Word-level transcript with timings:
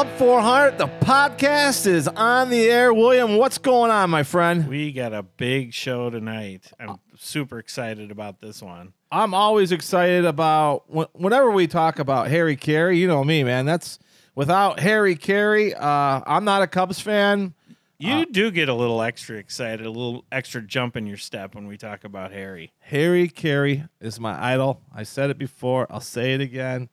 Club 0.00 0.16
400, 0.16 0.78
the 0.78 0.86
podcast 1.04 1.86
is 1.86 2.08
on 2.08 2.48
the 2.48 2.70
air. 2.70 2.94
William, 2.94 3.36
what's 3.36 3.58
going 3.58 3.90
on, 3.90 4.08
my 4.08 4.22
friend? 4.22 4.66
We 4.66 4.92
got 4.92 5.12
a 5.12 5.22
big 5.22 5.74
show 5.74 6.08
tonight. 6.08 6.72
I'm 6.80 6.96
super 7.18 7.58
excited 7.58 8.10
about 8.10 8.40
this 8.40 8.62
one. 8.62 8.94
I'm 9.12 9.34
always 9.34 9.72
excited 9.72 10.24
about 10.24 10.84
whenever 11.14 11.50
we 11.50 11.66
talk 11.66 11.98
about 11.98 12.28
Harry 12.28 12.56
Caray. 12.56 12.96
You 12.96 13.08
know 13.08 13.22
me, 13.24 13.44
man. 13.44 13.66
That's 13.66 13.98
without 14.34 14.80
Harry 14.80 15.16
Caray, 15.16 15.74
uh, 15.74 16.22
I'm 16.26 16.46
not 16.46 16.62
a 16.62 16.66
Cubs 16.66 16.98
fan. 16.98 17.52
You 17.98 18.24
do 18.24 18.50
get 18.50 18.70
a 18.70 18.74
little 18.74 19.02
extra 19.02 19.36
excited, 19.36 19.84
a 19.84 19.90
little 19.90 20.24
extra 20.32 20.62
jump 20.62 20.96
in 20.96 21.06
your 21.06 21.18
step 21.18 21.54
when 21.54 21.66
we 21.66 21.76
talk 21.76 22.04
about 22.04 22.32
Harry. 22.32 22.72
Harry 22.78 23.28
Caray 23.28 23.86
is 24.00 24.18
my 24.18 24.42
idol. 24.42 24.80
I 24.94 25.02
said 25.02 25.28
it 25.28 25.36
before. 25.36 25.86
I'll 25.90 26.00
say 26.00 26.32
it 26.32 26.40
again. 26.40 26.88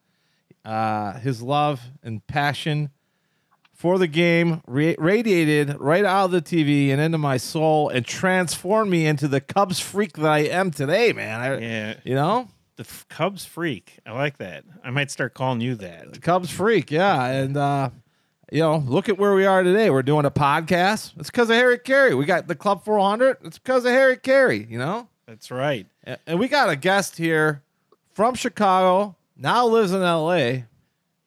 Uh, 0.62 1.14
his 1.20 1.40
love 1.40 1.80
and 2.02 2.26
passion 2.26 2.90
for 3.78 3.96
the 3.96 4.08
game 4.08 4.60
ra- 4.66 4.94
radiated 4.98 5.76
right 5.78 6.04
out 6.04 6.24
of 6.26 6.30
the 6.32 6.42
TV 6.42 6.90
and 6.90 7.00
into 7.00 7.16
my 7.16 7.36
soul 7.36 7.88
and 7.88 8.04
transformed 8.04 8.90
me 8.90 9.06
into 9.06 9.28
the 9.28 9.40
Cubs 9.40 9.78
freak 9.78 10.14
that 10.14 10.26
I 10.28 10.40
am 10.40 10.72
today, 10.72 11.12
man. 11.12 11.40
I, 11.40 11.58
Yeah, 11.60 11.94
You 12.02 12.16
know, 12.16 12.48
the 12.74 12.82
F- 12.82 13.06
Cubs 13.08 13.44
freak. 13.44 14.00
I 14.04 14.10
like 14.12 14.38
that. 14.38 14.64
I 14.82 14.90
might 14.90 15.12
start 15.12 15.32
calling 15.32 15.60
you 15.60 15.76
that. 15.76 16.12
the 16.12 16.18
Cubs 16.18 16.50
freak, 16.50 16.90
yeah. 16.90 17.24
And 17.26 17.56
uh, 17.56 17.90
you 18.50 18.60
know, 18.60 18.78
look 18.78 19.08
at 19.08 19.16
where 19.16 19.34
we 19.34 19.46
are 19.46 19.62
today. 19.62 19.90
We're 19.90 20.02
doing 20.02 20.24
a 20.24 20.30
podcast. 20.30 21.12
It's 21.16 21.30
because 21.30 21.48
of 21.48 21.54
Harry 21.54 21.78
Caray. 21.78 22.14
We 22.14 22.24
got 22.24 22.48
the 22.48 22.56
Club 22.56 22.84
400. 22.84 23.36
It's 23.44 23.58
because 23.58 23.84
of 23.84 23.92
Harry 23.92 24.16
Caray. 24.16 24.66
You 24.68 24.78
know. 24.78 25.06
That's 25.26 25.50
right. 25.52 25.86
And 26.26 26.40
we 26.40 26.48
got 26.48 26.68
a 26.68 26.74
guest 26.76 27.16
here 27.16 27.62
from 28.12 28.34
Chicago, 28.34 29.14
now 29.36 29.66
lives 29.66 29.92
in 29.92 30.00
LA. 30.00 30.62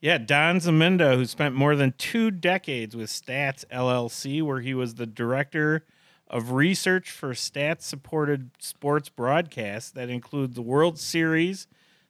Yeah, 0.02 0.18
Don 0.18 0.58
Zminda, 0.58 1.16
who 1.16 1.26
spent 1.26 1.54
more 1.54 1.76
than 1.76 1.94
two 1.96 2.32
decades 2.32 2.96
with 2.96 3.12
Stats 3.12 3.64
LLC, 3.72 4.42
where 4.42 4.60
he 4.60 4.74
was 4.74 4.96
the 4.96 5.06
director 5.06 5.86
of 6.28 6.54
research 6.54 7.12
for 7.12 7.34
stats 7.34 7.84
supported 7.84 8.50
sports 8.58 9.10
broadcasts 9.10 9.92
that 9.92 10.10
include 10.10 10.56
the 10.56 10.64
World 10.64 10.98
Series, 10.98 11.68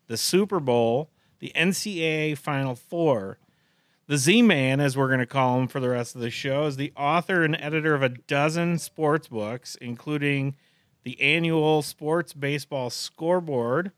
the 0.08 0.16
Super 0.16 0.62
Bowl, 0.62 1.10
the 1.40 1.52
NCAA 1.54 2.38
Final 2.38 2.76
Four. 2.76 3.40
The 4.08 4.18
Z 4.18 4.42
Man, 4.42 4.80
as 4.80 4.96
we're 4.96 5.08
going 5.08 5.20
to 5.20 5.26
call 5.26 5.60
him 5.60 5.68
for 5.68 5.82
the 5.82 5.90
rest 5.90 6.16
of 6.16 6.22
the 6.22 6.30
show, 6.30 6.68
is 6.68 6.78
the 6.78 6.94
author 6.96 7.44
and 7.44 7.58
editor 7.60 7.94
of 7.94 8.04
a 8.04 8.10
dozen 8.10 8.78
sports 8.78 9.28
books, 9.28 9.76
including 9.82 10.56
the 11.04 11.20
annual 11.20 11.82
Sports 11.82 12.32
Baseball 12.32 12.90
Scoreboard 12.90 13.92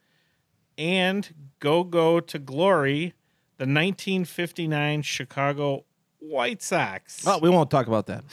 and 0.80 1.52
Go 1.60 1.84
Go 1.84 2.20
to 2.20 2.40
Glory, 2.40 3.14
the 3.64 3.70
1959 3.70 5.04
Chicago 5.04 5.86
White 6.20 6.62
Sox. 6.62 7.26
Oh, 7.26 7.40
we 7.40 7.50
won't 7.50 7.72
talk 7.72 7.88
about 7.88 8.08
that. 8.08 8.26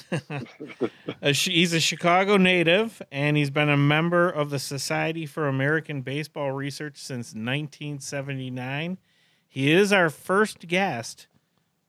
He's 1.37 1.73
a 1.73 1.79
Chicago 1.79 2.37
native, 2.37 3.01
and 3.13 3.37
he's 3.37 3.51
been 3.51 3.69
a 3.69 3.77
member 3.77 4.29
of 4.29 4.51
the 4.51 4.59
Society 4.59 5.27
for 5.27 5.47
American 5.47 6.03
Baseball 6.03 6.51
Research 6.51 6.97
since 6.97 7.29
1979. 7.29 8.99
He 9.49 9.71
is 9.71 9.93
our 9.93 10.11
first 10.11 10.67
guest 10.67 11.29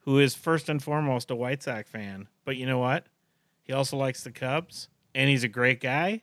who 0.01 0.19
is 0.19 0.35
first 0.35 0.69
and 0.69 0.81
foremost 0.81 1.31
a 1.31 1.35
White 1.35 1.63
Sox 1.63 1.89
fan. 1.89 2.27
But 2.45 2.57
you 2.57 2.67
know 2.67 2.77
what? 2.77 3.07
He 3.63 3.73
also 3.73 3.97
likes 3.97 4.23
the 4.23 4.31
Cubs, 4.31 4.87
and 5.15 5.31
he's 5.31 5.43
a 5.43 5.47
great 5.47 5.81
guy. 5.81 6.21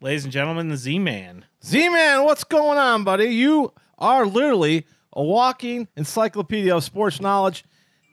Ladies 0.00 0.24
and 0.24 0.32
gentlemen, 0.32 0.70
the 0.70 0.78
Z 0.78 0.98
Man. 1.00 1.44
Z 1.62 1.90
Man, 1.90 2.24
what's 2.24 2.44
going 2.44 2.78
on, 2.78 3.04
buddy? 3.04 3.26
You 3.26 3.74
are 3.98 4.24
literally 4.24 4.86
a 5.16 5.22
walking 5.22 5.88
encyclopedia 5.96 6.76
of 6.76 6.84
sports 6.84 7.20
knowledge. 7.20 7.64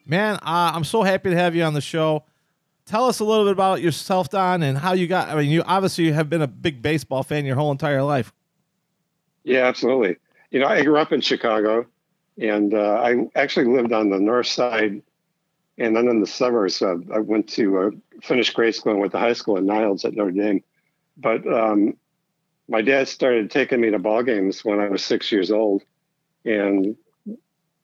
Man, 0.05 0.35
uh, 0.37 0.71
I'm 0.73 0.83
so 0.83 1.03
happy 1.03 1.29
to 1.29 1.35
have 1.35 1.55
you 1.55 1.63
on 1.63 1.73
the 1.73 1.81
show. 1.81 2.23
Tell 2.85 3.05
us 3.05 3.19
a 3.19 3.25
little 3.25 3.45
bit 3.45 3.51
about 3.51 3.81
yourself, 3.81 4.29
Don, 4.29 4.63
and 4.63 4.77
how 4.77 4.93
you 4.93 5.07
got. 5.07 5.29
I 5.29 5.35
mean, 5.35 5.49
you 5.49 5.63
obviously 5.65 6.11
have 6.11 6.29
been 6.29 6.41
a 6.41 6.47
big 6.47 6.81
baseball 6.81 7.23
fan 7.23 7.45
your 7.45 7.55
whole 7.55 7.71
entire 7.71 8.03
life. 8.03 8.33
Yeah, 9.43 9.65
absolutely. 9.65 10.17
You 10.51 10.59
know, 10.59 10.67
I 10.67 10.83
grew 10.83 10.97
up 10.97 11.11
in 11.11 11.21
Chicago, 11.21 11.85
and 12.37 12.73
uh, 12.73 13.01
I 13.03 13.27
actually 13.35 13.65
lived 13.65 13.93
on 13.93 14.09
the 14.09 14.19
north 14.19 14.47
side, 14.47 15.01
and 15.77 15.95
then 15.95 16.07
in 16.07 16.19
the 16.19 16.27
suburbs. 16.27 16.81
Uh, 16.81 16.97
I 17.13 17.19
went 17.19 17.47
to 17.49 17.79
uh, 17.79 17.91
finish 18.21 18.49
grade 18.49 18.75
school 18.75 18.93
and 18.93 19.01
went 19.01 19.11
to 19.13 19.19
high 19.19 19.33
school 19.33 19.57
in 19.57 19.65
Niles 19.65 20.05
at 20.05 20.13
Notre 20.13 20.31
Dame. 20.31 20.63
But 21.17 21.45
um, 21.47 21.95
my 22.67 22.81
dad 22.81 23.07
started 23.07 23.51
taking 23.51 23.81
me 23.81 23.91
to 23.91 23.99
ball 23.99 24.23
games 24.23 24.63
when 24.65 24.79
I 24.79 24.89
was 24.89 25.03
six 25.03 25.31
years 25.31 25.51
old, 25.51 25.83
and 26.45 26.95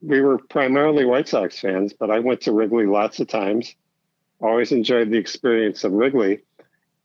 we 0.02 0.22
were 0.22 0.38
primarily 0.38 1.06
White 1.06 1.28
Sox 1.28 1.60
fans. 1.60 1.94
But 1.94 2.12
I 2.12 2.20
went 2.20 2.42
to 2.42 2.52
Wrigley 2.52 2.86
lots 2.86 3.20
of 3.20 3.28
times. 3.28 3.76
Always 4.42 4.72
enjoyed 4.72 5.10
the 5.10 5.18
experience 5.18 5.84
of 5.84 5.92
Wrigley, 5.92 6.42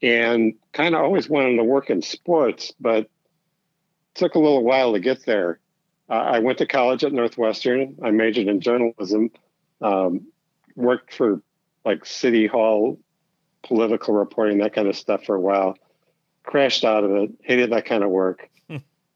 and 0.02 0.54
kind 0.72 0.94
of 0.94 1.00
always 1.00 1.28
wanted 1.28 1.56
to 1.56 1.64
work 1.64 1.90
in 1.90 2.02
sports, 2.02 2.72
but 2.78 3.08
took 4.14 4.34
a 4.34 4.38
little 4.38 4.62
while 4.62 4.92
to 4.92 5.00
get 5.00 5.24
there. 5.26 5.58
Uh, 6.08 6.14
I 6.14 6.38
went 6.38 6.58
to 6.58 6.66
college 6.66 7.02
at 7.02 7.12
Northwestern. 7.12 7.96
I 8.02 8.10
majored 8.10 8.48
in 8.48 8.60
journalism. 8.60 9.30
Um, 9.80 10.28
worked 10.76 11.14
for 11.14 11.42
like 11.84 12.06
city 12.06 12.46
hall, 12.46 12.98
political 13.62 14.14
reporting, 14.14 14.58
that 14.58 14.74
kind 14.74 14.88
of 14.88 14.96
stuff 14.96 15.24
for 15.24 15.34
a 15.34 15.40
while. 15.40 15.76
Crashed 16.42 16.84
out 16.84 17.04
of 17.04 17.10
it. 17.10 17.30
Hated 17.42 17.72
that 17.72 17.86
kind 17.86 18.04
of 18.04 18.10
work. 18.10 18.48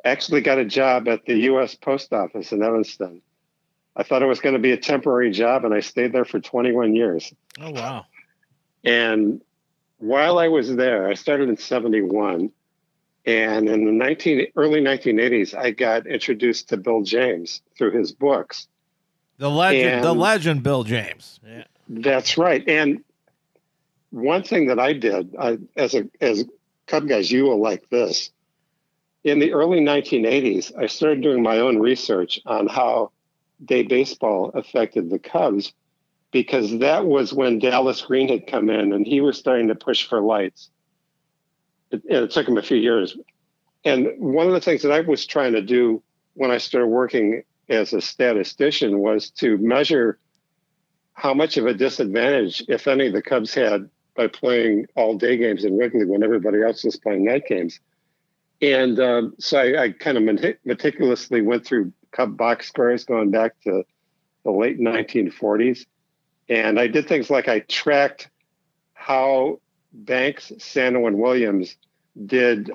Actually, 0.09 0.41
got 0.41 0.59
a 0.59 0.65
job 0.65 1.07
at 1.09 1.25
the 1.27 1.35
U.S. 1.35 1.75
Post 1.75 2.13
Office 2.13 2.53
in 2.53 2.63
Evanston. 2.63 3.23
I 3.95 4.03
thought 4.03 4.23
it 4.23 4.27
was 4.27 4.41
going 4.41 4.55
to 4.55 4.61
be 4.61 4.73
a 4.73 4.77
temporary 4.77 5.31
job, 5.31 5.65
and 5.65 5.75
I 5.75 5.81
stayed 5.81 6.13
there 6.13 6.25
for 6.25 6.41
21 6.41 6.95
years. 6.95 7.33
Oh, 7.61 7.71
wow. 7.71 8.07
And 8.85 9.43
while 9.99 10.39
I 10.39 10.49
was 10.49 10.75
there, 10.77 11.09
I 11.09 11.15
started 11.15 11.49
in 11.49 11.57
71. 11.57 12.51
And 13.27 13.69
in 13.69 13.85
the 13.85 13.93
19, 13.93 14.47
early 14.57 14.81
1980s, 14.81 15.55
I 15.55 15.73
got 15.73 16.07
introduced 16.07 16.69
to 16.71 16.77
Bill 16.77 17.03
James 17.03 17.61
through 17.77 17.99
his 17.99 18.13
books. 18.13 18.69
The 19.39 19.51
legend, 19.51 20.05
the 20.05 20.15
legend, 20.15 20.63
Bill 20.63 20.85
James. 20.85 21.39
Yeah. 21.47 21.65
That's 21.89 22.39
right. 22.39 22.67
And 22.67 23.05
one 24.11 24.43
thing 24.43 24.69
that 24.69 24.79
I 24.79 24.95
did 24.95 25.35
I, 25.39 25.59
as 25.77 25.95
a 25.95 26.09
as 26.21 26.45
Cub 26.87 27.07
guys, 27.07 27.31
you 27.31 27.45
will 27.45 27.61
like 27.61 27.89
this. 27.91 28.31
In 29.25 29.39
the 29.39 29.53
early 29.53 29.81
1980s, 29.81 30.73
I 30.79 30.87
started 30.87 31.23
doing 31.23 31.43
my 31.43 31.59
own 31.59 31.79
research 31.79 32.41
on 32.47 32.67
how 32.69 33.11
day 33.65 33.83
baseball 33.83 34.51
affected 34.55 35.11
the 35.11 35.19
Cubs 35.19 35.73
because 36.31 36.79
that 36.79 37.05
was 37.05 37.33
when 37.33 37.59
Dallas 37.59 38.03
Green 38.03 38.29
had 38.29 38.47
come 38.47 38.71
in 38.71 38.93
and 38.93 39.07
he 39.07 39.21
was 39.21 39.39
starting 39.39 39.69
to 39.69 39.75
push 39.75 40.07
for 40.07 40.21
lights. 40.21 40.71
It, 41.91 42.03
it 42.05 42.31
took 42.31 42.47
him 42.47 42.59
a 42.59 42.63
few 42.63 42.77
years. 42.77 43.17
And 43.85 44.09
one 44.19 44.47
of 44.47 44.53
the 44.53 44.61
things 44.61 44.83
that 44.83 44.93
I 44.93 45.01
was 45.01 45.27
trying 45.27 45.53
to 45.53 45.63
do 45.63 46.03
when 46.35 46.51
I 46.51 46.59
started 46.59 46.89
working 46.89 47.43
as 47.69 47.93
a 47.93 48.01
statistician 48.01 48.99
was 48.99 49.31
to 49.31 49.59
measure 49.59 50.19
how 51.15 51.35
much 51.35 51.57
of 51.57 51.67
a 51.67 51.75
disadvantage, 51.75 52.63
if 52.69 52.87
any, 52.87 53.11
the 53.11 53.23
Cubs 53.23 53.53
had 53.53 53.89
by 54.15 54.29
playing 54.29 54.87
all 54.95 55.17
day 55.17 55.37
games 55.37 55.65
in 55.65 55.77
Wrigley 55.77 56.05
when 56.05 56.23
everybody 56.23 56.63
else 56.63 56.85
was 56.85 56.97
playing 56.97 57.25
night 57.25 57.47
games. 57.49 57.81
And 58.61 58.99
um, 58.99 59.35
so 59.39 59.59
I, 59.59 59.83
I 59.85 59.91
kind 59.93 60.17
of 60.17 60.25
metic- 60.25 60.61
meticulously 60.65 61.43
went 61.43 61.65
through 61.65 61.93
box 62.17 62.69
scores 62.69 63.05
going 63.05 63.31
back 63.31 63.61
to 63.63 63.85
the 64.45 64.51
late 64.51 64.81
1940s. 64.81 65.87
And 66.49 66.81
I 66.81 66.87
did 66.87 67.07
things 67.07 67.31
like 67.31 67.49
I 67.49 67.61
tracked 67.61 68.31
how 68.95 69.61
Banks, 69.93 70.53
Santo, 70.59 71.07
and 71.07 71.19
Williams 71.19 71.77
did 72.27 72.71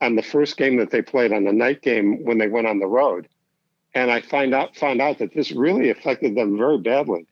on 0.00 0.14
the 0.14 0.22
first 0.22 0.56
game 0.56 0.76
that 0.76 0.90
they 0.90 1.02
played 1.02 1.32
on 1.32 1.44
the 1.44 1.52
night 1.52 1.82
game 1.82 2.24
when 2.24 2.38
they 2.38 2.48
went 2.48 2.66
on 2.66 2.78
the 2.78 2.86
road. 2.86 3.28
And 3.94 4.10
I 4.10 4.20
find 4.20 4.54
out 4.54 4.76
found 4.76 5.00
out 5.00 5.18
that 5.18 5.34
this 5.34 5.52
really 5.52 5.90
affected 5.90 6.36
them 6.36 6.58
very 6.58 6.78
badly 6.78 7.26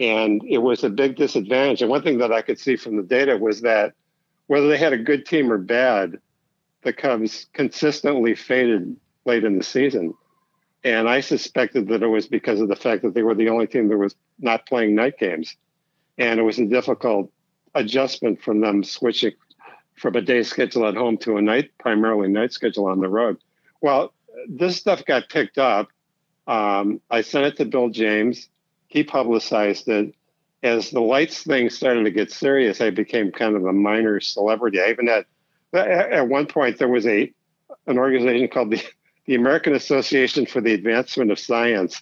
and 0.00 0.42
it 0.44 0.58
was 0.58 0.84
a 0.84 0.90
big 0.90 1.16
disadvantage. 1.16 1.82
And 1.82 1.90
one 1.90 2.02
thing 2.02 2.18
that 2.18 2.32
I 2.32 2.42
could 2.42 2.58
see 2.58 2.76
from 2.76 2.96
the 2.96 3.02
data 3.02 3.36
was 3.36 3.62
that 3.62 3.94
whether 4.46 4.68
they 4.68 4.78
had 4.78 4.92
a 4.92 4.98
good 4.98 5.26
team 5.26 5.52
or 5.52 5.58
bad, 5.58 6.18
the 6.82 6.92
Cubs 6.92 7.46
consistently 7.52 8.34
faded 8.34 8.96
late 9.24 9.44
in 9.44 9.58
the 9.58 9.64
season. 9.64 10.14
And 10.84 11.08
I 11.08 11.20
suspected 11.20 11.88
that 11.88 12.02
it 12.02 12.06
was 12.06 12.28
because 12.28 12.60
of 12.60 12.68
the 12.68 12.76
fact 12.76 13.02
that 13.02 13.14
they 13.14 13.22
were 13.22 13.34
the 13.34 13.48
only 13.48 13.66
team 13.66 13.88
that 13.88 13.98
was 13.98 14.14
not 14.38 14.66
playing 14.66 14.94
night 14.94 15.18
games. 15.18 15.56
And 16.18 16.38
it 16.38 16.44
was 16.44 16.58
a 16.58 16.66
difficult 16.66 17.30
adjustment 17.74 18.40
from 18.42 18.60
them 18.60 18.84
switching 18.84 19.32
from 19.96 20.14
a 20.14 20.20
day 20.20 20.44
schedule 20.44 20.86
at 20.86 20.94
home 20.94 21.18
to 21.18 21.36
a 21.36 21.42
night, 21.42 21.70
primarily 21.78 22.28
night 22.28 22.52
schedule 22.52 22.86
on 22.86 23.00
the 23.00 23.08
road. 23.08 23.38
Well, 23.80 24.12
this 24.48 24.76
stuff 24.76 25.04
got 25.04 25.28
picked 25.28 25.58
up. 25.58 25.88
Um, 26.46 27.00
I 27.10 27.22
sent 27.22 27.46
it 27.46 27.56
to 27.56 27.64
Bill 27.64 27.88
James 27.88 28.48
he 28.88 29.04
publicized 29.04 29.88
it. 29.88 30.14
As 30.62 30.90
the 30.90 31.00
lights 31.00 31.44
thing 31.44 31.70
started 31.70 32.02
to 32.04 32.10
get 32.10 32.32
serious, 32.32 32.80
I 32.80 32.90
became 32.90 33.30
kind 33.30 33.54
of 33.54 33.64
a 33.64 33.72
minor 33.72 34.18
celebrity. 34.18 34.80
I 34.80 34.88
even 34.88 35.06
had, 35.06 35.24
at 35.72 36.28
one 36.28 36.46
point, 36.46 36.78
there 36.78 36.88
was 36.88 37.06
a 37.06 37.32
an 37.86 37.98
organization 37.98 38.48
called 38.48 38.70
the, 38.70 38.82
the 39.26 39.34
American 39.34 39.74
Association 39.74 40.46
for 40.46 40.60
the 40.60 40.74
Advancement 40.74 41.30
of 41.30 41.38
Science 41.38 42.00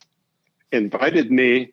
invited 0.72 1.30
me 1.30 1.72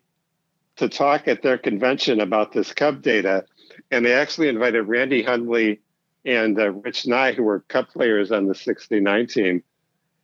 to 0.76 0.88
talk 0.88 1.28
at 1.28 1.42
their 1.42 1.58
convention 1.58 2.20
about 2.20 2.52
this 2.52 2.72
Cub 2.72 3.02
data, 3.02 3.44
and 3.90 4.04
they 4.04 4.12
actually 4.12 4.48
invited 4.48 4.82
Randy 4.82 5.22
Hundley 5.22 5.80
and 6.24 6.58
uh, 6.58 6.72
Rich 6.72 7.06
Nye, 7.06 7.32
who 7.32 7.42
were 7.42 7.60
Cub 7.68 7.88
players 7.88 8.32
on 8.32 8.46
the 8.46 8.54
'69 8.54 9.26
team, 9.26 9.62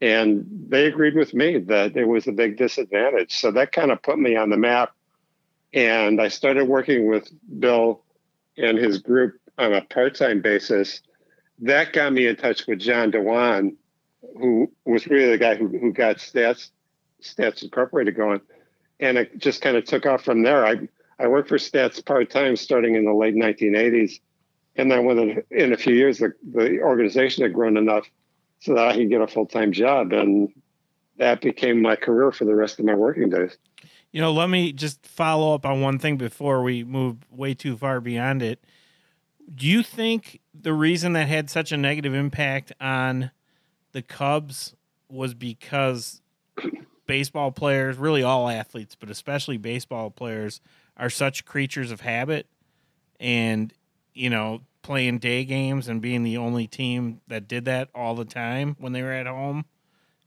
and 0.01 0.47
they 0.69 0.87
agreed 0.87 1.15
with 1.15 1.35
me 1.35 1.59
that 1.59 1.97
it 1.97 2.07
was 2.07 2.27
a 2.27 2.33
big 2.33 2.57
disadvantage. 2.57 3.37
So 3.37 3.51
that 3.53 3.73
kind 3.73 3.91
of 3.91 4.03
put 4.03 4.19
me 4.19 4.35
on 4.37 4.51
the 4.51 4.57
map, 4.57 4.93
and 5.73 6.21
I 6.21 6.29
started 6.29 6.65
working 6.65 7.07
with 7.07 7.31
Bill 7.61 8.03
and 8.57 8.79
his 8.79 8.99
group 8.99 9.39
on 9.59 9.73
a 9.75 9.83
part-time 9.83 10.41
basis. 10.41 11.03
That 11.61 11.93
got 11.93 12.13
me 12.13 12.27
in 12.27 12.37
touch 12.37 12.67
with 12.67 12.79
John 12.79 13.11
Dewan, 13.11 13.77
who 14.39 14.71
was 14.85 15.07
really 15.07 15.31
the 15.31 15.39
guy 15.39 15.57
who, 15.57 15.69
who 15.69 15.93
got 15.93 16.17
Stats 16.17 16.71
Stats 17.23 17.63
Incorporated 17.63 18.17
going 18.17 18.41
and 19.01 19.19
it 19.19 19.39
just 19.39 19.63
kind 19.63 19.77
of 19.77 19.85
took 19.85 20.07
off 20.07 20.23
from 20.23 20.43
there. 20.43 20.65
I 20.65 20.89
I 21.19 21.27
worked 21.27 21.49
for 21.49 21.57
Stats 21.57 22.05
part 22.05 22.31
time 22.31 22.57
starting 22.57 22.95
in 22.95 23.05
the 23.05 23.13
late 23.13 23.35
1980s, 23.35 24.21
and 24.77 24.91
then 24.91 25.05
within 25.05 25.43
in 25.51 25.73
a 25.73 25.77
few 25.77 25.95
years, 25.95 26.19
the, 26.19 26.33
the 26.53 26.81
organization 26.81 27.43
had 27.43 27.53
grown 27.53 27.77
enough 27.77 28.07
so 28.61 28.75
that 28.75 28.89
I 28.89 28.97
could 28.97 29.11
get 29.11 29.21
a 29.21 29.27
full 29.27 29.47
time 29.47 29.73
job, 29.73 30.13
and 30.13 30.53
that 31.19 31.41
became 31.41 31.83
my 31.83 31.97
career 31.97 32.31
for 32.31 32.45
the 32.45 32.55
rest 32.55 32.79
of 32.79 32.85
my 32.85 32.95
working 32.95 33.31
days. 33.31 33.57
You 34.13 34.21
know, 34.21 34.33
let 34.33 34.51
me 34.51 34.73
just 34.73 35.07
follow 35.07 35.55
up 35.55 35.65
on 35.65 35.81
one 35.81 35.99
thing 35.99 36.17
before 36.17 36.63
we 36.63 36.85
move 36.85 37.19
way 37.31 37.55
too 37.55 37.77
far 37.77 38.01
beyond 38.01 38.43
it. 38.43 38.65
Do 39.53 39.67
you 39.67 39.83
think 39.83 40.41
the 40.55 40.73
reason 40.73 41.13
that 41.15 41.29
had 41.29 41.51
such 41.51 41.73
a 41.73 41.77
negative 41.77 42.15
impact 42.15 42.73
on 42.81 43.31
the 43.93 44.03
Cubs 44.03 44.75
was 45.09 45.35
because 45.35 46.23
baseball 47.07 47.51
players, 47.51 47.97
really 47.97 48.23
all 48.23 48.49
athletes, 48.49 48.95
but 48.95 49.11
especially 49.11 49.57
baseball 49.57 50.11
players, 50.11 50.61
are 50.97 51.11
such 51.11 51.45
creatures 51.45 51.91
of 51.91 52.03
habit. 52.03 52.47
And, 53.19 53.73
you 54.15 54.31
know, 54.31 54.63
playing 54.83 55.19
day 55.19 55.45
games 55.45 55.89
and 55.89 56.01
being 56.01 56.23
the 56.23 56.37
only 56.37 56.67
team 56.67 57.21
that 57.29 57.49
did 57.49 57.65
that 57.67 57.89
all 57.95 58.15
the 58.15 58.25
time 58.25 58.77
when 58.79 58.93
they 58.93 59.03
were 59.03 59.13
at 59.13 59.27
home, 59.27 59.65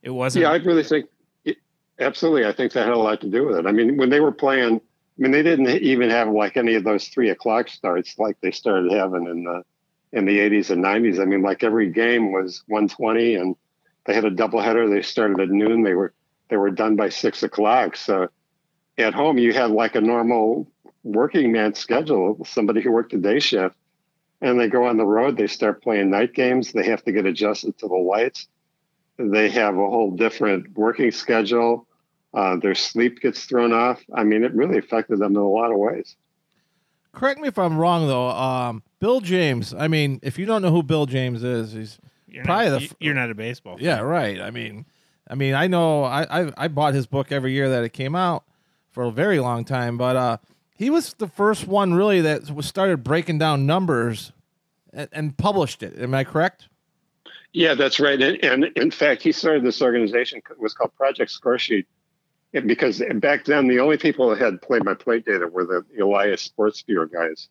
it 0.01 0.11
wasn't. 0.11 0.43
Yeah, 0.43 0.51
I 0.51 0.57
really 0.57 0.83
think, 0.83 1.07
it, 1.45 1.57
absolutely. 1.99 2.45
I 2.45 2.51
think 2.51 2.73
that 2.73 2.85
had 2.85 2.93
a 2.93 2.99
lot 2.99 3.21
to 3.21 3.29
do 3.29 3.47
with 3.47 3.57
it. 3.57 3.65
I 3.65 3.71
mean, 3.71 3.97
when 3.97 4.09
they 4.09 4.19
were 4.19 4.31
playing, 4.31 4.81
mean, 5.18 5.31
they 5.31 5.44
didn't 5.44 5.69
even 5.69 6.10
have 6.10 6.30
like 6.30 6.57
any 6.57 6.75
of 6.75 6.83
those 6.83 7.07
three 7.07 7.30
o'clock 7.30 7.68
starts 7.68 8.18
like 8.18 8.38
they 8.42 8.51
started 8.51 8.92
having 8.92 9.27
in 9.27 9.44
the 9.44 9.63
in 10.12 10.25
the 10.25 10.39
80s 10.39 10.69
and 10.69 10.83
90s. 10.83 11.19
I 11.19 11.25
mean, 11.25 11.42
like 11.42 11.63
every 11.63 11.89
game 11.89 12.31
was 12.31 12.63
120 12.68 13.36
and 13.36 13.56
they 14.06 14.13
had 14.13 14.25
a 14.25 14.31
doubleheader. 14.31 14.89
They 14.89 15.01
started 15.01 15.39
at 15.39 15.50
noon. 15.50 15.83
They 15.83 15.94
were 15.94 16.13
they 16.50 16.57
were 16.57 16.71
done 16.71 16.95
by 16.95 17.10
six 17.10 17.42
o'clock. 17.44 17.95
So 17.95 18.27
at 18.98 19.13
home, 19.13 19.38
you 19.38 19.54
had 19.54 19.71
like 19.71 19.95
a 19.95 20.01
normal 20.01 20.68
working 21.04 21.51
man 21.51 21.74
schedule, 21.74 22.44
somebody 22.45 22.81
who 22.81 22.92
worked 22.92 23.13
a 23.13 23.18
day 23.18 23.39
shift, 23.39 23.75
and 24.42 24.60
they 24.60 24.68
go 24.68 24.86
on 24.86 24.98
the 24.98 25.06
road, 25.06 25.38
they 25.38 25.48
start 25.48 25.81
playing 25.81 26.12
night 26.12 26.33
games, 26.33 26.71
they 26.71 26.86
have 26.86 27.04
to 27.06 27.12
get 27.12 27.25
adjusted 27.25 27.77
to 27.80 27.88
the 27.88 27.95
lights. 27.95 28.48
They 29.18 29.50
have 29.50 29.75
a 29.75 29.89
whole 29.89 30.12
different 30.12 30.75
working 30.75 31.12
schedule. 31.12 31.88
Uh, 32.33 32.56
their 32.56 32.75
sleep 32.75 33.19
gets 33.19 33.45
thrown 33.45 33.71
off. 33.71 34.03
I 34.13 34.24
mean, 34.24 34.44
it 34.44 34.53
really 34.53 34.77
affected 34.77 35.19
them 35.19 35.33
in 35.33 35.41
a 35.41 35.47
lot 35.47 35.71
of 35.71 35.77
ways. 35.77 36.15
Correct 37.12 37.39
me 37.39 37.47
if 37.47 37.59
I'm 37.59 37.77
wrong, 37.77 38.07
though. 38.07 38.30
Um, 38.30 38.81
Bill 39.00 39.21
James. 39.21 39.74
I 39.74 39.88
mean, 39.88 40.19
if 40.24 40.39
you 40.39 40.45
don't 40.45 40.63
know 40.63 40.71
who 40.71 40.81
Bill 40.81 41.06
James 41.06 41.44
is, 41.44 41.74
he's 41.74 42.00
you're 42.27 42.44
probably 42.44 42.71
not, 42.71 42.80
the 42.80 42.85
f- 42.85 42.95
you're 43.00 43.13
not 43.13 43.30
a 43.30 43.35
baseball. 43.35 43.77
yeah, 43.80 44.00
right. 44.00 44.41
I 44.41 44.50
mean, 44.50 44.85
I 45.27 45.35
mean, 45.35 45.53
I 45.53 45.68
know 45.68 46.03
I, 46.03 46.41
I 46.41 46.51
I 46.57 46.68
bought 46.69 46.95
his 46.95 47.06
book 47.06 47.31
every 47.31 47.51
year 47.51 47.69
that 47.69 47.83
it 47.83 47.94
came 47.94 48.15
out 48.15 48.44
for 48.91 49.03
a 49.03 49.12
very 49.12 49.39
long 49.39 49.63
time, 49.63 49.97
but 49.97 50.15
uh, 50.15 50.38
he 50.75 50.89
was 50.89 51.13
the 51.13 51.27
first 51.27 51.68
one 51.68 51.94
really 51.94 52.21
that 52.21 52.50
was 52.50 52.65
started 52.65 53.03
breaking 53.03 53.38
down 53.38 53.68
numbers 53.68 54.31
and, 54.91 55.09
and 55.12 55.38
published 55.38 55.83
it. 55.83 55.97
Am 56.00 56.13
I 56.13 56.24
correct? 56.24 56.68
Yeah, 57.53 57.75
that's 57.75 58.00
right. 58.00 58.19
And, 58.19 58.44
and, 58.44 58.65
in 58.75 58.89
fact, 58.89 59.21
he 59.21 59.31
started 59.31 59.63
this 59.63 59.81
organization. 59.81 60.41
It 60.50 60.59
was 60.59 60.74
called 60.74 60.95
Project 60.95 61.31
Scoresheet, 61.31 61.75
and 61.75 61.86
because 62.61 63.01
back 63.15 63.45
then 63.45 63.67
the 63.67 63.79
only 63.79 63.97
people 63.97 64.29
that 64.29 64.39
had 64.39 64.61
play-by-play 64.61 65.21
data 65.21 65.47
were 65.47 65.65
the 65.65 65.83
Elias 66.01 66.41
Sports 66.41 66.81
Bureau 66.83 67.07
guys, 67.07 67.50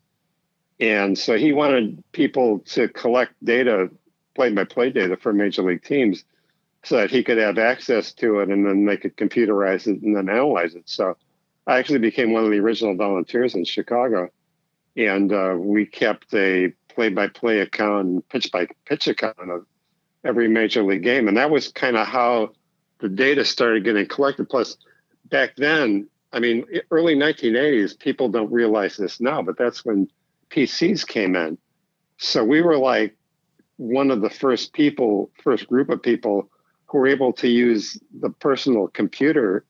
and 0.79 1.17
so 1.17 1.37
he 1.37 1.53
wanted 1.53 2.03
people 2.11 2.59
to 2.59 2.87
collect 2.89 3.33
data, 3.43 3.89
play-by-play 4.35 4.91
data 4.91 5.17
for 5.17 5.33
major 5.33 5.63
league 5.63 5.83
teams 5.83 6.23
so 6.83 6.97
that 6.97 7.09
he 7.09 7.23
could 7.23 7.37
have 7.37 7.57
access 7.57 8.11
to 8.13 8.39
it 8.39 8.49
and 8.49 8.65
then 8.65 8.85
they 8.85 8.97
could 8.97 9.15
computerize 9.15 9.87
it 9.87 10.01
and 10.01 10.15
then 10.15 10.29
analyze 10.29 10.75
it. 10.75 10.83
So 10.85 11.15
I 11.65 11.79
actually 11.79 11.99
became 11.99 12.33
one 12.33 12.43
of 12.43 12.51
the 12.51 12.59
original 12.59 12.95
volunteers 12.95 13.55
in 13.55 13.63
Chicago. 13.63 14.29
And 14.97 15.31
uh, 15.31 15.55
we 15.57 15.85
kept 15.85 16.33
a 16.33 16.73
play 16.89 17.09
by 17.09 17.27
play 17.27 17.59
account, 17.59 18.27
pitch 18.29 18.51
by 18.51 18.67
pitch 18.85 19.07
account 19.07 19.49
of 19.49 19.65
every 20.23 20.47
major 20.47 20.83
league 20.83 21.03
game. 21.03 21.27
And 21.27 21.37
that 21.37 21.49
was 21.49 21.69
kind 21.69 21.97
of 21.97 22.05
how 22.05 22.51
the 22.99 23.09
data 23.09 23.45
started 23.45 23.85
getting 23.85 24.07
collected. 24.07 24.49
Plus, 24.49 24.77
back 25.25 25.55
then, 25.55 26.07
I 26.31 26.39
mean, 26.39 26.65
early 26.91 27.15
1980s, 27.15 27.97
people 27.97 28.29
don't 28.29 28.51
realize 28.51 28.97
this 28.97 29.19
now, 29.21 29.41
but 29.41 29.57
that's 29.57 29.85
when 29.85 30.07
PCs 30.49 31.07
came 31.07 31.35
in. 31.35 31.57
So 32.17 32.43
we 32.43 32.61
were 32.61 32.77
like 32.77 33.15
one 33.77 34.11
of 34.11 34.21
the 34.21 34.29
first 34.29 34.73
people, 34.73 35.31
first 35.43 35.67
group 35.67 35.89
of 35.89 36.01
people 36.01 36.49
who 36.85 36.99
were 36.99 37.07
able 37.07 37.33
to 37.33 37.47
use 37.47 37.99
the 38.19 38.29
personal 38.29 38.87
computer 38.87 39.65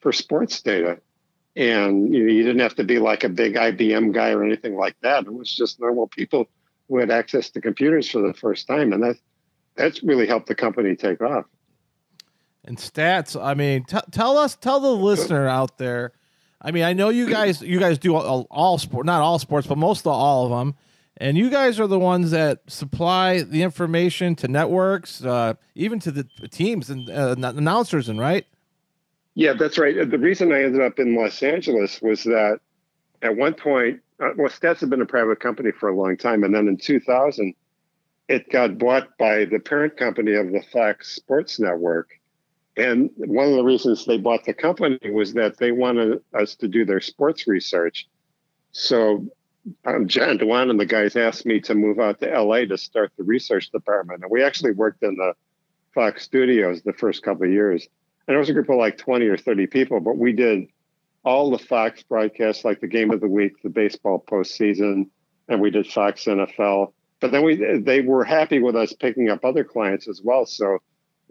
for 0.00 0.12
sports 0.12 0.60
data. 0.62 1.00
And 1.54 2.12
you, 2.12 2.24
know, 2.24 2.32
you 2.32 2.42
didn't 2.44 2.60
have 2.60 2.76
to 2.76 2.84
be 2.84 2.98
like 2.98 3.24
a 3.24 3.28
big 3.28 3.54
IBM 3.54 4.12
guy 4.12 4.30
or 4.30 4.42
anything 4.42 4.76
like 4.76 4.96
that. 5.02 5.26
It 5.26 5.34
was 5.34 5.54
just 5.54 5.80
normal 5.80 6.08
people 6.08 6.48
who 6.88 6.98
had 6.98 7.10
access 7.10 7.50
to 7.50 7.60
computers 7.60 8.08
for 8.10 8.20
the 8.20 8.34
first 8.34 8.66
time, 8.66 8.92
and 8.92 9.02
that 9.02 9.16
that's 9.76 10.02
really 10.02 10.26
helped 10.26 10.46
the 10.46 10.54
company 10.54 10.96
take 10.96 11.20
off. 11.20 11.46
And 12.64 12.78
stats. 12.78 13.40
I 13.40 13.54
mean, 13.54 13.84
t- 13.84 13.98
tell 14.12 14.38
us, 14.38 14.56
tell 14.56 14.80
the 14.80 14.90
listener 14.92 15.48
out 15.48 15.78
there. 15.78 16.12
I 16.60 16.70
mean, 16.70 16.84
I 16.84 16.92
know 16.92 17.08
you 17.08 17.28
guys, 17.28 17.60
you 17.60 17.80
guys 17.80 17.98
do 17.98 18.14
all, 18.14 18.46
all 18.50 18.78
sport, 18.78 19.04
not 19.04 19.20
all 19.20 19.38
sports, 19.40 19.66
but 19.66 19.78
most 19.78 20.00
of 20.02 20.12
all 20.12 20.44
of 20.44 20.50
them. 20.50 20.76
And 21.16 21.36
you 21.36 21.50
guys 21.50 21.78
are 21.80 21.86
the 21.86 21.98
ones 21.98 22.30
that 22.30 22.60
supply 22.68 23.42
the 23.42 23.62
information 23.62 24.34
to 24.36 24.48
networks, 24.48 25.24
uh, 25.24 25.54
even 25.74 25.98
to 26.00 26.10
the 26.10 26.24
teams 26.50 26.88
and 26.88 27.08
uh, 27.10 27.34
announcers, 27.38 28.08
and 28.08 28.18
right? 28.18 28.46
Yeah, 29.34 29.54
that's 29.54 29.78
right. 29.78 30.08
The 30.08 30.18
reason 30.18 30.52
I 30.52 30.62
ended 30.62 30.82
up 30.82 30.98
in 30.98 31.14
Los 31.14 31.42
Angeles 31.42 32.00
was 32.02 32.24
that 32.24 32.60
at 33.22 33.36
one 33.36 33.54
point, 33.54 34.00
uh, 34.20 34.30
well, 34.36 34.48
Stats 34.48 34.80
had 34.80 34.90
been 34.90 35.00
a 35.00 35.06
private 35.06 35.40
company 35.40 35.70
for 35.72 35.88
a 35.88 35.96
long 35.96 36.16
time, 36.16 36.44
and 36.44 36.54
then 36.54 36.68
in 36.68 36.76
2000, 36.76 37.54
it 38.28 38.50
got 38.50 38.78
bought 38.78 39.16
by 39.18 39.44
the 39.44 39.58
parent 39.58 39.96
company 39.96 40.34
of 40.34 40.52
the 40.52 40.62
Fox 40.72 41.14
Sports 41.14 41.58
Network. 41.58 42.10
And 42.76 43.10
one 43.16 43.48
of 43.48 43.54
the 43.54 43.64
reasons 43.64 44.04
they 44.04 44.18
bought 44.18 44.44
the 44.44 44.54
company 44.54 44.98
was 45.10 45.34
that 45.34 45.58
they 45.58 45.72
wanted 45.72 46.20
us 46.34 46.54
to 46.56 46.68
do 46.68 46.84
their 46.84 47.00
sports 47.00 47.46
research. 47.46 48.08
So 48.72 49.26
um, 49.84 50.08
John 50.08 50.38
Dewan 50.38 50.70
and 50.70 50.80
the 50.80 50.86
guys 50.86 51.14
asked 51.14 51.44
me 51.44 51.60
to 51.60 51.74
move 51.74 52.00
out 52.00 52.20
to 52.20 52.40
LA 52.40 52.64
to 52.64 52.78
start 52.78 53.12
the 53.16 53.24
research 53.24 53.70
department. 53.70 54.22
And 54.22 54.30
we 54.30 54.42
actually 54.42 54.72
worked 54.72 55.02
in 55.02 55.16
the 55.16 55.34
Fox 55.94 56.22
studios 56.24 56.82
the 56.82 56.94
first 56.94 57.22
couple 57.22 57.44
of 57.44 57.52
years. 57.52 57.86
And 58.26 58.34
it 58.34 58.38
was 58.38 58.48
a 58.48 58.54
group 58.54 58.70
of 58.70 58.76
like 58.76 58.96
20 58.96 59.26
or 59.26 59.36
30 59.36 59.66
people, 59.66 60.00
but 60.00 60.16
we 60.16 60.32
did 60.32 60.68
all 61.24 61.50
the 61.50 61.58
Fox 61.58 62.02
broadcasts, 62.02 62.64
like 62.64 62.80
the 62.80 62.88
game 62.88 63.10
of 63.10 63.20
the 63.20 63.28
week, 63.28 63.62
the 63.62 63.68
baseball 63.68 64.24
postseason, 64.26 65.08
and 65.48 65.60
we 65.60 65.70
did 65.70 65.86
Fox 65.86 66.24
NFL. 66.24 66.92
But 67.20 67.30
then 67.30 67.44
we 67.44 67.78
they 67.78 68.00
were 68.00 68.24
happy 68.24 68.58
with 68.58 68.74
us 68.74 68.92
picking 68.92 69.28
up 69.28 69.44
other 69.44 69.62
clients 69.62 70.08
as 70.08 70.20
well. 70.22 70.46
So 70.46 70.78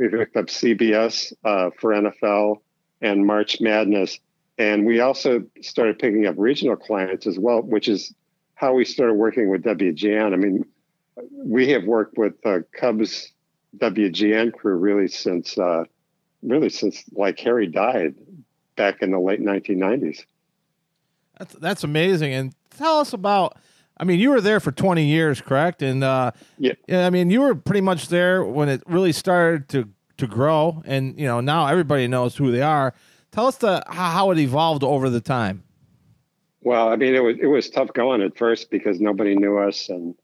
we 0.01 0.09
picked 0.09 0.35
up 0.35 0.47
CBS 0.47 1.31
uh, 1.45 1.69
for 1.79 1.91
NFL 1.91 2.57
and 3.01 3.25
March 3.25 3.61
Madness. 3.61 4.19
And 4.57 4.85
we 4.85 4.99
also 4.99 5.43
started 5.61 5.99
picking 5.99 6.25
up 6.25 6.35
regional 6.37 6.75
clients 6.75 7.27
as 7.27 7.37
well, 7.37 7.61
which 7.61 7.87
is 7.87 8.13
how 8.55 8.73
we 8.73 8.85
started 8.85 9.13
working 9.13 9.49
with 9.49 9.63
WGN. 9.63 10.33
I 10.33 10.35
mean, 10.35 10.65
we 11.33 11.69
have 11.69 11.83
worked 11.85 12.17
with 12.17 12.33
Cubs 12.77 13.31
WGN 13.77 14.53
crew 14.53 14.75
really 14.75 15.07
since 15.07 15.57
uh, 15.57 15.85
really 16.43 16.69
since 16.69 17.03
like 17.13 17.39
Harry 17.39 17.67
died 17.67 18.15
back 18.75 19.01
in 19.01 19.11
the 19.11 19.19
late 19.19 19.41
1990s. 19.41 20.25
That's 21.37 21.53
that's 21.55 21.83
amazing. 21.83 22.33
And 22.33 22.55
tell 22.77 22.99
us 22.99 23.13
about. 23.13 23.57
I 24.01 24.03
mean, 24.03 24.19
you 24.19 24.31
were 24.31 24.41
there 24.41 24.59
for 24.59 24.71
20 24.71 25.05
years, 25.05 25.41
correct? 25.41 25.83
And 25.83 26.03
uh, 26.03 26.31
yeah, 26.57 26.73
I 26.89 27.11
mean, 27.11 27.29
you 27.29 27.41
were 27.41 27.53
pretty 27.53 27.81
much 27.81 28.07
there 28.07 28.43
when 28.43 28.67
it 28.67 28.81
really 28.87 29.11
started 29.11 29.69
to 29.69 29.87
to 30.17 30.27
grow, 30.27 30.81
and 30.85 31.19
you 31.19 31.27
know 31.27 31.39
now 31.39 31.67
everybody 31.67 32.07
knows 32.07 32.35
who 32.35 32.51
they 32.51 32.63
are. 32.63 32.95
Tell 33.31 33.45
us 33.45 33.57
the 33.57 33.83
how 33.87 34.31
it 34.31 34.39
evolved 34.39 34.83
over 34.83 35.09
the 35.09 35.21
time. 35.21 35.63
Well, 36.61 36.89
I 36.89 36.95
mean, 36.95 37.13
it 37.13 37.23
was 37.23 37.37
it 37.39 37.45
was 37.45 37.69
tough 37.69 37.93
going 37.93 38.23
at 38.23 38.35
first 38.35 38.71
because 38.71 38.99
nobody 38.99 39.35
knew 39.35 39.59
us 39.59 39.87
and 39.89 40.15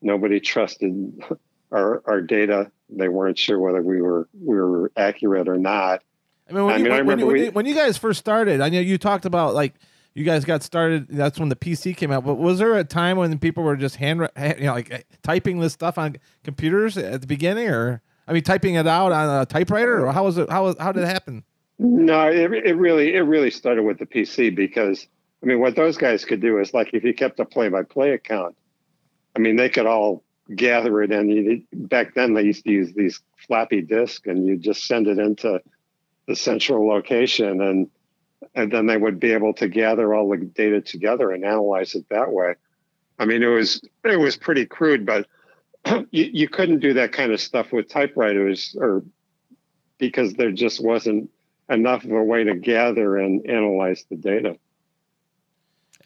nobody 0.00 0.38
trusted 0.38 1.20
our 1.72 2.02
our 2.06 2.20
data. 2.20 2.70
They 2.90 3.08
weren't 3.08 3.38
sure 3.38 3.58
whether 3.58 3.82
we 3.82 4.00
were 4.00 4.28
we 4.40 4.54
were 4.54 4.92
accurate 4.96 5.48
or 5.48 5.58
not. 5.58 6.02
I 6.48 6.52
mean, 6.52 6.64
when, 6.64 6.74
I 6.74 6.78
you, 6.78 6.84
mean, 6.84 6.92
I 6.92 7.02
when, 7.02 7.18
when, 7.18 7.26
we, 7.26 7.48
when, 7.48 7.66
you 7.66 7.74
guys 7.74 7.98
first 7.98 8.20
started, 8.20 8.60
I 8.60 8.68
know 8.68 8.78
you 8.78 8.98
talked 8.98 9.24
about 9.24 9.54
like 9.54 9.74
you 10.16 10.24
guys 10.24 10.46
got 10.46 10.62
started. 10.62 11.08
That's 11.10 11.38
when 11.38 11.50
the 11.50 11.56
PC 11.56 11.94
came 11.94 12.10
out. 12.10 12.24
But 12.24 12.36
was 12.36 12.58
there 12.58 12.74
a 12.74 12.84
time 12.84 13.18
when 13.18 13.38
people 13.38 13.62
were 13.62 13.76
just 13.76 13.96
hand, 13.96 14.26
you 14.38 14.64
know, 14.64 14.72
like 14.72 15.06
typing 15.22 15.60
this 15.60 15.74
stuff 15.74 15.98
on 15.98 16.16
computers 16.42 16.96
at 16.96 17.20
the 17.20 17.26
beginning, 17.26 17.68
or 17.68 18.00
I 18.26 18.32
mean, 18.32 18.42
typing 18.42 18.76
it 18.76 18.86
out 18.86 19.12
on 19.12 19.42
a 19.42 19.44
typewriter, 19.44 20.06
or 20.06 20.12
how 20.12 20.24
was 20.24 20.38
it? 20.38 20.48
How 20.48 20.64
was 20.64 20.76
how 20.80 20.90
did 20.90 21.02
it 21.02 21.08
happen? 21.08 21.44
No, 21.78 22.28
it, 22.28 22.50
it 22.50 22.76
really 22.78 23.14
it 23.14 23.20
really 23.20 23.50
started 23.50 23.82
with 23.82 23.98
the 23.98 24.06
PC 24.06 24.56
because 24.56 25.06
I 25.42 25.46
mean, 25.46 25.60
what 25.60 25.76
those 25.76 25.98
guys 25.98 26.24
could 26.24 26.40
do 26.40 26.60
is 26.60 26.72
like 26.72 26.94
if 26.94 27.04
you 27.04 27.12
kept 27.12 27.38
a 27.38 27.44
play-by-play 27.44 28.12
account, 28.12 28.56
I 29.36 29.40
mean, 29.40 29.56
they 29.56 29.68
could 29.68 29.84
all 29.84 30.24
gather 30.54 31.02
it, 31.02 31.12
and 31.12 31.30
you, 31.30 31.62
back 31.74 32.14
then 32.14 32.32
they 32.32 32.42
used 32.42 32.64
to 32.64 32.70
use 32.70 32.90
these 32.94 33.20
floppy 33.46 33.82
disk, 33.82 34.26
and 34.26 34.46
you 34.46 34.56
just 34.56 34.86
send 34.86 35.08
it 35.08 35.18
into 35.18 35.60
the 36.26 36.34
central 36.34 36.88
location, 36.88 37.60
and 37.60 37.90
and 38.56 38.72
then 38.72 38.86
they 38.86 38.96
would 38.96 39.20
be 39.20 39.32
able 39.32 39.52
to 39.52 39.68
gather 39.68 40.14
all 40.14 40.30
the 40.30 40.38
data 40.38 40.80
together 40.80 41.30
and 41.30 41.44
analyze 41.44 41.94
it 41.94 42.08
that 42.08 42.32
way. 42.32 42.54
I 43.18 43.26
mean, 43.26 43.42
it 43.42 43.48
was 43.48 43.80
it 44.04 44.18
was 44.18 44.36
pretty 44.36 44.66
crude, 44.66 45.06
but 45.06 45.26
you, 46.10 46.24
you 46.32 46.48
couldn't 46.48 46.80
do 46.80 46.94
that 46.94 47.12
kind 47.12 47.32
of 47.32 47.40
stuff 47.40 47.70
with 47.70 47.88
typewriters, 47.88 48.74
or 48.80 49.04
because 49.98 50.34
there 50.34 50.52
just 50.52 50.82
wasn't 50.82 51.30
enough 51.68 52.04
of 52.04 52.10
a 52.10 52.22
way 52.22 52.44
to 52.44 52.54
gather 52.54 53.18
and 53.18 53.46
analyze 53.48 54.04
the 54.08 54.16
data. 54.16 54.56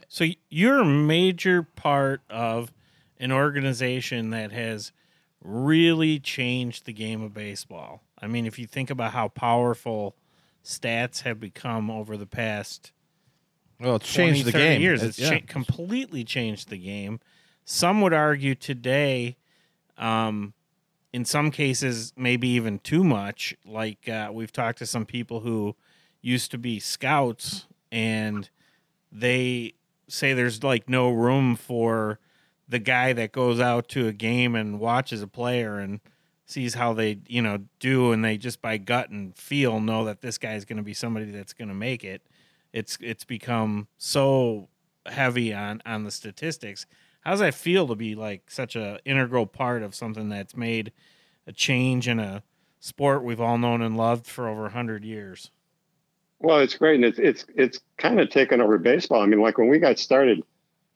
So 0.09 0.27
you're 0.49 0.81
a 0.81 0.85
major 0.85 1.63
part 1.63 2.23
of 2.29 2.73
an 3.19 3.31
organization 3.31 4.31
that 4.31 4.51
has 4.51 4.91
really 5.43 6.19
changed 6.19 6.85
the 6.85 6.93
game 6.93 7.23
of 7.23 7.33
baseball. 7.33 8.03
I 8.21 8.27
mean, 8.27 8.47
if 8.47 8.59
you 8.59 8.67
think 8.67 8.91
about 8.91 9.13
how 9.13 9.29
powerful 9.29 10.17
stats 10.65 11.23
have 11.23 11.41
become 11.41 11.91
over 11.91 12.17
the 12.17 12.27
past 12.27 12.93
well, 13.81 13.97
it's 13.97 14.13
changed 14.13 14.45
the 14.45 14.53
game. 14.53 14.81
years, 14.83 15.03
it's, 15.03 15.19
yeah. 15.19 15.39
cha- 15.39 15.47
completely 15.47 16.23
changed 16.23 16.69
the 16.69 16.77
game. 16.77 17.19
Some 17.65 18.03
would 18.03 18.13
argue 18.13 18.55
today, 18.55 19.37
um, 19.97 20.53
in 21.13 21.25
some 21.25 21.51
cases, 21.51 22.13
maybe 22.17 22.49
even 22.49 22.79
too 22.79 23.03
much. 23.03 23.57
Like 23.65 24.09
uh, 24.09 24.31
we've 24.33 24.53
talked 24.53 24.79
to 24.79 24.87
some 24.87 25.07
people 25.07 25.41
who 25.41 25.77
used 26.21 26.51
to 26.51 26.59
be 26.59 26.79
scouts, 26.79 27.67
and 27.91 28.51
they 29.11 29.75
say 30.09 30.35
there's 30.35 30.63
like 30.63 30.89
no 30.89 31.09
room 31.11 31.57
for 31.57 32.19
the 32.69 32.79
guy 32.79 33.13
that 33.15 33.33
goes 33.33 33.61
out 33.61 33.89
to 33.89 34.07
a 34.07 34.13
game 34.13 34.55
and 34.55 34.79
watches 34.79 35.23
a 35.23 35.27
player 35.27 35.79
and 35.79 36.01
sees 36.51 36.75
how 36.75 36.93
they 36.93 37.19
you 37.27 37.41
know 37.41 37.59
do 37.79 38.13
and 38.13 38.25
they 38.25 38.37
just 38.37 38.61
by 38.61 38.77
gut 38.77 39.11
and 39.11 39.37
feel 39.37 39.81
know 39.81 40.05
that 40.05 40.21
this 40.21 40.39
guy 40.39 40.55
is 40.55 40.65
going 40.65 40.77
to 40.77 40.83
be 40.83 40.95
somebody 40.95 41.31
that's 41.31 41.53
going 41.53 41.69
to 41.69 41.75
make 41.75 42.05
it 42.05 42.23
it's 42.73 42.99
it's 43.01 43.25
become 43.25 43.89
so 43.99 44.69
heavy 45.07 45.53
on 45.53 45.83
on 45.85 46.05
the 46.05 46.11
statistics. 46.11 46.87
How 47.23 47.33
does 47.33 47.41
that 47.41 47.55
feel 47.55 47.87
to 47.89 47.95
be 47.95 48.15
like 48.15 48.51
such 48.51 48.77
a 48.77 48.99
integral 49.05 49.47
part 49.47 49.83
of 49.83 49.95
something 49.95 50.29
that's 50.29 50.57
made 50.57 50.93
a 51.47 51.53
change 51.53 52.09
in 52.09 52.19
a 52.19 52.43
sport 52.79 53.23
we've 53.23 53.41
all 53.41 53.59
known 53.59 53.83
and 53.83 53.97
loved 53.97 54.27
for 54.27 54.49
over 54.49 54.63
100 54.63 55.05
years? 55.05 55.51
Well 56.39 56.61
it's 56.61 56.77
great 56.77 56.97
and 56.97 57.05
it's 57.05 57.19
it's 57.19 57.45
it's 57.55 57.81
kind 57.99 58.21
of 58.21 58.31
taken 58.31 58.61
over 58.61 58.79
baseball. 58.79 59.23
I 59.23 59.27
mean 59.27 59.41
like 59.41 59.59
when 59.59 59.69
we 59.69 59.79
got 59.79 59.99
started 59.99 60.43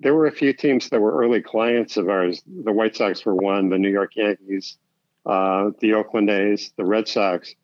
there 0.01 0.15
were 0.15 0.27
a 0.27 0.33
few 0.33 0.53
teams 0.53 0.89
that 0.89 1.01
were 1.01 1.17
early 1.17 1.41
clients 1.41 1.97
of 1.97 2.09
ours. 2.09 2.43
The 2.47 2.73
white 2.73 2.97
sox 2.97 3.25
were 3.25 3.35
one 3.35 3.69
the 3.69 3.79
new 3.79 3.91
york 3.91 4.17
yankees 4.17 4.79
uh, 5.27 5.71
the 5.81 5.95
Oakland 5.95 6.31
A's, 6.31 6.73
the 6.77 6.85
Red 6.85 7.09
Sox, 7.09 7.55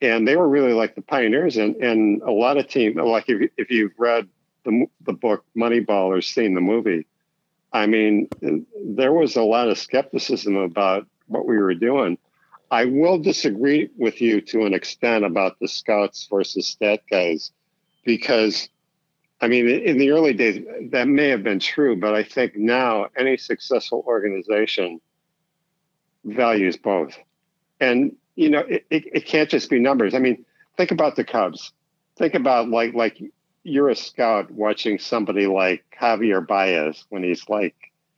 and 0.00 0.26
they 0.26 0.36
were 0.36 0.48
really 0.48 0.72
like 0.72 0.94
the 0.94 1.02
pioneers. 1.02 1.56
And 1.56 1.76
and 1.76 2.22
a 2.22 2.30
lot 2.30 2.56
of 2.58 2.68
teams, 2.68 2.96
like 2.96 3.28
if 3.28 3.50
if 3.56 3.70
you've 3.70 3.98
read 3.98 4.28
the 4.64 4.86
the 5.02 5.12
book 5.12 5.44
Moneyball 5.56 6.06
or 6.06 6.20
seen 6.20 6.54
the 6.54 6.60
movie, 6.60 7.06
I 7.72 7.86
mean, 7.86 8.28
there 8.84 9.12
was 9.12 9.36
a 9.36 9.42
lot 9.42 9.68
of 9.68 9.78
skepticism 9.78 10.56
about 10.56 11.06
what 11.26 11.46
we 11.46 11.58
were 11.58 11.74
doing. 11.74 12.18
I 12.70 12.86
will 12.86 13.18
disagree 13.18 13.90
with 13.96 14.20
you 14.20 14.40
to 14.40 14.64
an 14.64 14.74
extent 14.74 15.24
about 15.24 15.58
the 15.60 15.68
scouts 15.68 16.26
versus 16.30 16.66
stat 16.66 17.02
guys, 17.10 17.52
because 18.04 18.68
I 19.40 19.48
mean, 19.48 19.68
in 19.68 19.98
the 19.98 20.10
early 20.10 20.32
days, 20.32 20.64
that 20.90 21.08
may 21.08 21.28
have 21.28 21.42
been 21.42 21.58
true, 21.58 21.96
but 21.96 22.14
I 22.14 22.22
think 22.22 22.56
now 22.56 23.08
any 23.16 23.36
successful 23.36 24.04
organization 24.06 25.00
values 26.24 26.76
both. 26.76 27.16
And, 27.80 28.16
you 28.36 28.48
know, 28.48 28.60
it, 28.60 28.86
it, 28.90 29.04
it, 29.12 29.26
can't 29.26 29.48
just 29.48 29.70
be 29.70 29.78
numbers. 29.78 30.14
I 30.14 30.18
mean, 30.18 30.44
think 30.76 30.90
about 30.90 31.16
the 31.16 31.24
Cubs. 31.24 31.72
Think 32.16 32.34
about 32.34 32.68
like, 32.68 32.94
like 32.94 33.22
you're 33.62 33.88
a 33.88 33.96
scout 33.96 34.50
watching 34.50 34.98
somebody 34.98 35.46
like 35.46 35.84
Javier 36.00 36.46
Baez 36.46 37.04
when 37.08 37.22
he's 37.22 37.48
like 37.48 37.74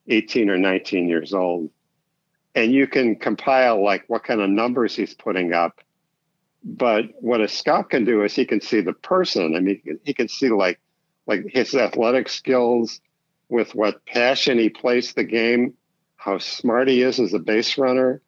18 0.08 0.50
or 0.50 0.58
19 0.58 1.08
years 1.08 1.32
old. 1.32 1.70
And 2.54 2.72
you 2.72 2.86
can 2.86 3.16
compile 3.16 3.82
like 3.82 4.04
what 4.08 4.24
kind 4.24 4.40
of 4.40 4.48
numbers 4.48 4.96
he's 4.96 5.14
putting 5.14 5.52
up. 5.52 5.80
But 6.64 7.04
what 7.20 7.40
a 7.40 7.48
scout 7.48 7.90
can 7.90 8.04
do 8.04 8.24
is 8.24 8.34
he 8.34 8.44
can 8.44 8.60
see 8.60 8.80
the 8.80 8.92
person. 8.92 9.54
I 9.54 9.60
mean, 9.60 10.00
he 10.04 10.14
can 10.14 10.28
see 10.28 10.48
like, 10.48 10.80
like 11.26 11.46
his 11.48 11.74
athletic 11.74 12.28
skills 12.28 13.00
with 13.48 13.74
what 13.74 14.04
passion 14.06 14.58
he 14.58 14.68
plays 14.68 15.12
the 15.12 15.24
game 15.24 15.74
how 16.16 16.38
smart 16.38 16.88
he 16.88 17.02
is 17.02 17.20
as 17.20 17.34
a 17.34 17.38
base 17.38 17.78
runner. 17.78 18.20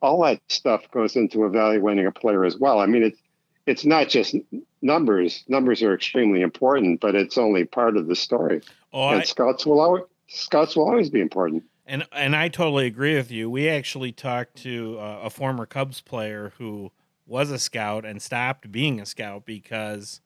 All 0.00 0.22
that 0.24 0.40
stuff 0.48 0.90
goes 0.90 1.16
into 1.16 1.44
evaluating 1.44 2.06
a 2.06 2.12
player 2.12 2.44
as 2.44 2.56
well. 2.56 2.80
I 2.80 2.86
mean, 2.86 3.02
it's 3.02 3.20
it's 3.66 3.84
not 3.84 4.08
just 4.08 4.34
numbers. 4.80 5.44
Numbers 5.48 5.82
are 5.82 5.94
extremely 5.94 6.40
important, 6.40 7.00
but 7.00 7.14
it's 7.14 7.38
only 7.38 7.64
part 7.64 7.96
of 7.96 8.08
the 8.08 8.16
story. 8.16 8.62
Oh, 8.92 9.10
and 9.10 9.20
I, 9.20 9.24
scouts 9.24 9.64
will 9.64 9.80
always 9.80 10.04
scouts 10.28 10.76
will 10.76 10.88
always 10.88 11.10
be 11.10 11.20
important. 11.20 11.64
And 11.86 12.06
and 12.12 12.34
I 12.34 12.48
totally 12.48 12.86
agree 12.86 13.14
with 13.14 13.30
you. 13.30 13.50
We 13.50 13.68
actually 13.68 14.12
talked 14.12 14.56
to 14.62 14.98
uh, 14.98 15.20
a 15.24 15.30
former 15.30 15.66
Cubs 15.66 16.00
player 16.00 16.52
who 16.58 16.90
was 17.26 17.50
a 17.50 17.58
scout 17.58 18.04
and 18.04 18.20
stopped 18.20 18.72
being 18.72 19.00
a 19.00 19.06
scout 19.06 19.46
because 19.46 20.20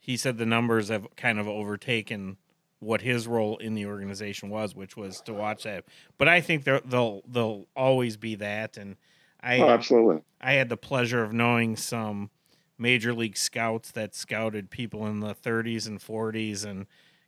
he 0.00 0.16
said 0.16 0.36
the 0.36 0.46
numbers 0.46 0.88
have 0.88 1.06
kind 1.16 1.38
of 1.38 1.46
overtaken 1.46 2.36
what 2.82 3.00
his 3.00 3.28
role 3.28 3.56
in 3.58 3.74
the 3.74 3.86
organization 3.86 4.50
was, 4.50 4.74
which 4.74 4.96
was 4.96 5.20
to 5.20 5.32
watch 5.32 5.62
that. 5.62 5.84
But 6.18 6.28
I 6.28 6.40
think 6.40 6.64
they'll 6.64 7.22
they'll 7.26 7.66
always 7.76 8.16
be 8.16 8.34
that. 8.36 8.76
And 8.76 8.96
I 9.40 9.58
oh, 9.58 9.68
absolutely 9.68 10.22
I 10.40 10.54
had 10.54 10.68
the 10.68 10.76
pleasure 10.76 11.22
of 11.22 11.32
knowing 11.32 11.76
some 11.76 12.30
major 12.76 13.14
league 13.14 13.36
scouts 13.36 13.92
that 13.92 14.14
scouted 14.16 14.68
people 14.70 15.06
in 15.06 15.20
the 15.20 15.34
30s 15.34 15.86
and 15.86 16.00
40s 16.00 16.64
and 16.64 16.86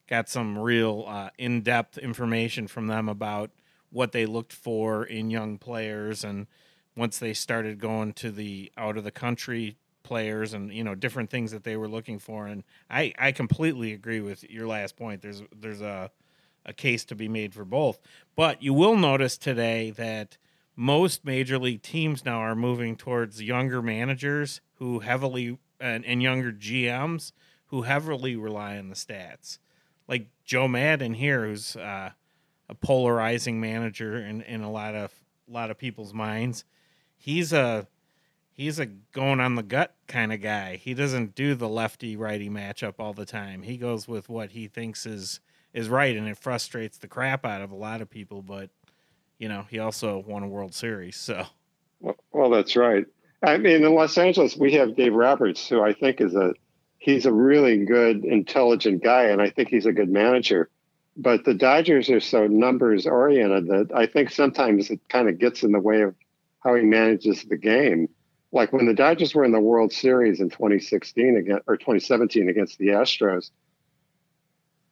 got 0.08 0.28
some 0.28 0.58
real 0.58 1.04
uh, 1.06 1.30
in 1.38 1.62
depth 1.62 1.98
information 1.98 2.66
from 2.66 2.88
them 2.88 3.08
about 3.08 3.50
what 3.90 4.10
they 4.10 4.26
looked 4.26 4.52
for 4.52 5.04
in 5.04 5.30
young 5.30 5.56
players 5.56 6.24
and 6.24 6.48
once 6.96 7.18
they 7.18 7.32
started 7.32 7.78
going 7.78 8.12
to 8.12 8.32
the 8.32 8.72
out 8.76 8.96
of 8.96 9.04
the 9.04 9.12
country 9.12 9.76
players 10.04 10.52
and 10.54 10.72
you 10.72 10.84
know 10.84 10.94
different 10.94 11.30
things 11.30 11.50
that 11.50 11.64
they 11.64 11.76
were 11.76 11.88
looking 11.88 12.18
for 12.18 12.46
and 12.46 12.62
i 12.90 13.12
i 13.18 13.32
completely 13.32 13.92
agree 13.92 14.20
with 14.20 14.48
your 14.48 14.68
last 14.68 14.96
point. 14.96 15.22
There's 15.22 15.42
there's 15.56 15.80
a 15.80 16.10
a 16.66 16.72
case 16.72 17.04
to 17.04 17.14
be 17.14 17.28
made 17.28 17.52
for 17.52 17.64
both. 17.64 17.98
But 18.36 18.62
you 18.62 18.72
will 18.72 18.96
notice 18.96 19.36
today 19.36 19.90
that 19.92 20.38
most 20.76 21.24
major 21.24 21.58
league 21.58 21.82
teams 21.82 22.24
now 22.24 22.38
are 22.38 22.54
moving 22.54 22.96
towards 22.96 23.42
younger 23.42 23.82
managers 23.82 24.60
who 24.76 25.00
heavily 25.00 25.58
and, 25.78 26.04
and 26.04 26.22
younger 26.22 26.52
gms 26.52 27.32
who 27.66 27.82
heavily 27.82 28.36
rely 28.36 28.78
on 28.78 28.88
the 28.88 28.94
stats. 28.94 29.58
Like 30.08 30.28
joe 30.44 30.66
Maddon 30.68 31.14
here 31.14 31.44
who's 31.46 31.76
uh, 31.76 32.10
a 32.68 32.74
polarizing 32.74 33.60
manager 33.60 34.16
in, 34.16 34.42
in 34.42 34.62
a 34.62 34.70
lot 34.70 34.94
of 34.94 35.12
a 35.48 35.52
lot 35.52 35.70
of 35.70 35.78
people's 35.78 36.14
minds. 36.14 36.64
He's 37.16 37.52
a 37.52 37.86
he's 38.54 38.78
a 38.78 38.86
going 38.86 39.40
on 39.40 39.56
the 39.56 39.62
gut 39.62 39.94
kind 40.06 40.32
of 40.32 40.40
guy. 40.40 40.76
He 40.76 40.94
doesn't 40.94 41.34
do 41.34 41.54
the 41.54 41.68
lefty 41.68 42.16
righty 42.16 42.48
matchup 42.48 42.94
all 42.98 43.12
the 43.12 43.26
time. 43.26 43.62
He 43.62 43.76
goes 43.76 44.08
with 44.08 44.28
what 44.28 44.52
he 44.52 44.68
thinks 44.68 45.04
is 45.04 45.40
is 45.74 45.88
right, 45.88 46.16
and 46.16 46.28
it 46.28 46.38
frustrates 46.38 46.98
the 46.98 47.08
crap 47.08 47.44
out 47.44 47.60
of 47.60 47.70
a 47.70 47.76
lot 47.76 48.00
of 48.00 48.08
people. 48.08 48.40
But 48.40 48.70
you 49.38 49.48
know, 49.48 49.66
he 49.68 49.78
also 49.78 50.24
won 50.26 50.42
a 50.42 50.48
World 50.48 50.74
Series, 50.74 51.16
so. 51.16 51.46
Well, 52.00 52.16
well 52.32 52.50
that's 52.50 52.76
right. 52.76 53.04
I 53.42 53.58
mean, 53.58 53.84
in 53.84 53.94
Los 53.94 54.16
Angeles, 54.16 54.56
we 54.56 54.72
have 54.74 54.96
Dave 54.96 55.12
Roberts, 55.12 55.68
who 55.68 55.82
I 55.82 55.92
think 55.92 56.20
is 56.20 56.34
a 56.34 56.54
he's 56.98 57.26
a 57.26 57.32
really 57.32 57.84
good, 57.84 58.24
intelligent 58.24 59.02
guy, 59.02 59.24
and 59.24 59.42
I 59.42 59.50
think 59.50 59.68
he's 59.68 59.86
a 59.86 59.92
good 59.92 60.08
manager. 60.08 60.70
But 61.16 61.44
the 61.44 61.54
Dodgers 61.54 62.10
are 62.10 62.20
so 62.20 62.46
numbers 62.46 63.06
oriented 63.06 63.68
that 63.68 63.90
I 63.94 64.06
think 64.06 64.30
sometimes 64.30 64.90
it 64.90 65.00
kind 65.08 65.28
of 65.28 65.38
gets 65.38 65.62
in 65.62 65.72
the 65.72 65.80
way 65.80 66.00
of 66.00 66.14
how 66.60 66.74
he 66.74 66.82
manages 66.82 67.44
the 67.44 67.58
game 67.58 68.08
like 68.54 68.72
when 68.72 68.86
the 68.86 68.94
Dodgers 68.94 69.34
were 69.34 69.44
in 69.44 69.52
the 69.52 69.60
World 69.60 69.92
Series 69.92 70.40
in 70.40 70.48
2016 70.48 71.36
again 71.36 71.58
or 71.66 71.76
2017 71.76 72.48
against 72.48 72.78
the 72.78 72.88
Astros, 72.88 73.50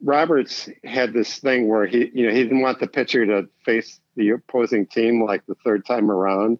Roberts 0.03 0.69
had 0.83 1.13
this 1.13 1.39
thing 1.39 1.69
where 1.69 1.87
he, 1.87 2.11
you 2.13 2.27
know, 2.27 2.35
he 2.35 2.43
didn't 2.43 2.61
want 2.61 2.81
the 2.81 2.89
pitcher 2.89 3.25
to 3.25 3.49
face 3.65 4.01
the 4.17 4.31
opposing 4.31 4.87
team 4.87 5.23
like 5.25 5.47
the 5.47 5.55
third 5.65 5.87
time 5.87 6.11
around. 6.11 6.59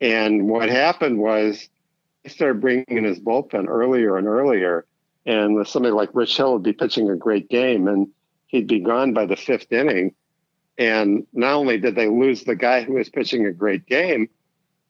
And 0.00 0.48
what 0.48 0.68
happened 0.68 1.18
was 1.20 1.68
he 2.24 2.30
started 2.30 2.60
bringing 2.60 2.84
in 2.88 3.04
his 3.04 3.20
bullpen 3.20 3.68
earlier 3.68 4.16
and 4.16 4.26
earlier. 4.26 4.84
and 5.24 5.54
with 5.54 5.68
somebody 5.68 5.92
like 5.92 6.10
Rich 6.14 6.36
Hill 6.36 6.54
would 6.54 6.62
be 6.62 6.72
pitching 6.72 7.10
a 7.10 7.16
great 7.16 7.48
game, 7.48 7.86
and 7.86 8.08
he'd 8.46 8.66
be 8.66 8.80
gone 8.80 9.12
by 9.12 9.26
the 9.26 9.36
fifth 9.36 9.70
inning. 9.70 10.14
And 10.78 11.26
not 11.32 11.54
only 11.54 11.78
did 11.78 11.94
they 11.94 12.08
lose 12.08 12.44
the 12.44 12.56
guy 12.56 12.82
who 12.82 12.94
was 12.94 13.08
pitching 13.08 13.46
a 13.46 13.52
great 13.52 13.86
game, 13.86 14.28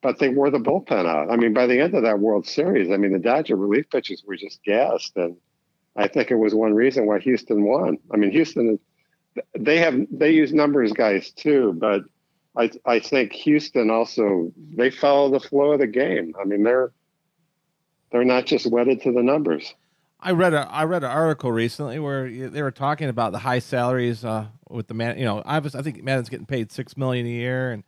but 0.01 0.19
they 0.19 0.29
wore 0.29 0.51
the 0.51 0.59
bullpen 0.59 1.07
out. 1.07 1.31
I 1.31 1.37
mean, 1.37 1.53
by 1.53 1.67
the 1.67 1.81
end 1.81 1.95
of 1.95 2.03
that 2.03 2.21
World 2.21 2.47
Series, 2.47 2.91
I 2.91 2.97
mean, 2.97 3.13
the 3.13 3.19
Dodger 3.19 3.57
relief 3.57 3.91
pitchers 3.91 4.23
were 4.27 4.37
just 4.37 4.63
gassed. 4.63 5.17
And 5.17 5.37
I 5.97 6.09
think 6.09 6.31
it 6.31 6.37
was 6.37 6.55
one 6.55 6.75
reason 6.75 7.07
why 7.07 7.19
Houston 7.21 7.65
won. 7.65 7.99
I 8.13 8.17
mean, 8.17 8.31
Houston, 8.31 8.79
they 9.59 9.79
have, 9.79 9.99
they 10.11 10.31
use 10.31 10.53
numbers 10.53 10.93
guys 10.93 11.33
too, 11.33 11.75
but 11.79 12.03
I, 12.57 12.71
I 12.85 13.01
think 13.01 13.33
Houston 13.33 13.91
also, 13.91 14.53
they 14.75 14.91
follow 14.91 15.31
the 15.31 15.41
flow 15.41 15.73
of 15.73 15.81
the 15.81 15.87
game. 15.87 16.35
I 16.41 16.45
mean, 16.45 16.63
they're, 16.63 16.93
they're 18.11 18.25
not 18.25 18.47
just 18.47 18.71
wedded 18.71 19.03
to 19.03 19.13
the 19.13 19.23
numbers. 19.23 19.75
I 20.21 20.33
read 20.33 20.53
a 20.53 20.69
I 20.69 20.83
read 20.83 21.05
an 21.05 21.11
article 21.11 21.53
recently 21.53 22.01
where 22.01 22.29
they 22.29 22.63
were 22.63 22.73
talking 22.73 23.09
about 23.09 23.31
the 23.31 23.39
high 23.39 23.61
salaries 23.61 24.25
uh, 24.25 24.47
with 24.69 24.89
the 24.89 24.95
man. 24.95 25.17
You 25.17 25.25
know, 25.25 25.43
I 25.45 25.61
was 25.61 25.77
I 25.77 25.83
think 25.83 26.03
Maddon's 26.03 26.29
getting 26.29 26.47
paid 26.47 26.73
six 26.73 26.97
million 26.97 27.25
a 27.25 27.29
year, 27.29 27.71
and 27.71 27.85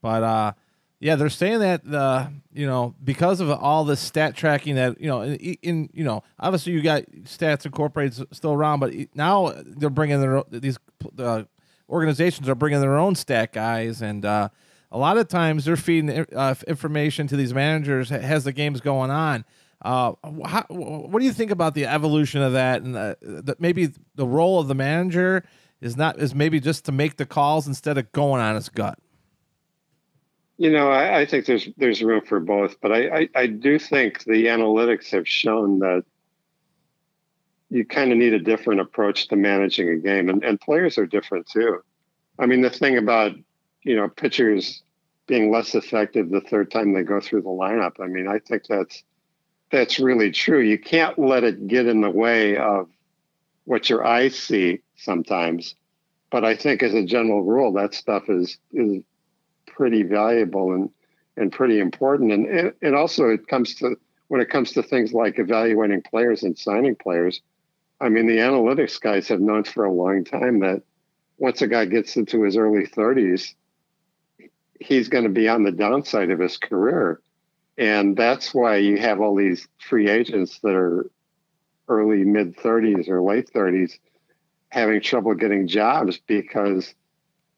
but 0.00 0.22
uh, 0.22 0.52
yeah, 1.00 1.16
they're 1.16 1.28
saying 1.28 1.60
that 1.60 1.84
the 1.84 2.32
you 2.52 2.66
know 2.66 2.94
because 3.02 3.40
of 3.40 3.50
all 3.50 3.84
the 3.84 3.96
stat 3.96 4.36
tracking 4.36 4.76
that 4.76 5.00
you 5.00 5.08
know 5.08 5.22
in, 5.22 5.34
in 5.36 5.90
you 5.92 6.04
know 6.04 6.22
obviously 6.38 6.72
you 6.72 6.82
got 6.82 7.04
Stats 7.24 7.66
Incorporated 7.66 8.26
still 8.34 8.52
around, 8.52 8.80
but 8.80 8.94
now 9.14 9.52
they're 9.64 9.90
bringing 9.90 10.20
their 10.20 10.42
these 10.50 10.78
uh, 11.18 11.44
organizations 11.88 12.48
are 12.48 12.54
bringing 12.54 12.80
their 12.80 12.98
own 12.98 13.14
stat 13.14 13.52
guys 13.52 14.02
and. 14.02 14.24
Uh, 14.24 14.48
a 14.92 14.98
lot 14.98 15.18
of 15.18 15.26
times 15.26 15.64
they're 15.64 15.76
feeding 15.76 16.24
uh, 16.36 16.54
information 16.68 17.26
to 17.26 17.36
these 17.36 17.52
managers 17.52 18.12
as 18.12 18.44
the 18.44 18.52
game's 18.52 18.80
going 18.80 19.10
on. 19.10 19.44
Uh, 19.84 20.12
how, 20.46 20.64
what 20.70 21.18
do 21.18 21.26
you 21.26 21.32
think 21.32 21.50
about 21.50 21.74
the 21.74 21.84
evolution 21.84 22.40
of 22.40 22.52
that, 22.52 22.80
and 22.82 22.96
uh, 22.96 23.14
the, 23.20 23.56
maybe 23.58 23.90
the 24.14 24.26
role 24.26 24.60
of 24.60 24.68
the 24.68 24.74
manager 24.74 25.44
is 25.80 25.96
not 25.96 26.18
is 26.18 26.34
maybe 26.34 26.60
just 26.60 26.84
to 26.86 26.92
make 26.92 27.16
the 27.16 27.26
calls 27.26 27.66
instead 27.66 27.98
of 27.98 28.10
going 28.12 28.40
on 28.40 28.54
his 28.54 28.68
gut? 28.68 28.98
You 30.56 30.70
know, 30.70 30.88
I, 30.90 31.20
I 31.20 31.26
think 31.26 31.46
there's 31.46 31.68
there's 31.76 32.02
room 32.02 32.22
for 32.24 32.38
both, 32.38 32.80
but 32.80 32.92
I, 32.92 33.08
I, 33.08 33.28
I 33.34 33.46
do 33.46 33.78
think 33.78 34.22
the 34.24 34.46
analytics 34.46 35.10
have 35.10 35.26
shown 35.26 35.80
that 35.80 36.04
you 37.70 37.84
kind 37.84 38.12
of 38.12 38.18
need 38.18 38.34
a 38.34 38.38
different 38.38 38.80
approach 38.80 39.28
to 39.28 39.36
managing 39.36 39.88
a 39.88 39.96
game, 39.96 40.28
and, 40.28 40.44
and 40.44 40.60
players 40.60 40.96
are 40.96 41.06
different 41.06 41.48
too. 41.48 41.82
I 42.38 42.46
mean, 42.46 42.60
the 42.60 42.70
thing 42.70 42.98
about 42.98 43.32
you 43.82 43.96
know 43.96 44.08
pitchers 44.08 44.82
being 45.26 45.50
less 45.50 45.74
effective 45.74 46.30
the 46.30 46.40
third 46.40 46.70
time 46.70 46.92
they 46.92 47.02
go 47.02 47.20
through 47.20 47.42
the 47.42 47.48
lineup. 47.48 48.00
I 48.00 48.06
mean, 48.06 48.28
I 48.28 48.38
think 48.38 48.64
that's 48.68 49.02
that's 49.70 49.98
really 49.98 50.30
true. 50.30 50.60
You 50.60 50.78
can't 50.78 51.18
let 51.18 51.42
it 51.42 51.66
get 51.66 51.86
in 51.86 52.00
the 52.00 52.10
way 52.10 52.56
of 52.56 52.88
what 53.64 53.90
your 53.90 54.06
eyes 54.06 54.36
see 54.38 54.82
sometimes. 54.96 55.74
But 56.30 56.44
I 56.44 56.56
think 56.56 56.82
as 56.82 56.94
a 56.94 57.04
general 57.04 57.42
rule, 57.42 57.72
that 57.72 57.94
stuff 57.94 58.28
is 58.28 58.58
is 58.72 59.02
pretty 59.74 60.02
valuable 60.02 60.72
and 60.72 60.90
and 61.36 61.50
pretty 61.50 61.80
important. 61.80 62.32
And 62.32 62.72
it 62.80 62.94
also 62.94 63.28
it 63.28 63.46
comes 63.48 63.74
to 63.76 63.96
when 64.28 64.40
it 64.40 64.50
comes 64.50 64.72
to 64.72 64.82
things 64.82 65.12
like 65.12 65.38
evaluating 65.38 66.02
players 66.02 66.42
and 66.42 66.56
signing 66.56 66.96
players. 66.96 67.40
I 68.00 68.08
mean, 68.08 68.26
the 68.26 68.38
analytics 68.38 69.00
guys 69.00 69.28
have 69.28 69.40
known 69.40 69.64
for 69.64 69.84
a 69.84 69.92
long 69.92 70.24
time 70.24 70.60
that 70.60 70.82
once 71.38 71.62
a 71.62 71.68
guy 71.68 71.84
gets 71.84 72.16
into 72.16 72.42
his 72.42 72.56
early 72.56 72.86
30s, 72.86 73.54
he's 74.80 75.08
going 75.08 75.24
to 75.24 75.30
be 75.30 75.48
on 75.48 75.62
the 75.62 75.72
downside 75.72 76.30
of 76.30 76.38
his 76.38 76.56
career. 76.56 77.20
And 77.76 78.16
that's 78.16 78.54
why 78.54 78.76
you 78.76 78.98
have 78.98 79.20
all 79.20 79.34
these 79.34 79.66
free 79.78 80.08
agents 80.08 80.60
that 80.62 80.74
are 80.74 81.10
early 81.88 82.24
mid 82.24 82.56
30s 82.56 83.08
or 83.08 83.20
late 83.20 83.50
30s 83.52 83.98
having 84.68 85.00
trouble 85.00 85.34
getting 85.34 85.68
jobs 85.68 86.18
because 86.26 86.94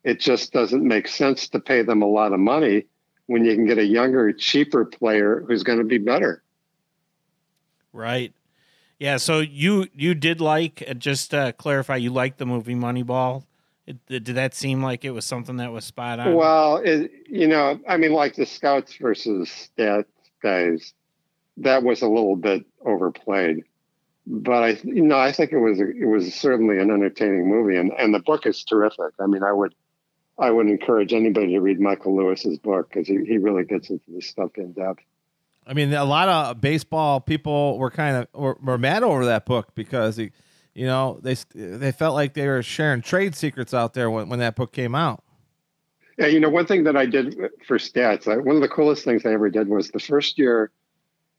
it 0.06 0.20
just 0.20 0.52
doesn't 0.52 0.86
make 0.86 1.08
sense 1.08 1.48
to 1.48 1.58
pay 1.58 1.82
them 1.82 2.00
a 2.00 2.06
lot 2.06 2.32
of 2.32 2.38
money 2.38 2.84
when 3.26 3.44
you 3.44 3.56
can 3.56 3.66
get 3.66 3.76
a 3.76 3.84
younger, 3.84 4.32
cheaper 4.32 4.84
player 4.84 5.44
who's 5.48 5.64
going 5.64 5.78
to 5.78 5.84
be 5.84 5.98
better. 5.98 6.44
Right. 7.92 8.32
Yeah. 9.00 9.16
So 9.16 9.40
you 9.40 9.88
you 9.92 10.14
did 10.14 10.40
like 10.40 10.84
uh, 10.88 10.94
just 10.94 11.32
to 11.32 11.52
clarify, 11.58 11.96
you 11.96 12.10
liked 12.10 12.38
the 12.38 12.46
movie 12.46 12.76
Moneyball. 12.76 13.42
It, 13.84 14.06
did 14.06 14.26
that 14.26 14.54
seem 14.54 14.80
like 14.80 15.04
it 15.04 15.10
was 15.10 15.24
something 15.24 15.56
that 15.56 15.72
was 15.72 15.84
spot 15.84 16.20
on? 16.20 16.34
Well, 16.34 16.76
it, 16.78 17.10
you 17.28 17.48
know, 17.48 17.80
I 17.88 17.96
mean, 17.96 18.12
like 18.12 18.36
the 18.36 18.46
scouts 18.46 18.96
versus 18.96 19.50
stat 19.50 20.06
guys, 20.40 20.94
that 21.56 21.82
was 21.82 22.02
a 22.02 22.08
little 22.08 22.36
bit 22.36 22.64
overplayed. 22.84 23.64
But 24.26 24.62
I, 24.62 24.68
you 24.84 25.02
know, 25.02 25.18
I 25.18 25.32
think 25.32 25.52
it 25.52 25.58
was 25.58 25.80
it 25.80 26.06
was 26.06 26.32
certainly 26.32 26.78
an 26.78 26.92
entertaining 26.92 27.48
movie, 27.48 27.76
and 27.76 27.90
and 27.98 28.14
the 28.14 28.20
book 28.20 28.46
is 28.46 28.62
terrific. 28.62 29.14
I 29.18 29.26
mean, 29.26 29.42
I 29.42 29.52
would 29.52 29.74
I 30.38 30.50
would 30.50 30.66
encourage 30.66 31.12
anybody 31.12 31.52
to 31.52 31.60
read 31.60 31.80
Michael 31.80 32.16
Lewis's 32.16 32.58
book 32.58 32.90
because 32.90 33.08
he, 33.08 33.24
he 33.24 33.38
really 33.38 33.64
gets 33.64 33.88
into 33.90 34.04
this 34.08 34.26
stuff 34.26 34.50
in 34.56 34.72
depth. 34.72 35.00
I 35.66 35.74
mean, 35.74 35.92
a 35.94 36.04
lot 36.04 36.28
of 36.28 36.60
baseball 36.60 37.20
people 37.20 37.78
were 37.78 37.90
kind 37.90 38.16
of 38.16 38.40
were, 38.40 38.58
were 38.62 38.78
mad 38.78 39.02
over 39.02 39.24
that 39.26 39.46
book 39.46 39.74
because 39.74 40.16
he 40.16 40.30
you 40.76 40.84
know, 40.84 41.18
they 41.22 41.34
they 41.54 41.90
felt 41.90 42.14
like 42.14 42.34
they 42.34 42.46
were 42.46 42.62
sharing 42.62 43.00
trade 43.00 43.34
secrets 43.34 43.72
out 43.72 43.94
there 43.94 44.10
when, 44.10 44.28
when 44.28 44.40
that 44.40 44.56
book 44.56 44.72
came 44.72 44.94
out. 44.94 45.24
Yeah, 46.18 46.26
you 46.26 46.38
know, 46.38 46.50
one 46.50 46.66
thing 46.66 46.84
that 46.84 46.96
I 46.96 47.06
did 47.06 47.34
for 47.66 47.78
stats, 47.78 48.28
I, 48.28 48.36
one 48.36 48.56
of 48.56 48.62
the 48.62 48.68
coolest 48.68 49.02
things 49.02 49.24
I 49.24 49.32
ever 49.32 49.48
did 49.48 49.68
was 49.68 49.90
the 49.90 49.98
first 49.98 50.38
year 50.38 50.70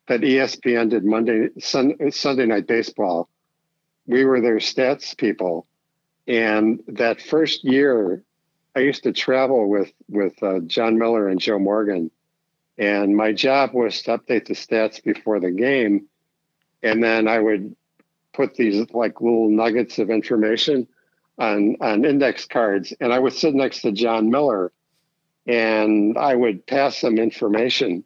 that 0.07 0.21
ESPN 0.21 0.89
did 0.89 1.05
Monday 1.05 1.49
sun, 1.59 1.93
Sunday 2.11 2.47
Night 2.47 2.65
Baseball. 2.65 3.29
We 4.07 4.25
were 4.25 4.41
their 4.41 4.57
stats 4.57 5.15
people, 5.15 5.67
and 6.27 6.81
that 6.87 7.21
first 7.21 7.63
year, 7.63 8.23
I 8.77 8.81
used 8.81 9.03
to 9.03 9.11
travel 9.11 9.67
with 9.67 9.91
with 10.07 10.41
uh, 10.43 10.59
Jon 10.59 10.99
Miller 10.99 11.27
and 11.27 11.39
Joe 11.39 11.57
Morgan, 11.57 12.11
and 12.77 13.17
my 13.17 13.33
job 13.33 13.73
was 13.73 14.03
to 14.03 14.19
update 14.19 14.45
the 14.45 14.53
stats 14.53 15.03
before 15.03 15.39
the 15.39 15.49
game, 15.49 16.05
and 16.83 17.03
then 17.03 17.27
I 17.27 17.39
would 17.39 17.75
put 18.33 18.53
these 18.53 18.87
like 18.91 19.19
little 19.19 19.49
nuggets 19.49 19.97
of 19.97 20.11
information 20.11 20.87
on 21.39 21.77
on 21.81 22.05
index 22.05 22.45
cards, 22.45 22.93
and 22.99 23.11
I 23.11 23.17
would 23.17 23.33
sit 23.33 23.55
next 23.55 23.81
to 23.81 23.91
Jon 23.91 24.29
Miller, 24.29 24.71
and 25.47 26.15
I 26.15 26.35
would 26.35 26.67
pass 26.67 26.99
some 26.99 27.17
information 27.17 28.03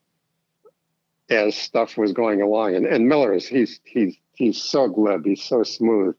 as 1.29 1.53
stuff 1.53 1.97
was 1.97 2.13
going 2.13 2.41
along. 2.41 2.75
And 2.75 2.85
and 2.85 3.09
Miller 3.09 3.33
is 3.33 3.45
he's 3.45 3.81
he's 3.83 4.15
he's 4.35 4.61
so 4.63 4.87
glib, 4.87 5.25
he's 5.25 5.43
so 5.43 5.63
smooth 5.63 6.15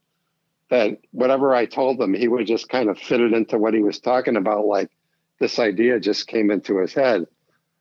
that 0.72 0.96
whatever 1.10 1.54
I 1.54 1.66
told 1.66 2.00
him, 2.00 2.14
he 2.14 2.28
would 2.28 2.46
just 2.46 2.70
kind 2.70 2.88
of 2.88 2.98
fit 2.98 3.20
it 3.20 3.34
into 3.34 3.58
what 3.58 3.74
he 3.74 3.82
was 3.82 4.00
talking 4.00 4.36
about. 4.36 4.64
Like 4.64 4.90
this 5.38 5.58
idea 5.58 6.00
just 6.00 6.26
came 6.28 6.50
into 6.50 6.78
his 6.78 6.94
head. 6.94 7.26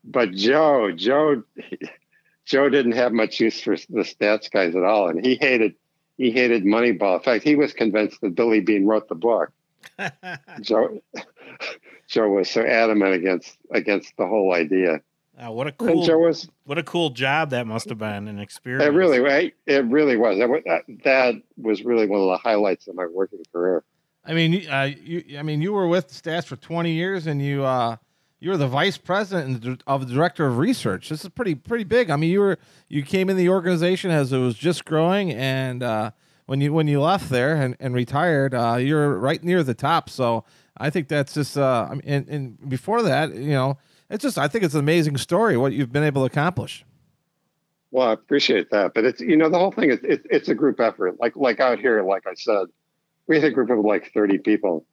But 0.03 0.31
Joe, 0.31 0.91
Joe, 0.91 1.41
Joe 2.45 2.67
didn't 2.67 2.91
have 2.91 3.13
much 3.13 3.39
use 3.39 3.61
for 3.61 3.77
the 3.77 4.01
stats 4.01 4.51
guys 4.51 4.75
at 4.75 4.83
all, 4.83 5.07
and 5.07 5.25
he 5.25 5.35
hated 5.35 5.75
he 6.17 6.31
hated 6.31 6.65
Moneyball. 6.65 7.15
In 7.15 7.23
fact, 7.23 7.45
he 7.45 7.55
was 7.55 7.71
convinced 7.71 8.19
that 8.19 8.35
Billy 8.35 8.59
Beane 8.59 8.85
wrote 8.85 9.07
the 9.07 9.15
book. 9.15 9.53
Joe, 10.61 11.01
Joe 12.09 12.27
was 12.27 12.49
so 12.49 12.61
adamant 12.61 13.13
against 13.13 13.57
against 13.71 14.17
the 14.17 14.27
whole 14.27 14.53
idea. 14.53 14.99
Uh, 15.43 15.51
what 15.51 15.65
a 15.65 15.71
cool 15.71 16.05
Joe 16.05 16.19
was, 16.19 16.47
what 16.65 16.77
a 16.77 16.83
cool 16.83 17.09
job 17.09 17.49
that 17.49 17.65
must 17.65 17.89
have 17.89 17.97
been 17.97 18.27
an 18.27 18.37
experience. 18.37 18.85
It 18.85 18.93
really, 18.93 19.19
right? 19.19 19.53
It 19.65 19.83
really 19.85 20.15
was. 20.15 20.37
That, 20.37 20.83
that 21.03 21.35
was 21.57 21.83
really 21.83 22.05
one 22.05 22.21
of 22.21 22.27
the 22.27 22.37
highlights 22.37 22.87
of 22.87 22.95
my 22.95 23.07
working 23.07 23.43
career. 23.51 23.83
I 24.23 24.33
mean, 24.33 24.67
uh, 24.69 24.91
you, 25.01 25.39
I 25.39 25.41
mean, 25.41 25.61
you 25.61 25.73
were 25.73 25.87
with 25.87 26.09
Stats 26.09 26.45
for 26.45 26.57
20 26.57 26.91
years, 26.91 27.25
and 27.25 27.41
you 27.41 27.63
uh, 27.63 27.95
you 28.39 28.51
were 28.51 28.57
the 28.57 28.67
vice 28.67 28.97
president 28.97 29.81
of 29.87 30.07
the 30.07 30.13
director 30.13 30.45
of 30.45 30.59
research. 30.59 31.09
This 31.09 31.23
is 31.23 31.29
pretty 31.29 31.55
pretty 31.55 31.85
big. 31.85 32.11
I 32.11 32.17
mean, 32.17 32.29
you 32.29 32.39
were 32.39 32.59
you 32.87 33.01
came 33.01 33.27
in 33.27 33.35
the 33.35 33.49
organization 33.49 34.11
as 34.11 34.31
it 34.31 34.37
was 34.37 34.55
just 34.55 34.85
growing, 34.85 35.31
and 35.31 35.81
uh, 35.81 36.11
when 36.45 36.61
you 36.61 36.71
when 36.71 36.87
you 36.87 37.01
left 37.01 37.29
there 37.29 37.55
and, 37.55 37.75
and 37.79 37.95
retired, 37.95 38.53
uh, 38.53 38.75
you're 38.75 39.17
right 39.17 39.43
near 39.43 39.63
the 39.63 39.73
top. 39.73 40.07
So 40.07 40.43
I 40.77 40.91
think 40.91 41.07
that's 41.07 41.33
just. 41.33 41.57
Uh, 41.57 41.87
I 41.89 41.93
mean, 41.95 42.01
and, 42.05 42.29
and 42.29 42.69
before 42.69 43.01
that, 43.01 43.33
you 43.33 43.53
know, 43.53 43.79
it's 44.11 44.21
just 44.21 44.37
I 44.37 44.47
think 44.47 44.63
it's 44.63 44.73
an 44.73 44.79
amazing 44.79 45.17
story 45.17 45.57
what 45.57 45.73
you've 45.73 45.91
been 45.91 46.03
able 46.03 46.21
to 46.21 46.31
accomplish. 46.31 46.85
Well, 47.89 48.07
I 48.07 48.13
appreciate 48.13 48.69
that, 48.71 48.93
but 48.93 49.05
it's 49.05 49.21
you 49.21 49.37
know 49.37 49.49
the 49.49 49.57
whole 49.57 49.71
thing 49.71 49.91
is 49.91 49.99
it, 50.03 50.25
it's 50.29 50.49
a 50.49 50.55
group 50.55 50.79
effort. 50.79 51.19
Like 51.19 51.35
like 51.35 51.59
out 51.59 51.79
here, 51.79 52.03
like 52.03 52.27
I 52.27 52.33
said, 52.35 52.67
we 53.27 53.35
had 53.35 53.45
a 53.45 53.51
group 53.51 53.69
of 53.69 53.79
like 53.79 54.11
thirty 54.13 54.37
people 54.37 54.85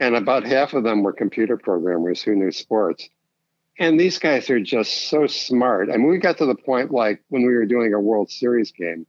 and 0.00 0.16
about 0.16 0.44
half 0.44 0.74
of 0.74 0.84
them 0.84 1.02
were 1.02 1.12
computer 1.12 1.56
programmers 1.56 2.22
who 2.22 2.34
knew 2.34 2.50
sports. 2.50 3.08
And 3.78 3.98
these 3.98 4.18
guys 4.18 4.50
are 4.50 4.60
just 4.60 5.08
so 5.08 5.26
smart. 5.26 5.90
I 5.90 5.96
mean, 5.96 6.08
we 6.08 6.18
got 6.18 6.38
to 6.38 6.46
the 6.46 6.54
point 6.54 6.90
like 6.90 7.22
when 7.28 7.42
we 7.42 7.54
were 7.54 7.66
doing 7.66 7.92
a 7.92 8.00
World 8.00 8.30
Series 8.30 8.70
game, 8.70 9.06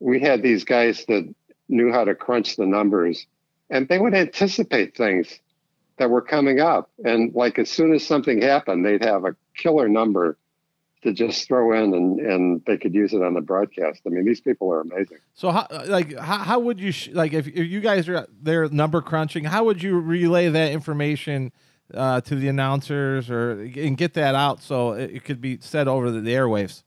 we 0.00 0.20
had 0.20 0.42
these 0.42 0.64
guys 0.64 1.04
that 1.06 1.34
knew 1.68 1.92
how 1.92 2.04
to 2.04 2.14
crunch 2.14 2.56
the 2.56 2.66
numbers 2.66 3.26
and 3.70 3.88
they 3.88 3.98
would 3.98 4.14
anticipate 4.14 4.96
things 4.96 5.38
that 5.98 6.10
were 6.10 6.22
coming 6.22 6.60
up. 6.60 6.90
And 7.04 7.34
like 7.34 7.58
as 7.58 7.70
soon 7.70 7.92
as 7.92 8.06
something 8.06 8.42
happened, 8.42 8.84
they'd 8.84 9.04
have 9.04 9.24
a 9.24 9.36
killer 9.56 9.88
number 9.88 10.38
to 11.02 11.12
just 11.12 11.46
throw 11.46 11.72
in 11.72 11.94
and, 11.94 12.20
and 12.20 12.62
they 12.66 12.76
could 12.76 12.94
use 12.94 13.12
it 13.12 13.22
on 13.22 13.34
the 13.34 13.40
broadcast. 13.40 14.00
I 14.06 14.10
mean, 14.10 14.24
these 14.24 14.40
people 14.40 14.72
are 14.72 14.80
amazing. 14.80 15.18
So 15.34 15.50
how 15.50 15.66
like 15.86 16.16
how, 16.18 16.38
how 16.38 16.58
would 16.58 16.80
you 16.80 16.90
sh- 16.90 17.10
like 17.12 17.32
if, 17.32 17.46
if 17.46 17.68
you 17.68 17.80
guys 17.80 18.08
are 18.08 18.26
there 18.42 18.68
number 18.68 19.00
crunching, 19.00 19.44
how 19.44 19.64
would 19.64 19.82
you 19.82 19.98
relay 19.98 20.48
that 20.48 20.72
information 20.72 21.52
uh, 21.94 22.20
to 22.22 22.34
the 22.34 22.48
announcers 22.48 23.30
or 23.30 23.60
and 23.60 23.96
get 23.96 24.14
that 24.14 24.34
out 24.34 24.62
so 24.62 24.92
it, 24.92 25.10
it 25.12 25.24
could 25.24 25.40
be 25.40 25.58
said 25.60 25.88
over 25.88 26.10
the, 26.10 26.20
the 26.20 26.32
airwaves? 26.32 26.82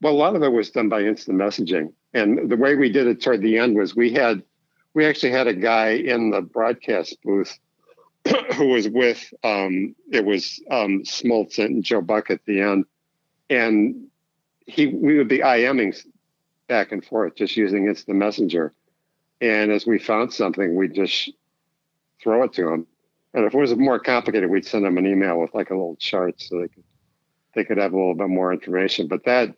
Well, 0.00 0.12
a 0.12 0.14
lot 0.14 0.36
of 0.36 0.42
it 0.42 0.52
was 0.52 0.70
done 0.70 0.88
by 0.88 1.02
instant 1.02 1.38
messaging, 1.38 1.92
and 2.12 2.50
the 2.50 2.56
way 2.56 2.74
we 2.74 2.90
did 2.90 3.06
it 3.06 3.22
toward 3.22 3.42
the 3.42 3.58
end 3.58 3.76
was 3.76 3.96
we 3.96 4.12
had 4.12 4.42
we 4.92 5.06
actually 5.06 5.32
had 5.32 5.48
a 5.48 5.54
guy 5.54 5.90
in 5.90 6.30
the 6.30 6.40
broadcast 6.40 7.16
booth 7.24 7.58
who 8.54 8.68
was 8.68 8.88
with 8.88 9.32
um, 9.42 9.94
it 10.10 10.24
was 10.24 10.62
um, 10.70 11.02
Smoltz 11.02 11.58
and 11.58 11.84
Joe 11.84 12.00
Buck 12.00 12.30
at 12.30 12.44
the 12.46 12.60
end, 12.60 12.86
and 13.50 14.06
he 14.66 14.86
we 14.86 15.18
would 15.18 15.28
be 15.28 15.38
IMing 15.38 15.96
back 16.68 16.92
and 16.92 17.04
forth 17.04 17.34
just 17.36 17.56
using 17.56 17.86
instant 17.86 18.16
messenger, 18.16 18.72
and 19.40 19.70
as 19.70 19.86
we 19.86 19.98
found 19.98 20.32
something, 20.32 20.74
we'd 20.74 20.94
just 20.94 21.30
throw 22.22 22.44
it 22.44 22.54
to 22.54 22.68
him, 22.68 22.86
and 23.34 23.44
if 23.44 23.54
it 23.54 23.58
was 23.58 23.74
more 23.76 23.98
complicated, 23.98 24.48
we'd 24.48 24.66
send 24.66 24.84
them 24.84 24.96
an 24.96 25.06
email 25.06 25.38
with 25.38 25.54
like 25.54 25.70
a 25.70 25.74
little 25.74 25.96
chart 25.96 26.40
so 26.40 26.60
they 26.60 26.68
could 26.68 26.84
they 27.54 27.64
could 27.64 27.78
have 27.78 27.92
a 27.92 27.96
little 27.96 28.14
bit 28.14 28.28
more 28.28 28.52
information. 28.52 29.06
But 29.06 29.24
that 29.24 29.54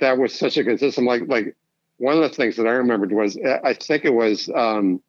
that 0.00 0.18
was 0.18 0.34
such 0.34 0.56
a 0.56 0.64
good 0.64 0.80
system. 0.80 1.04
Like 1.04 1.22
like 1.28 1.54
one 1.98 2.16
of 2.16 2.22
the 2.22 2.34
things 2.34 2.56
that 2.56 2.66
I 2.66 2.72
remembered 2.72 3.12
was 3.12 3.38
I 3.64 3.74
think 3.74 4.04
it 4.04 4.14
was 4.14 4.48
um, 4.54 5.02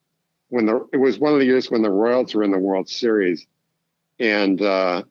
when 0.50 0.66
the 0.66 0.88
it 0.92 0.98
was 0.98 1.20
one 1.20 1.34
of 1.34 1.40
the 1.40 1.46
years 1.46 1.72
when 1.72 1.82
the 1.82 1.90
Royals 1.90 2.36
were 2.36 2.44
in 2.44 2.52
the 2.52 2.60
World 2.60 2.90
Series, 2.90 3.46
and 4.20 4.62
uh, 4.62 5.04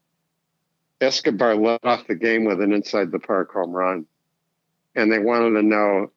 Escobar 1.01 1.55
led 1.57 1.81
off 1.85 2.07
the 2.07 2.14
game 2.14 2.44
with 2.44 2.61
an 2.61 2.72
inside 2.72 3.11
the 3.11 3.18
park 3.18 3.53
home 3.53 3.72
run, 3.72 4.07
and 4.94 5.11
they 5.11 5.18
wanted 5.18 5.51
to 5.61 5.62
know 5.62 6.11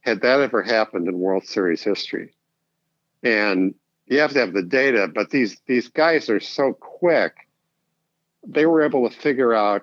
had 0.00 0.20
that 0.22 0.40
ever 0.40 0.62
happened 0.62 1.08
in 1.08 1.18
World 1.18 1.46
Series 1.46 1.82
history, 1.82 2.34
and 3.22 3.74
you 4.06 4.18
have 4.18 4.32
to 4.32 4.40
have 4.40 4.52
the 4.52 4.62
data, 4.62 5.08
but 5.12 5.30
these 5.30 5.60
these 5.66 5.88
guys 5.88 6.28
are 6.28 6.40
so 6.40 6.72
quick. 6.72 7.34
They 8.46 8.66
were 8.66 8.82
able 8.82 9.08
to 9.08 9.16
figure 9.16 9.52
out 9.52 9.82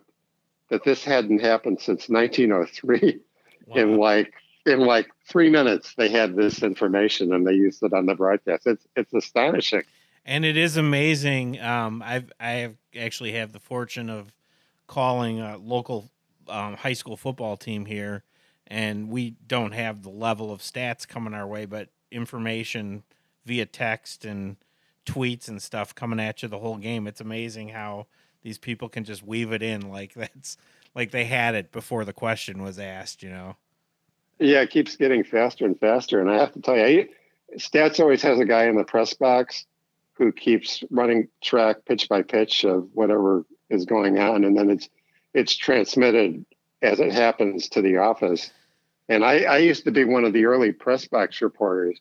that 0.69 0.83
this 0.83 1.03
hadn't 1.03 1.39
happened 1.39 1.79
since 1.81 2.07
1903 2.07 3.19
wow. 3.67 3.75
in 3.75 3.97
like 3.97 4.33
in 4.65 4.79
like 4.79 5.09
three 5.27 5.49
minutes 5.49 5.93
they 5.95 6.09
had 6.09 6.35
this 6.35 6.63
information 6.63 7.33
and 7.33 7.45
they 7.45 7.53
used 7.53 7.83
it 7.83 7.93
on 7.93 8.05
the 8.05 8.15
broadcast. 8.15 8.67
It's 8.67 8.87
it's 8.95 9.13
astonishing. 9.13 9.83
And 10.25 10.45
it 10.45 10.55
is 10.55 10.77
amazing. 10.77 11.59
Um, 11.59 12.01
I've 12.05 12.31
I 12.39 12.51
have 12.51 12.75
actually 12.97 13.33
have 13.33 13.51
the 13.51 13.59
fortune 13.59 14.09
of 14.09 14.33
calling 14.87 15.41
a 15.41 15.57
local 15.57 16.11
um, 16.47 16.75
high 16.75 16.93
school 16.93 17.17
football 17.17 17.57
team 17.57 17.85
here, 17.85 18.23
and 18.67 19.09
we 19.09 19.31
don't 19.47 19.73
have 19.73 20.03
the 20.03 20.09
level 20.09 20.51
of 20.51 20.61
stats 20.61 21.07
coming 21.07 21.33
our 21.33 21.47
way, 21.47 21.65
but 21.65 21.89
information 22.11 23.03
via 23.45 23.65
text 23.65 24.23
and 24.23 24.57
tweets 25.05 25.47
and 25.47 25.61
stuff 25.61 25.93
coming 25.93 26.19
at 26.19 26.41
you 26.41 26.47
the 26.47 26.59
whole 26.59 26.77
game. 26.77 27.07
It's 27.07 27.21
amazing 27.21 27.69
how 27.69 28.07
these 28.41 28.57
people 28.57 28.87
can 28.89 29.03
just 29.03 29.23
weave 29.23 29.51
it 29.51 29.61
in 29.61 29.89
like 29.89 30.13
that's 30.15 30.57
like 30.95 31.11
they 31.11 31.25
had 31.25 31.55
it 31.55 31.71
before 31.71 32.05
the 32.05 32.13
question 32.13 32.61
was 32.61 32.79
asked, 32.79 33.23
you 33.23 33.29
know. 33.29 33.57
Yeah, 34.39 34.61
it 34.61 34.71
keeps 34.71 34.95
getting 34.95 35.23
faster 35.23 35.65
and 35.65 35.79
faster. 35.79 36.19
And 36.19 36.29
I 36.29 36.37
have 36.37 36.53
to 36.53 36.61
tell 36.61 36.77
you, 36.77 37.07
Stats 37.57 37.99
always 37.99 38.21
has 38.23 38.39
a 38.39 38.45
guy 38.45 38.65
in 38.65 38.75
the 38.75 38.83
press 38.83 39.13
box 39.13 39.65
who 40.13 40.31
keeps 40.31 40.83
running 40.89 41.27
track 41.41 41.85
pitch 41.85 42.09
by 42.09 42.21
pitch 42.21 42.63
of 42.63 42.87
whatever 42.93 43.45
is 43.69 43.85
going 43.85 44.19
on, 44.19 44.43
and 44.43 44.57
then 44.57 44.69
it's 44.69 44.89
it's 45.33 45.55
transmitted 45.55 46.45
as 46.81 46.99
it 46.99 47.11
happens 47.11 47.69
to 47.69 47.81
the 47.81 47.97
office. 47.97 48.51
And 49.09 49.25
I, 49.25 49.43
I 49.43 49.57
used 49.57 49.83
to 49.85 49.91
be 49.91 50.03
one 50.03 50.25
of 50.25 50.33
the 50.33 50.45
early 50.45 50.71
press 50.71 51.07
box 51.07 51.41
reporters, 51.41 51.99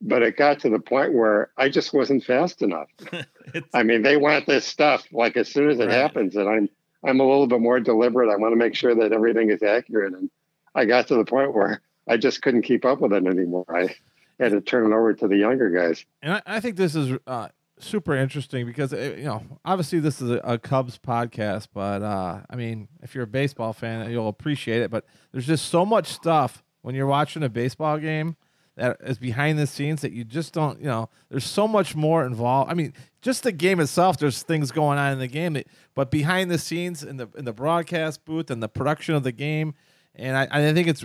but 0.00 0.22
it 0.22 0.36
got 0.36 0.60
to 0.60 0.70
the 0.70 0.78
point 0.78 1.14
where 1.14 1.50
I 1.56 1.68
just 1.68 1.92
wasn't 1.92 2.24
fast 2.24 2.62
enough. 2.62 2.88
I 3.74 3.82
mean, 3.82 4.02
they 4.02 4.16
want 4.16 4.46
this 4.46 4.64
stuff 4.64 5.06
like 5.12 5.36
as 5.36 5.48
soon 5.48 5.70
as 5.70 5.80
it 5.80 5.86
right. 5.86 5.94
happens, 5.94 6.36
and 6.36 6.48
I'm 6.48 6.68
I'm 7.04 7.20
a 7.20 7.24
little 7.24 7.46
bit 7.46 7.60
more 7.60 7.80
deliberate. 7.80 8.30
I 8.30 8.36
want 8.36 8.52
to 8.52 8.56
make 8.56 8.74
sure 8.74 8.94
that 8.94 9.12
everything 9.12 9.50
is 9.50 9.62
accurate, 9.62 10.14
and 10.14 10.30
I 10.78 10.84
got 10.84 11.08
to 11.08 11.16
the 11.16 11.24
point 11.24 11.54
where 11.54 11.82
I 12.08 12.16
just 12.16 12.40
couldn't 12.40 12.62
keep 12.62 12.84
up 12.84 13.00
with 13.00 13.12
it 13.12 13.26
anymore. 13.26 13.64
I 13.68 13.96
had 14.38 14.52
to 14.52 14.60
turn 14.60 14.86
it 14.86 14.94
over 14.94 15.12
to 15.12 15.26
the 15.26 15.36
younger 15.36 15.70
guys. 15.70 16.04
And 16.22 16.34
I, 16.34 16.42
I 16.46 16.60
think 16.60 16.76
this 16.76 16.94
is 16.94 17.18
uh, 17.26 17.48
super 17.80 18.14
interesting 18.14 18.64
because 18.64 18.92
uh, 18.92 19.14
you 19.18 19.24
know 19.24 19.42
obviously 19.64 19.98
this 19.98 20.22
is 20.22 20.30
a, 20.30 20.36
a 20.44 20.56
Cubs 20.56 20.96
podcast, 20.96 21.66
but 21.74 22.02
uh, 22.02 22.42
I 22.48 22.54
mean 22.54 22.86
if 23.02 23.12
you're 23.12 23.24
a 23.24 23.26
baseball 23.28 23.72
fan, 23.72 24.08
you'll 24.08 24.28
appreciate 24.28 24.82
it. 24.82 24.90
But 24.90 25.04
there's 25.32 25.48
just 25.48 25.66
so 25.66 25.84
much 25.84 26.06
stuff 26.06 26.62
when 26.82 26.94
you're 26.94 27.06
watching 27.06 27.42
a 27.42 27.48
baseball 27.48 27.98
game 27.98 28.36
that 28.76 28.98
is 29.00 29.18
behind 29.18 29.58
the 29.58 29.66
scenes 29.66 30.02
that 30.02 30.12
you 30.12 30.22
just 30.22 30.52
don't, 30.52 30.78
you 30.78 30.86
know, 30.86 31.08
there's 31.28 31.44
so 31.44 31.66
much 31.66 31.96
more 31.96 32.24
involved. 32.24 32.70
I 32.70 32.74
mean, 32.74 32.94
just 33.20 33.42
the 33.42 33.50
game 33.50 33.80
itself, 33.80 34.18
there's 34.18 34.44
things 34.44 34.70
going 34.70 34.98
on 34.98 35.12
in 35.12 35.18
the 35.18 35.26
game, 35.26 35.60
but 35.96 36.12
behind 36.12 36.52
the 36.52 36.58
scenes 36.58 37.02
in 37.02 37.16
the 37.16 37.28
in 37.36 37.44
the 37.44 37.52
broadcast 37.52 38.24
booth 38.24 38.48
and 38.48 38.62
the 38.62 38.68
production 38.68 39.16
of 39.16 39.24
the 39.24 39.32
game, 39.32 39.74
and 40.18 40.36
I, 40.36 40.48
I 40.50 40.72
think 40.72 40.88
it's 40.88 41.04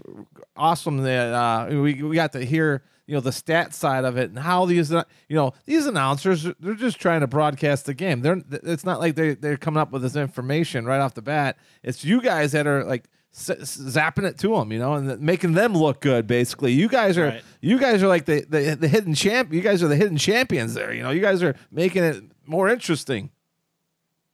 awesome 0.57 0.97
that 1.03 1.33
uh, 1.33 1.67
we 1.69 2.01
we 2.01 2.15
got 2.15 2.33
to 2.33 2.43
hear 2.43 2.83
you 3.05 3.13
know 3.13 3.21
the 3.21 3.31
stat 3.31 3.73
side 3.73 4.05
of 4.05 4.17
it 4.17 4.29
and 4.29 4.39
how 4.39 4.65
these 4.65 4.91
you 4.91 5.03
know 5.29 5.53
these 5.65 5.85
announcers 5.85 6.47
they're 6.59 6.73
just 6.73 6.99
trying 6.99 7.21
to 7.21 7.27
broadcast 7.27 7.85
the 7.85 7.93
game. 7.93 8.21
They're 8.21 8.41
it's 8.51 8.85
not 8.85 8.99
like 8.99 9.15
they 9.15 9.35
they're 9.35 9.57
coming 9.57 9.79
up 9.79 9.91
with 9.91 10.01
this 10.01 10.15
information 10.15 10.85
right 10.85 10.99
off 10.99 11.13
the 11.13 11.21
bat. 11.21 11.57
It's 11.83 12.03
you 12.03 12.21
guys 12.21 12.53
that 12.53 12.67
are 12.67 12.83
like 12.83 13.05
zapping 13.33 14.23
it 14.23 14.37
to 14.39 14.49
them, 14.49 14.71
you 14.71 14.79
know, 14.79 14.93
and 14.93 15.19
making 15.19 15.53
them 15.53 15.73
look 15.73 16.01
good. 16.01 16.27
Basically, 16.27 16.71
you 16.71 16.87
guys 16.87 17.17
are 17.17 17.27
right. 17.27 17.43
you 17.61 17.79
guys 17.79 18.01
are 18.03 18.07
like 18.07 18.25
the, 18.25 18.45
the 18.47 18.77
the 18.79 18.87
hidden 18.87 19.13
champ. 19.13 19.53
You 19.53 19.61
guys 19.61 19.83
are 19.83 19.87
the 19.87 19.95
hidden 19.95 20.17
champions 20.17 20.73
there. 20.73 20.93
You 20.93 21.03
know, 21.03 21.11
you 21.11 21.21
guys 21.21 21.43
are 21.43 21.55
making 21.71 22.03
it 22.03 22.23
more 22.45 22.69
interesting. 22.69 23.31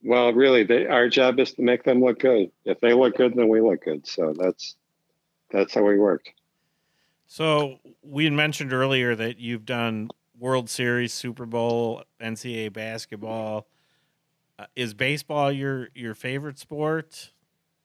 Well, 0.02 0.32
really, 0.32 0.64
they, 0.64 0.86
our 0.86 1.08
job 1.08 1.38
is 1.38 1.52
to 1.54 1.62
make 1.62 1.84
them 1.84 2.02
look 2.02 2.20
good. 2.20 2.50
If 2.64 2.80
they 2.80 2.94
look 2.94 3.16
good, 3.16 3.34
then 3.34 3.48
we 3.48 3.60
look 3.60 3.84
good. 3.84 4.06
So 4.06 4.34
that's 4.36 4.76
that's 5.50 5.74
how 5.74 5.82
we 5.82 5.98
worked. 5.98 6.30
So 7.26 7.78
we 8.02 8.28
mentioned 8.30 8.72
earlier 8.72 9.14
that 9.14 9.38
you've 9.38 9.66
done 9.66 10.10
World 10.38 10.70
Series, 10.70 11.12
Super 11.12 11.46
Bowl, 11.46 12.02
NCAA 12.20 12.72
basketball. 12.72 13.66
Uh, 14.58 14.66
is 14.74 14.94
baseball 14.94 15.52
your 15.52 15.88
your 15.94 16.14
favorite 16.14 16.58
sport? 16.58 17.30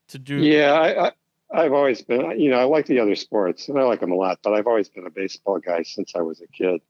to 0.10 0.20
do? 0.20 0.38
Yeah, 0.38 0.74
I, 0.74 1.12
I, 1.52 1.64
have 1.64 1.74
always 1.74 2.02
been, 2.02 2.40
you 2.40 2.50
know, 2.50 2.58
I 2.58 2.64
like 2.64 2.86
the 2.86 3.00
other 3.00 3.16
sports 3.16 3.70
and 3.70 3.80
I 3.80 3.84
like 3.84 4.00
them 4.00 4.12
a 4.12 4.16
lot, 4.16 4.40
but 4.44 4.54
I've 4.54 4.68
always 4.68 4.90
been 4.90 5.06
a 5.06 5.12
baseball 5.12 5.60
guy 5.60 5.84
since 5.84 6.16
I 6.16 6.22
was 6.22 6.42
a 6.42 6.48
kid. 6.48 6.82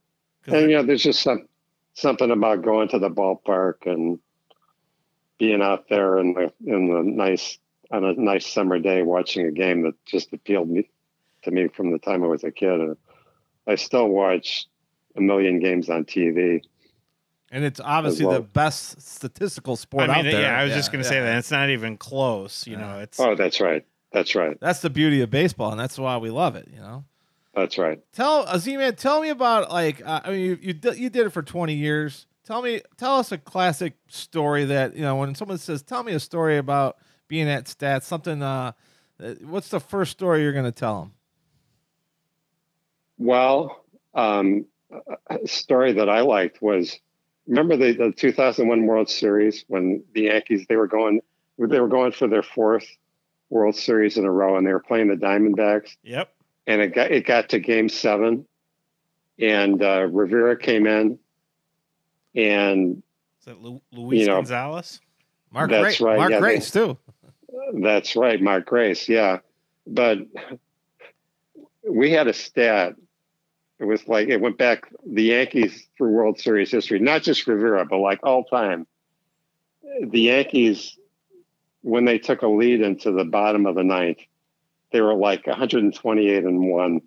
And, 0.47 0.69
you 0.69 0.77
know, 0.77 0.83
there's 0.83 1.03
just 1.03 1.23
some, 1.23 1.47
something 1.93 2.29
about 2.29 2.61
going 2.61 2.87
to 2.89 2.99
the 2.99 3.09
ballpark 3.09 3.87
and 3.87 4.19
being 5.37 5.61
out 5.61 5.89
there 5.89 6.17
in 6.19 6.33
the, 6.33 6.53
in 6.65 6.87
the 6.87 7.03
nice, 7.03 7.57
on 7.91 8.03
a 8.03 8.13
nice 8.13 8.47
summer 8.47 8.79
day 8.79 9.01
watching 9.03 9.45
a 9.45 9.51
game 9.51 9.83
that 9.83 9.93
just 10.05 10.33
appealed 10.33 10.69
me 10.69 10.89
to 11.43 11.51
me 11.51 11.67
from 11.67 11.91
the 11.91 11.99
time 11.99 12.23
I 12.23 12.27
was 12.27 12.43
a 12.43 12.51
kid. 12.51 12.79
And 12.79 12.97
I 13.67 13.75
still 13.75 14.07
watch 14.07 14.67
a 15.15 15.21
million 15.21 15.59
games 15.59 15.89
on 15.89 16.05
TV. 16.05 16.61
And 17.51 17.63
it's 17.63 17.79
obviously 17.79 18.25
well. 18.25 18.39
the 18.39 18.41
best 18.41 19.01
statistical 19.01 19.75
sport 19.75 20.09
I 20.09 20.17
mean, 20.17 20.25
out 20.25 20.31
there. 20.31 20.41
Yeah, 20.41 20.59
I 20.59 20.63
was 20.63 20.71
yeah, 20.71 20.77
just 20.77 20.91
going 20.91 21.03
to 21.03 21.07
yeah. 21.07 21.13
say 21.13 21.21
that 21.21 21.37
it's 21.37 21.51
not 21.51 21.69
even 21.69 21.95
close. 21.95 22.65
You 22.67 22.73
yeah. 22.73 22.79
know, 22.79 22.99
it's 22.99 23.19
oh, 23.19 23.35
that's 23.35 23.61
right, 23.61 23.85
that's 24.11 24.35
right. 24.35 24.57
That's 24.59 24.79
the 24.79 24.89
beauty 24.89 25.21
of 25.21 25.29
baseball, 25.29 25.71
and 25.71 25.79
that's 25.79 25.97
why 25.97 26.17
we 26.17 26.31
love 26.31 26.55
it. 26.55 26.67
You 26.73 26.79
know, 26.79 27.05
that's 27.53 27.77
right. 27.77 28.01
Tell 28.13 28.45
Azim, 28.47 28.95
tell 28.95 29.21
me 29.21 29.29
about 29.29 29.71
like 29.71 30.05
uh, 30.05 30.21
I 30.25 30.31
mean, 30.31 30.39
you 30.41 30.57
you 30.61 30.91
you 30.95 31.09
did 31.09 31.27
it 31.27 31.29
for 31.29 31.43
twenty 31.43 31.75
years. 31.75 32.25
Tell 32.45 32.61
me, 32.61 32.81
tell 32.97 33.17
us 33.17 33.31
a 33.31 33.37
classic 33.37 33.93
story 34.07 34.65
that 34.65 34.95
you 34.95 35.01
know 35.01 35.15
when 35.15 35.33
someone 35.33 35.57
says, 35.57 35.81
"Tell 35.81 36.03
me 36.03 36.13
a 36.13 36.19
story 36.19 36.57
about 36.57 36.97
being 37.27 37.49
at 37.49 37.65
Stats." 37.65 38.03
Something. 38.03 38.43
Uh, 38.43 38.73
what's 39.41 39.69
the 39.69 39.79
first 39.79 40.11
story 40.11 40.43
you're 40.43 40.53
going 40.53 40.65
to 40.65 40.71
tell 40.71 40.99
them? 40.99 41.13
Well, 43.17 43.83
um, 44.13 44.65
a 45.29 45.47
story 45.47 45.93
that 45.93 46.09
I 46.09 46.21
liked 46.21 46.61
was 46.61 46.99
remember 47.47 47.77
the, 47.77 47.93
the 47.93 48.11
2001 48.11 48.85
World 48.85 49.09
Series 49.09 49.65
when 49.67 50.03
the 50.13 50.23
Yankees 50.23 50.65
they 50.67 50.75
were 50.75 50.87
going 50.87 51.21
they 51.57 51.79
were 51.79 51.87
going 51.87 52.11
for 52.11 52.27
their 52.27 52.43
fourth 52.43 52.85
World 53.49 53.75
Series 53.75 54.17
in 54.17 54.25
a 54.25 54.31
row 54.31 54.57
and 54.57 54.67
they 54.67 54.73
were 54.73 54.81
playing 54.81 55.07
the 55.07 55.15
Diamondbacks. 55.15 55.95
Yep. 56.03 56.33
And 56.67 56.81
it 56.81 56.93
got 56.93 57.11
it 57.11 57.25
got 57.25 57.49
to 57.49 57.59
Game 57.59 57.89
Seven, 57.89 58.45
and 59.39 59.81
uh, 59.81 60.07
Rivera 60.11 60.57
came 60.57 60.87
in, 60.87 61.19
and 62.35 63.01
is 63.39 63.45
that 63.45 63.61
Lu- 63.61 63.81
Luis 63.91 64.21
you 64.21 64.27
know, 64.27 64.35
Gonzalez? 64.35 64.99
Mark 65.51 65.69
that's 65.69 66.01
right. 66.01 66.17
Mark 66.17 66.31
yeah, 66.31 66.39
Grace 66.39 66.71
they, 66.71 66.79
too. 66.81 66.97
That's 67.81 68.15
right, 68.15 68.41
Mark 68.41 68.65
Grace. 68.65 69.07
Yeah, 69.07 69.39
but 69.87 70.19
we 71.89 72.11
had 72.11 72.27
a 72.27 72.33
stat 72.33 72.95
it 73.79 73.85
was 73.85 74.07
like 74.07 74.29
it 74.29 74.39
went 74.39 74.57
back 74.57 74.89
the 75.05 75.23
Yankees 75.23 75.87
through 75.97 76.11
World 76.11 76.39
Series 76.39 76.71
history, 76.71 76.99
not 76.99 77.23
just 77.23 77.45
Rivera, 77.45 77.85
but 77.85 77.97
like 77.97 78.19
all 78.23 78.45
time. 78.45 78.87
The 80.01 80.21
Yankees 80.21 80.97
when 81.81 82.05
they 82.05 82.17
took 82.17 82.41
a 82.41 82.47
lead 82.47 82.81
into 82.81 83.11
the 83.11 83.25
bottom 83.25 83.65
of 83.65 83.75
the 83.75 83.83
ninth, 83.83 84.17
they 84.91 85.01
were 85.01 85.13
like 85.13 85.45
128 85.45 86.43
and 86.43 86.69
one 86.69 87.01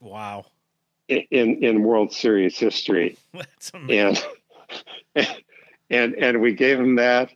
Wow. 0.00 0.46
In 1.30 1.62
in 1.62 1.82
World 1.82 2.12
Series 2.12 2.58
history, 2.58 3.16
and 3.74 4.24
and 5.90 6.14
and 6.14 6.40
we 6.40 6.54
gave 6.54 6.78
them 6.78 6.96
that, 6.96 7.30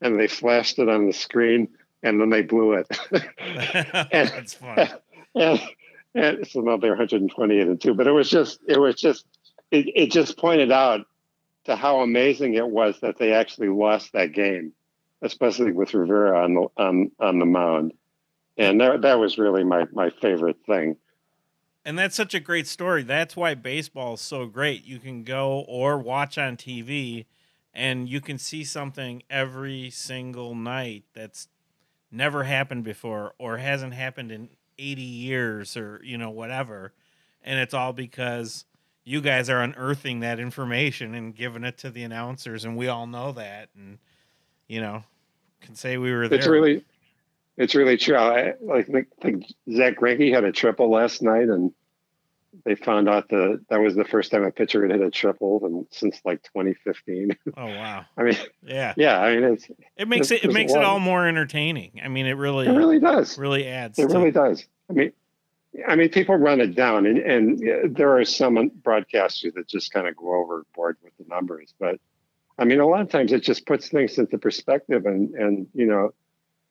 and 0.00 0.18
they 0.18 0.28
flashed 0.28 0.78
it 0.78 0.88
on 0.88 1.06
the 1.06 1.12
screen, 1.12 1.68
and 2.02 2.20
then 2.20 2.30
they 2.30 2.42
blew 2.42 2.74
it. 2.74 2.88
That's 4.12 4.54
funny. 4.54 4.88
and, 5.34 5.60
and 6.14 6.46
so 6.46 6.60
now 6.60 6.76
they're 6.76 6.90
128 6.90 7.66
and 7.66 7.80
two. 7.80 7.94
But 7.94 8.06
it 8.06 8.12
was 8.12 8.28
just, 8.28 8.60
it 8.66 8.78
was 8.78 8.96
just, 8.96 9.24
it, 9.70 9.86
it 9.94 10.10
just 10.10 10.36
pointed 10.36 10.72
out 10.72 11.06
to 11.64 11.76
how 11.76 12.00
amazing 12.00 12.54
it 12.54 12.68
was 12.68 12.98
that 13.00 13.18
they 13.18 13.32
actually 13.32 13.68
lost 13.68 14.12
that 14.12 14.32
game, 14.32 14.72
especially 15.22 15.72
with 15.72 15.94
Rivera 15.94 16.42
on 16.42 16.54
the 16.54 16.68
on 16.76 17.10
on 17.20 17.38
the 17.38 17.46
mound. 17.46 17.92
And 18.56 18.80
that 18.80 19.02
that 19.02 19.18
was 19.18 19.38
really 19.38 19.64
my 19.64 19.86
my 19.92 20.10
favorite 20.10 20.58
thing. 20.66 20.96
And 21.84 21.98
that's 21.98 22.14
such 22.14 22.34
a 22.34 22.40
great 22.40 22.66
story. 22.66 23.02
That's 23.02 23.36
why 23.36 23.54
baseball 23.54 24.14
is 24.14 24.20
so 24.20 24.46
great. 24.46 24.84
You 24.84 24.98
can 24.98 25.24
go 25.24 25.64
or 25.66 25.98
watch 25.98 26.36
on 26.36 26.56
TV 26.56 27.24
and 27.72 28.08
you 28.08 28.20
can 28.20 28.38
see 28.38 28.64
something 28.64 29.22
every 29.30 29.90
single 29.90 30.54
night 30.54 31.04
that's 31.14 31.48
never 32.10 32.44
happened 32.44 32.84
before 32.84 33.32
or 33.38 33.56
hasn't 33.58 33.94
happened 33.94 34.30
in 34.30 34.50
80 34.78 35.02
years 35.02 35.76
or, 35.76 36.00
you 36.04 36.18
know, 36.18 36.30
whatever. 36.30 36.92
And 37.42 37.58
it's 37.58 37.72
all 37.72 37.92
because 37.92 38.66
you 39.04 39.20
guys 39.22 39.48
are 39.48 39.62
unearthing 39.62 40.20
that 40.20 40.38
information 40.38 41.14
and 41.14 41.34
giving 41.34 41.64
it 41.64 41.78
to 41.78 41.90
the 41.90 42.02
announcers 42.02 42.64
and 42.64 42.76
we 42.76 42.88
all 42.88 43.06
know 43.06 43.32
that 43.32 43.70
and 43.74 43.98
you 44.70 44.80
know, 44.80 45.02
can 45.60 45.74
say 45.74 45.96
we 45.96 46.12
were 46.12 46.28
there. 46.28 46.38
It's 46.38 46.46
really, 46.46 46.84
it's 47.60 47.74
really 47.74 47.96
true. 47.96 48.16
I 48.16 48.54
like 48.60 48.86
think, 48.86 49.08
think 49.20 49.44
Zack 49.72 49.96
Greinke 49.98 50.32
had 50.32 50.44
a 50.44 50.52
triple 50.52 50.90
last 50.90 51.22
night, 51.22 51.48
and 51.48 51.72
they 52.64 52.74
found 52.74 53.08
out 53.08 53.28
that 53.28 53.64
that 53.68 53.80
was 53.80 53.94
the 53.94 54.04
first 54.04 54.30
time 54.32 54.42
a 54.44 54.50
pitcher 54.50 54.82
had 54.82 54.90
hit 54.90 55.00
a 55.06 55.10
triple 55.10 55.60
and 55.64 55.86
since 55.90 56.20
like 56.24 56.42
2015. 56.42 57.36
Oh 57.56 57.66
wow. 57.66 58.04
I 58.16 58.22
mean, 58.24 58.36
Yeah. 58.64 58.94
yeah, 58.96 59.20
I 59.20 59.34
mean 59.34 59.44
it's 59.52 59.68
It 59.96 60.08
makes 60.08 60.28
There's- 60.28 60.44
it 60.44 60.50
it 60.50 60.52
makes 60.52 60.72
it 60.72 60.82
all 60.82 60.98
more 61.00 61.26
entertaining. 61.28 62.00
I 62.02 62.08
mean 62.08 62.26
it 62.26 62.32
really 62.32 62.66
it 62.66 62.72
really 62.72 62.98
does. 62.98 63.38
really 63.38 63.66
adds 63.68 63.98
It 63.98 64.06
really 64.06 64.30
does. 64.32 64.66
I 64.88 64.92
mean, 64.94 65.12
I 65.86 65.94
mean, 65.94 66.08
people 66.08 66.34
run 66.34 66.60
it 66.60 66.74
down, 66.74 67.06
and 67.06 67.18
and 67.18 67.94
there 67.96 68.16
are 68.18 68.24
some 68.24 68.70
broadcasters 68.82 69.54
that 69.54 69.68
just 69.68 69.92
kind 69.92 70.08
of 70.08 70.16
go 70.16 70.34
overboard 70.34 70.96
with 71.04 71.12
the 71.18 71.24
numbers. 71.32 71.72
But 71.78 72.00
I 72.58 72.64
mean, 72.64 72.80
a 72.80 72.86
lot 72.86 73.02
of 73.02 73.08
times 73.08 73.32
it 73.32 73.44
just 73.44 73.66
puts 73.66 73.88
things 73.88 74.18
into 74.18 74.36
perspective, 74.36 75.06
and 75.06 75.32
and 75.36 75.68
you 75.72 75.86
know, 75.86 76.12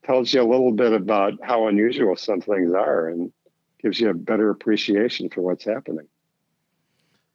tells 0.10 0.34
you 0.34 0.42
a 0.42 0.50
little 0.50 0.72
bit 0.72 0.92
about 0.92 1.34
how 1.44 1.68
unusual 1.68 2.16
some 2.16 2.42
things 2.42 2.74
are, 2.74 3.10
and 3.10 3.32
gives 3.80 4.00
you 4.00 4.10
a 4.10 4.14
better 4.14 4.50
appreciation 4.50 5.30
for 5.30 5.42
what's 5.42 5.64
happening. 5.64 6.08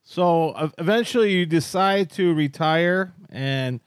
So 0.03 0.51
uh, 0.51 0.71
eventually, 0.79 1.33
you 1.33 1.47
decide 1.47 2.11
to 2.13 2.35
retire, 2.35 3.15
and 3.31 3.79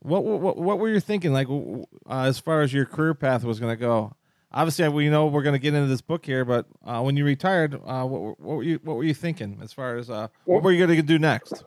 what 0.00 0.22
what 0.22 0.58
what 0.58 0.78
were 0.78 0.90
you 0.90 1.00
thinking? 1.00 1.32
Like 1.32 1.48
uh, 1.48 2.20
as 2.24 2.38
far 2.38 2.60
as 2.60 2.74
your 2.74 2.84
career 2.84 3.14
path 3.14 3.42
was 3.42 3.58
going 3.58 3.72
to 3.72 3.80
go? 3.80 4.12
Obviously, 4.52 4.86
we 4.90 5.08
know 5.08 5.26
we're 5.26 5.42
going 5.42 5.54
to 5.54 5.58
get 5.58 5.72
into 5.72 5.88
this 5.88 6.02
book 6.02 6.24
here, 6.24 6.44
but 6.44 6.66
uh, 6.84 7.00
when 7.02 7.16
you 7.16 7.24
retired, 7.24 7.74
uh, 7.74 8.04
what, 8.04 8.20
were- 8.20 8.36
what 8.38 8.56
were 8.56 8.62
you 8.62 8.80
what 8.82 8.96
were 8.96 9.04
you 9.04 9.14
thinking 9.14 9.60
as 9.62 9.72
far 9.72 9.96
as 9.96 10.10
uh, 10.10 10.28
what 10.44 10.62
were 10.62 10.72
you 10.72 10.86
going 10.86 10.94
to 10.94 11.02
do 11.02 11.18
next? 11.18 11.64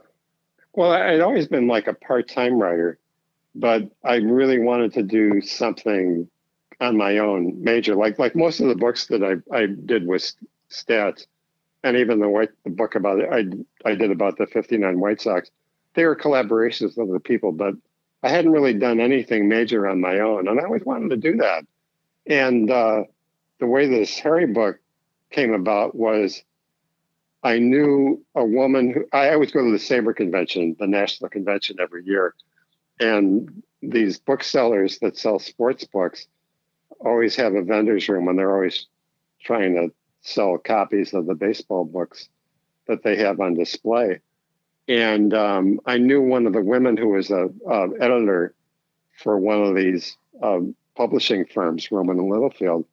Well, 0.74 0.92
I'd 0.92 1.20
always 1.20 1.48
been 1.48 1.68
like 1.68 1.88
a 1.88 1.94
part-time 1.96 2.60
writer, 2.60 3.00
but 3.56 3.90
I 4.06 4.18
really 4.18 4.60
wanted 4.60 4.94
to 4.94 5.04
do 5.04 5.42
something 5.42 6.30
on 6.80 6.98
my 6.98 7.18
own, 7.18 7.62
major. 7.62 7.96
Like 7.96 8.20
like 8.20 8.36
most 8.36 8.60
of 8.60 8.68
the 8.68 8.76
books 8.76 9.08
that 9.08 9.24
I 9.24 9.56
I 9.56 9.68
did 9.68 10.08
was 10.08 10.36
stats, 10.70 11.26
and 11.84 11.98
even 11.98 12.20
the 12.20 12.30
white 12.30 12.50
the 12.64 12.70
book 12.70 12.96
about 12.96 13.20
it 13.20 13.30
I 13.32 13.90
I 13.90 13.96
did 13.96 14.12
about 14.12 14.38
the 14.38 14.48
'59 14.48 15.00
White 15.00 15.22
Sox. 15.22 15.50
They 15.96 16.06
were 16.06 16.16
collaborations 16.16 16.98
with 16.98 17.10
other 17.10 17.20
people, 17.20 17.52
but 17.52 17.74
I 18.24 18.30
hadn't 18.30 18.52
really 18.52 18.74
done 18.74 19.00
anything 19.00 19.48
major 19.48 19.88
on 19.88 20.00
my 20.00 20.20
own, 20.20 20.48
and 20.48 20.60
I 20.60 20.64
always 20.64 20.86
wanted 20.86 21.10
to 21.10 21.18
do 21.18 21.38
that. 21.38 21.66
And 22.28 22.70
uh, 22.70 23.04
the 23.60 23.66
way 23.66 23.88
this 23.88 24.20
Harry 24.20 24.46
book 24.46 24.80
came 25.32 25.54
about 25.54 25.96
was 25.96 26.44
I 27.44 27.60
knew 27.60 28.24
a 28.36 28.44
woman 28.44 28.92
who 28.94 29.06
I 29.14 29.32
always 29.34 29.52
go 29.52 29.64
to 29.64 29.72
the 29.72 29.78
SABR 29.78 30.16
convention, 30.16 30.76
the 30.80 30.88
national 30.88 31.30
convention 31.30 31.78
every 31.80 32.06
year. 32.06 32.36
And 33.00 33.64
these 33.82 34.20
booksellers 34.20 35.00
that 35.00 35.18
sell 35.18 35.40
sports 35.40 35.86
books 35.86 36.28
always 37.00 37.36
have 37.36 37.56
a 37.56 37.64
vendor's 37.64 38.08
room 38.10 38.28
and 38.28 38.38
they're 38.38 38.54
always 38.54 38.88
trying 39.42 39.76
to 39.76 39.94
sell 40.22 40.58
copies 40.58 41.14
of 41.14 41.26
the 41.26 41.36
baseball 41.36 41.86
books 41.86 42.30
that 42.88 43.04
they 43.04 43.16
have 43.18 43.40
on 43.40 43.54
display. 43.54 44.20
And 44.88 45.34
um, 45.34 45.80
I 45.86 45.98
knew 45.98 46.22
one 46.22 46.48
of 46.48 46.54
the 46.54 46.62
women 46.62 46.98
who 46.98 47.10
was 47.10 47.30
a, 47.30 47.50
editor 48.02 48.56
for 49.22 49.38
one 49.38 49.62
of 49.62 49.76
these 49.76 50.18
um, 50.42 50.76
publishing 50.96 51.46
firms, 51.46 51.92
Rowman 51.92 52.20
and 52.20 52.30
Littlefield. 52.30 52.86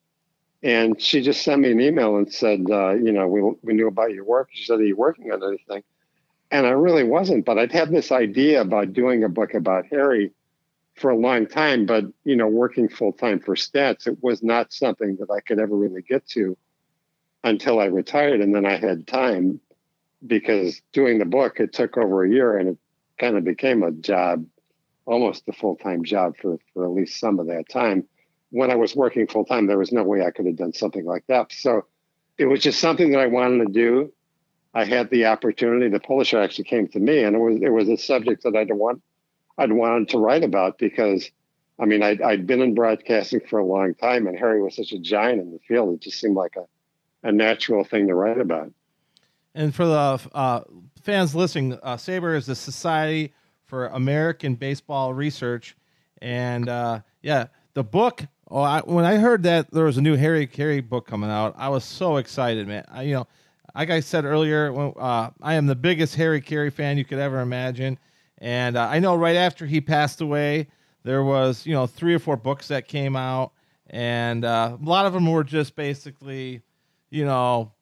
And 0.62 1.00
she 1.00 1.22
just 1.22 1.42
sent 1.42 1.62
me 1.62 1.70
an 1.70 1.80
email 1.80 2.16
and 2.16 2.32
said, 2.32 2.66
uh, 2.70 2.94
you 2.94 3.12
know, 3.12 3.26
we, 3.26 3.40
we 3.62 3.74
knew 3.74 3.88
about 3.88 4.12
your 4.12 4.24
work. 4.24 4.48
She 4.52 4.64
said, 4.64 4.80
are 4.80 4.84
you 4.84 4.96
working 4.96 5.32
on 5.32 5.42
anything? 5.42 5.82
And 6.50 6.66
I 6.66 6.70
really 6.70 7.04
wasn't, 7.04 7.44
but 7.44 7.58
I'd 7.58 7.72
had 7.72 7.90
this 7.90 8.12
idea 8.12 8.60
about 8.60 8.92
doing 8.92 9.24
a 9.24 9.28
book 9.28 9.54
about 9.54 9.86
Harry 9.86 10.32
for 10.96 11.10
a 11.10 11.16
long 11.16 11.46
time, 11.46 11.86
but, 11.86 12.04
you 12.24 12.36
know, 12.36 12.48
working 12.48 12.88
full 12.88 13.12
time 13.12 13.38
for 13.40 13.54
stats, 13.54 14.06
it 14.06 14.18
was 14.22 14.42
not 14.42 14.72
something 14.72 15.16
that 15.16 15.30
I 15.30 15.40
could 15.40 15.60
ever 15.60 15.76
really 15.76 16.02
get 16.02 16.26
to 16.30 16.56
until 17.44 17.78
I 17.78 17.86
retired. 17.86 18.40
And 18.40 18.54
then 18.54 18.66
I 18.66 18.76
had 18.76 19.06
time 19.06 19.60
because 20.26 20.80
doing 20.92 21.18
the 21.18 21.24
book, 21.24 21.60
it 21.60 21.72
took 21.72 21.96
over 21.96 22.24
a 22.24 22.30
year 22.30 22.56
and 22.56 22.70
it 22.70 22.78
kind 23.18 23.36
of 23.36 23.44
became 23.44 23.82
a 23.82 23.92
job, 23.92 24.46
almost 25.04 25.44
a 25.48 25.52
full 25.52 25.76
time 25.76 26.04
job 26.04 26.36
for, 26.40 26.58
for 26.72 26.84
at 26.84 26.92
least 26.92 27.20
some 27.20 27.38
of 27.38 27.46
that 27.48 27.68
time 27.68 28.06
when 28.50 28.70
I 28.70 28.76
was 28.76 28.94
working 28.94 29.26
full 29.26 29.44
time, 29.44 29.66
there 29.66 29.78
was 29.78 29.92
no 29.92 30.02
way 30.02 30.24
I 30.24 30.30
could 30.30 30.46
have 30.46 30.56
done 30.56 30.72
something 30.72 31.04
like 31.04 31.24
that. 31.28 31.52
So 31.52 31.86
it 32.38 32.46
was 32.46 32.60
just 32.60 32.80
something 32.80 33.10
that 33.12 33.20
I 33.20 33.26
wanted 33.26 33.66
to 33.66 33.72
do. 33.72 34.12
I 34.74 34.84
had 34.84 35.10
the 35.10 35.26
opportunity. 35.26 35.88
The 35.88 36.00
publisher 36.00 36.40
actually 36.40 36.64
came 36.64 36.86
to 36.88 37.00
me, 37.00 37.22
and 37.22 37.34
it 37.34 37.38
was 37.38 37.58
it 37.62 37.70
was 37.70 37.88
a 37.88 37.96
subject 37.96 38.42
that 38.42 38.54
I'd 38.54 38.70
want 38.70 39.02
I'd 39.58 39.72
wanted 39.72 40.10
to 40.10 40.18
write 40.18 40.44
about 40.44 40.78
because, 40.78 41.30
I 41.78 41.86
mean, 41.86 42.02
I'd, 42.02 42.20
I'd 42.22 42.46
been 42.46 42.60
in 42.60 42.74
broadcasting 42.74 43.40
for 43.48 43.58
a 43.58 43.64
long 43.64 43.94
time, 43.94 44.26
and 44.26 44.38
Harry 44.38 44.62
was 44.62 44.76
such 44.76 44.92
a 44.92 44.98
giant 44.98 45.40
in 45.40 45.52
the 45.52 45.58
field. 45.60 45.94
It 45.94 46.00
just 46.00 46.20
seemed 46.20 46.36
like 46.36 46.56
a 46.56 46.66
a 47.26 47.32
natural 47.32 47.84
thing 47.84 48.06
to 48.06 48.14
write 48.14 48.40
about. 48.40 48.72
And 49.54 49.74
for 49.74 49.86
the 49.86 50.20
uh, 50.32 50.60
fans 51.02 51.34
listening, 51.34 51.74
uh, 51.82 51.96
SABR 51.96 52.36
is 52.36 52.46
the 52.46 52.54
Society 52.54 53.32
for 53.64 53.88
American 53.88 54.54
Baseball 54.54 55.12
Research, 55.12 55.76
and 56.22 56.68
uh, 56.68 57.00
yeah, 57.22 57.46
the 57.74 57.82
book. 57.82 58.22
Oh, 58.48 58.60
I, 58.60 58.80
when 58.80 59.04
I 59.04 59.16
heard 59.16 59.42
that 59.42 59.72
there 59.72 59.86
was 59.86 59.98
a 59.98 60.02
new 60.02 60.14
Harry 60.14 60.46
Caray 60.46 60.80
book 60.80 61.08
coming 61.08 61.30
out, 61.30 61.54
I 61.58 61.68
was 61.68 61.84
so 61.84 62.18
excited, 62.18 62.68
man. 62.68 62.84
I, 62.88 63.02
you 63.02 63.14
know, 63.14 63.26
like 63.74 63.90
I 63.90 63.98
said 63.98 64.24
earlier, 64.24 64.72
uh, 64.96 65.30
I 65.42 65.54
am 65.54 65.66
the 65.66 65.74
biggest 65.74 66.14
Harry 66.14 66.40
Caray 66.40 66.70
fan 66.70 66.96
you 66.96 67.04
could 67.04 67.18
ever 67.18 67.40
imagine, 67.40 67.98
and 68.38 68.76
uh, 68.76 68.88
I 68.90 68.98
know 68.98 69.14
right 69.14 69.36
after 69.36 69.66
he 69.66 69.80
passed 69.80 70.20
away, 70.20 70.68
there 71.02 71.22
was 71.22 71.66
you 71.66 71.72
know 71.72 71.86
three 71.86 72.14
or 72.14 72.18
four 72.18 72.36
books 72.36 72.68
that 72.68 72.88
came 72.88 73.16
out, 73.16 73.52
and 73.88 74.44
uh, 74.44 74.76
a 74.80 74.84
lot 74.84 75.06
of 75.06 75.12
them 75.12 75.30
were 75.30 75.44
just 75.44 75.76
basically, 75.76 76.62
you 77.10 77.24
know, 77.24 77.72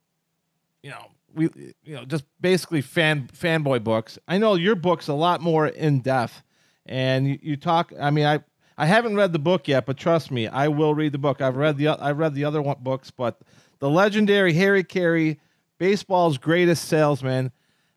you 0.82 0.90
know, 0.90 1.06
we 1.34 1.48
you 1.82 1.94
know 1.94 2.04
just 2.04 2.24
basically 2.40 2.80
fan 2.80 3.28
fanboy 3.32 3.82
books. 3.82 4.18
I 4.28 4.38
know 4.38 4.54
your 4.54 4.76
book's 4.76 5.08
a 5.08 5.14
lot 5.14 5.40
more 5.40 5.66
in 5.66 6.00
depth, 6.00 6.42
and 6.86 7.28
you, 7.28 7.38
you 7.42 7.56
talk. 7.56 7.92
I 8.00 8.10
mean, 8.10 8.26
I 8.26 8.40
I 8.76 8.86
haven't 8.86 9.16
read 9.16 9.32
the 9.32 9.38
book 9.38 9.68
yet, 9.68 9.86
but 9.86 9.96
trust 9.96 10.30
me, 10.30 10.48
I 10.48 10.68
will 10.68 10.94
read 10.94 11.12
the 11.12 11.18
book. 11.18 11.40
I've 11.40 11.56
read 11.56 11.78
the 11.78 11.88
I've 11.88 12.18
read 12.18 12.34
the 12.34 12.44
other 12.44 12.62
one, 12.62 12.76
books, 12.80 13.10
but 13.10 13.40
the 13.78 13.90
legendary 13.90 14.52
Harry 14.52 14.84
Caray, 14.84 15.38
baseball's 15.78 16.38
greatest 16.38 16.86
salesman. 16.86 17.52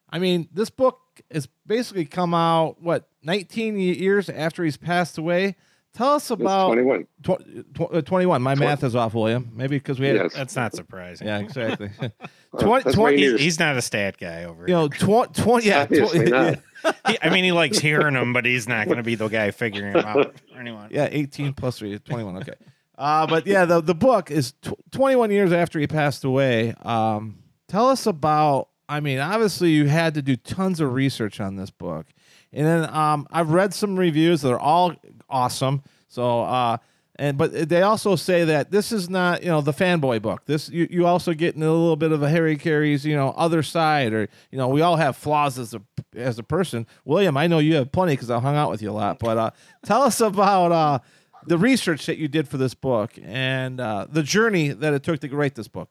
I 0.10 0.20
mean, 0.20 0.48
this 0.54 0.70
book 0.70 1.00
is 1.30 1.48
basically 1.66 2.06
come 2.06 2.34
out 2.34 2.82
what 2.82 3.08
19 3.24 3.78
years 3.78 4.30
after 4.30 4.64
he's 4.64 4.78
passed 4.78 5.18
away. 5.18 5.56
Tell 5.94 6.14
us 6.14 6.30
It's 6.30 6.42
about 6.42 6.68
21. 6.68 7.08
tw- 7.24 7.74
tw- 7.74 7.92
uh, 7.96 8.02
21. 8.04 8.42
My 8.44 8.54
math 8.54 8.84
is 8.84 8.96
off, 8.96 9.16
William. 9.16 9.50
Maybe 9.56 9.78
because 9.78 10.00
we 10.00 10.06
had 10.08 10.16
Yes. 10.18 10.34
That's 10.36 10.56
not 10.56 10.76
surprising. 10.76 11.26
yeah, 11.28 11.40
exactly. 11.40 11.90
Well, 12.54 12.62
Twen- 12.62 12.82
that's 12.86 12.96
why 12.98 13.10
you 13.12 13.18
twenty- 13.18 13.18
need 13.18 13.32
He's, 13.34 13.42
he's 13.42 13.60
not 13.60 13.78
a 13.78 13.82
stat 13.82 14.18
guy 14.18 14.44
over 14.46 14.68
you 14.68 14.76
here. 14.76 14.76
know, 14.78 14.88
tw- 15.28 15.34
20 15.34 15.68
yeah, 15.68 15.82
Obviously 15.82 16.26
tw- 16.26 16.30
not. 16.32 16.60
He- 17.08 17.18
I 17.22 17.30
mean, 17.30 17.44
he 17.44 17.52
likes 17.52 17.80
hearing 17.80 18.14
them, 18.14 18.32
but 18.32 18.46
he's 18.46 18.68
not 18.68 18.86
going 18.86 18.98
to 18.98 19.04
be 19.04 19.16
the 19.16 19.28
guy 19.28 19.50
figuring 19.52 19.94
them 19.94 20.06
out 20.06 20.34
for 20.54 20.60
anyone. 20.60 20.90
Yeah, 20.92 21.08
18 21.12 21.54
plus 21.54 21.80
3 21.80 21.98
21. 22.00 22.38
Okay. 22.38 22.54
Uh, 22.98 23.26
but 23.28 23.46
yeah, 23.48 23.66
the, 23.66 23.82
the 23.82 23.94
book 23.96 24.30
is 24.32 24.54
tw- 24.62 24.74
21 24.92 25.32
years 25.32 25.52
after 25.52 25.80
he 25.80 25.88
passed 25.88 26.24
away. 26.24 26.74
Um, 26.84 27.40
tell 27.68 27.88
us 27.90 28.06
about, 28.06 28.70
I 28.89 29.00
mean, 29.00 29.19
obviously 29.19 29.71
you 29.71 29.88
had 29.88 30.13
to 30.13 30.21
do 30.21 30.36
tons 30.36 30.80
of 30.80 30.93
research 30.93 31.39
on 31.39 31.56
this 31.56 31.71
book. 31.71 32.08
And 32.54 32.65
then 32.65 32.89
um, 32.93 33.28
I've 33.32 33.50
read 33.50 33.73
some 33.73 33.97
reviews 33.97 34.41
that 34.41 34.52
are 34.52 34.60
all 34.60 34.95
awesome. 35.30 35.84
So, 36.08 36.41
uh, 36.41 36.78
and 37.19 37.38
but 37.38 37.69
they 37.69 37.82
also 37.82 38.15
say 38.15 38.45
that 38.45 38.69
this 38.69 38.91
is 38.91 39.10
not 39.10 39.41
you 39.41 39.50
know 39.50 39.62
the 39.62 39.73
fanboy 39.73 40.21
book. 40.21 40.45
This 40.45 40.69
you, 40.69 40.88
you 40.89 41.08
also 41.08 41.34
get 41.34 41.56
in 41.56 41.63
a 41.63 41.71
little 41.71 41.95
bit 41.95 42.12
of 42.12 42.21
a 42.21 42.30
Harry 42.30 42.58
Caray's 42.58 43.04
you 43.06 43.15
know 43.15 43.30
other 43.36 43.63
side, 43.63 44.13
or 44.13 44.30
you 44.52 44.58
know 44.58 44.67
we 44.67 44.82
all 44.82 44.97
have 44.97 45.17
flaws 45.17 45.58
as 45.58 45.73
a 45.73 45.82
as 46.15 46.38
a 46.38 46.43
person. 46.43 46.86
William, 47.06 47.36
I 47.36 47.47
know 47.47 47.58
you 47.58 47.76
have 47.76 47.91
plenty 47.91 48.13
because 48.13 48.30
I 48.30 48.39
hung 48.39 48.56
out 48.56 48.69
with 48.69 48.84
you 48.84 48.91
a 48.91 48.93
lot. 48.93 49.17
But 49.17 49.38
uh, 49.38 49.52
tell 49.84 50.04
us 50.04 50.21
about 50.21 50.71
uh, 50.71 51.00
the 51.47 51.58
research 51.58 52.06
that 52.06 52.17
you 52.17 52.28
did 52.28 52.47
for 52.47 52.58
this 52.58 52.76
book 52.76 53.13
and 53.23 53.80
uh, 53.80 54.06
the 54.08 54.21
journey 54.21 54.69
that 54.69 54.93
it 54.93 55.02
took 55.02 55.19
to 55.21 55.36
write 55.36 55.56
this 55.56 55.67
book. 55.67 55.89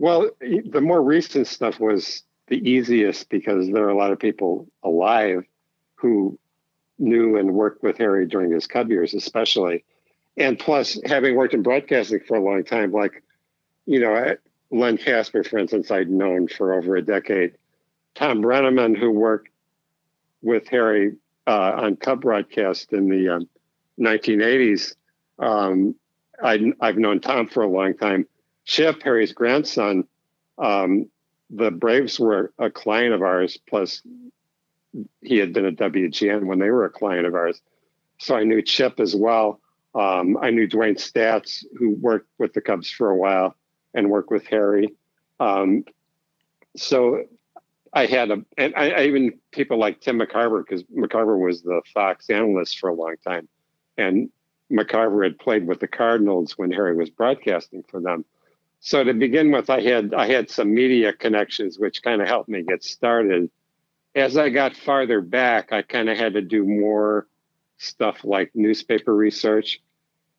Well, 0.00 0.30
the 0.40 0.80
more 0.80 1.02
recent 1.02 1.46
stuff 1.46 1.78
was 1.78 2.22
the 2.46 2.56
easiest 2.56 3.28
because 3.28 3.70
there 3.70 3.84
are 3.84 3.90
a 3.90 3.96
lot 3.96 4.12
of 4.12 4.18
people 4.18 4.66
alive 4.82 5.44
who 5.96 6.38
knew 6.98 7.36
and 7.36 7.52
worked 7.52 7.82
with 7.82 7.98
Harry 7.98 8.26
during 8.26 8.50
his 8.50 8.66
Cub 8.66 8.88
years, 8.88 9.12
especially. 9.12 9.84
And 10.38 10.58
plus, 10.58 10.98
having 11.04 11.36
worked 11.36 11.52
in 11.52 11.62
broadcasting 11.62 12.20
for 12.26 12.38
a 12.38 12.42
long 12.42 12.64
time, 12.64 12.92
like, 12.92 13.22
you 13.84 14.00
know, 14.00 14.36
Len 14.70 14.96
Kasper, 14.96 15.44
for 15.44 15.58
instance, 15.58 15.90
I'd 15.90 16.08
known 16.08 16.48
for 16.48 16.72
over 16.72 16.96
a 16.96 17.02
decade. 17.02 17.58
Thom 18.14 18.40
Brennaman, 18.40 18.96
who 18.96 19.10
worked 19.10 19.50
with 20.40 20.66
Harry 20.68 21.16
uh, 21.46 21.72
on 21.76 21.96
Cub 21.96 22.22
broadcast 22.22 22.94
in 22.94 23.10
the 23.10 23.36
um, 23.36 23.48
1980s, 24.00 24.94
um, 25.38 25.94
I, 26.42 26.72
have 26.80 26.96
known 26.96 27.20
Tom 27.20 27.48
for 27.48 27.62
a 27.62 27.68
long 27.68 27.98
time. 27.98 28.26
Chip, 28.70 29.02
Harry's 29.02 29.32
grandson, 29.32 30.04
um, 30.56 31.10
the 31.50 31.72
Braves 31.72 32.20
were 32.20 32.52
a 32.56 32.70
client 32.70 33.12
of 33.12 33.20
ours, 33.20 33.58
plus 33.68 34.00
he 35.22 35.38
had 35.38 35.52
been 35.52 35.64
at 35.64 35.74
WGN 35.74 36.44
when 36.44 36.60
they 36.60 36.70
were 36.70 36.84
a 36.84 36.90
client 36.90 37.26
of 37.26 37.34
ours. 37.34 37.60
So 38.18 38.36
I 38.36 38.44
knew 38.44 38.62
Chip 38.62 39.00
as 39.00 39.16
well. 39.16 39.60
Um, 39.92 40.38
I 40.40 40.50
knew 40.50 40.68
Dewayne 40.68 40.94
Staats, 40.94 41.64
who 41.76 41.96
worked 41.96 42.28
with 42.38 42.52
the 42.52 42.60
Cubs 42.60 42.88
for 42.88 43.10
a 43.10 43.16
while 43.16 43.56
and 43.92 44.08
worked 44.08 44.30
with 44.30 44.46
Harry. 44.46 44.94
Um, 45.40 45.84
so 46.76 47.24
I 47.92 48.06
had 48.06 48.30
a, 48.30 48.44
and 48.56 48.72
I, 48.76 48.90
I 48.90 49.02
even 49.06 49.40
people 49.50 49.78
like 49.78 50.00
Tim 50.00 50.20
McCarver, 50.20 50.64
because 50.64 50.84
McCarver 50.84 51.36
was 51.44 51.62
the 51.62 51.82
Fox 51.92 52.30
analyst 52.30 52.78
for 52.78 52.88
a 52.88 52.94
long 52.94 53.16
time. 53.26 53.48
And 53.98 54.30
McCarver 54.70 55.24
had 55.24 55.40
played 55.40 55.66
with 55.66 55.80
the 55.80 55.88
Cardinals 55.88 56.56
when 56.56 56.70
Harry 56.70 56.94
was 56.94 57.10
broadcasting 57.10 57.82
for 57.90 58.00
them. 58.00 58.24
So 58.80 59.04
to 59.04 59.12
begin 59.12 59.52
with, 59.52 59.68
I 59.68 59.82
had 59.82 60.14
I 60.14 60.26
had 60.26 60.50
some 60.50 60.72
media 60.74 61.12
connections, 61.12 61.78
which 61.78 62.02
kind 62.02 62.22
of 62.22 62.28
helped 62.28 62.48
me 62.48 62.62
get 62.62 62.82
started. 62.82 63.50
As 64.14 64.36
I 64.38 64.48
got 64.48 64.74
farther 64.74 65.20
back, 65.20 65.72
I 65.72 65.82
kind 65.82 66.08
of 66.08 66.16
had 66.16 66.32
to 66.32 66.42
do 66.42 66.64
more 66.64 67.26
stuff 67.76 68.24
like 68.24 68.50
newspaper 68.54 69.14
research. 69.14 69.80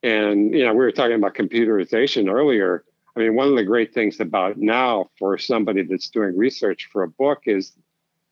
And 0.01 0.53
you 0.53 0.65
know, 0.65 0.71
we 0.73 0.79
were 0.79 0.91
talking 0.91 1.15
about 1.15 1.35
computerization 1.35 2.31
earlier. 2.31 2.83
I 3.15 3.19
mean, 3.19 3.35
one 3.35 3.47
of 3.47 3.55
the 3.55 3.63
great 3.63 3.93
things 3.93 4.19
about 4.19 4.57
now 4.57 5.11
for 5.19 5.37
somebody 5.37 5.83
that's 5.83 6.09
doing 6.09 6.35
research 6.35 6.89
for 6.91 7.03
a 7.03 7.07
book 7.07 7.43
is 7.45 7.73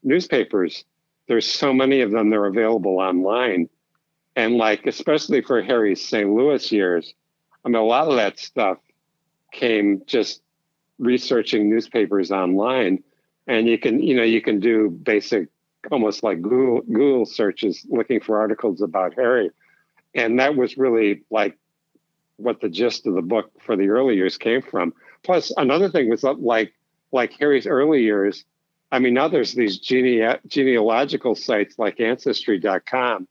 newspapers. 0.02 0.86
There's 1.28 1.46
so 1.46 1.72
many 1.72 2.02
of 2.02 2.10
them; 2.10 2.32
they're 2.32 2.48
available 2.48 2.98
online, 2.98 3.70
and 4.36 4.56
like 4.56 4.88
especially 4.88 5.42
for 5.42 5.62
Harry's 5.62 6.04
St. 6.04 6.28
Louis 6.28 6.72
years, 6.72 7.14
I 7.64 7.70
mean, 7.70 7.76
a 7.76 7.84
lot 7.84 8.08
of 8.08 8.16
that 8.16 8.40
stuff 8.40 8.80
came 9.52 10.02
just 10.06 10.42
researching 10.98 11.70
newspapers 11.70 12.32
online. 12.32 13.04
And 13.48 13.68
you 13.68 13.78
can 13.80 14.00
you 14.02 14.16
know 14.16 14.24
you 14.24 14.42
can 14.42 14.60
do 14.60 14.90
basic 14.90 15.48
almost 15.92 16.24
like 16.24 16.42
google 16.42 16.82
google 16.82 17.26
searches 17.26 17.86
looking 17.90 18.20
for 18.20 18.40
articles 18.40 18.82
about 18.82 19.14
harry. 19.14 19.50
And 20.14 20.40
that 20.40 20.56
was 20.56 20.78
really 20.78 21.24
like 21.30 21.58
what 22.38 22.62
the 22.62 22.70
gist 22.70 23.08
of 23.08 23.16
the 23.16 23.22
book 23.22 23.52
for 23.62 23.76
the 23.76 23.90
early 23.90 24.16
years 24.16 24.38
came 24.38 24.62
from. 24.62 24.94
Plus 25.24 25.52
another 25.58 25.90
thing 25.90 26.10
was 26.10 26.24
like 26.24 26.74
like 27.12 27.34
harry's 27.34 27.68
early 27.68 28.04
years 28.04 28.46
i 28.92 29.00
mean 29.00 29.14
now 29.14 29.28
there's 29.28 29.54
these 29.54 29.78
gene- 29.80 30.38
genealogical 30.48 31.36
sites 31.36 31.78
like 31.80 32.00
ancestry.com 32.00 33.28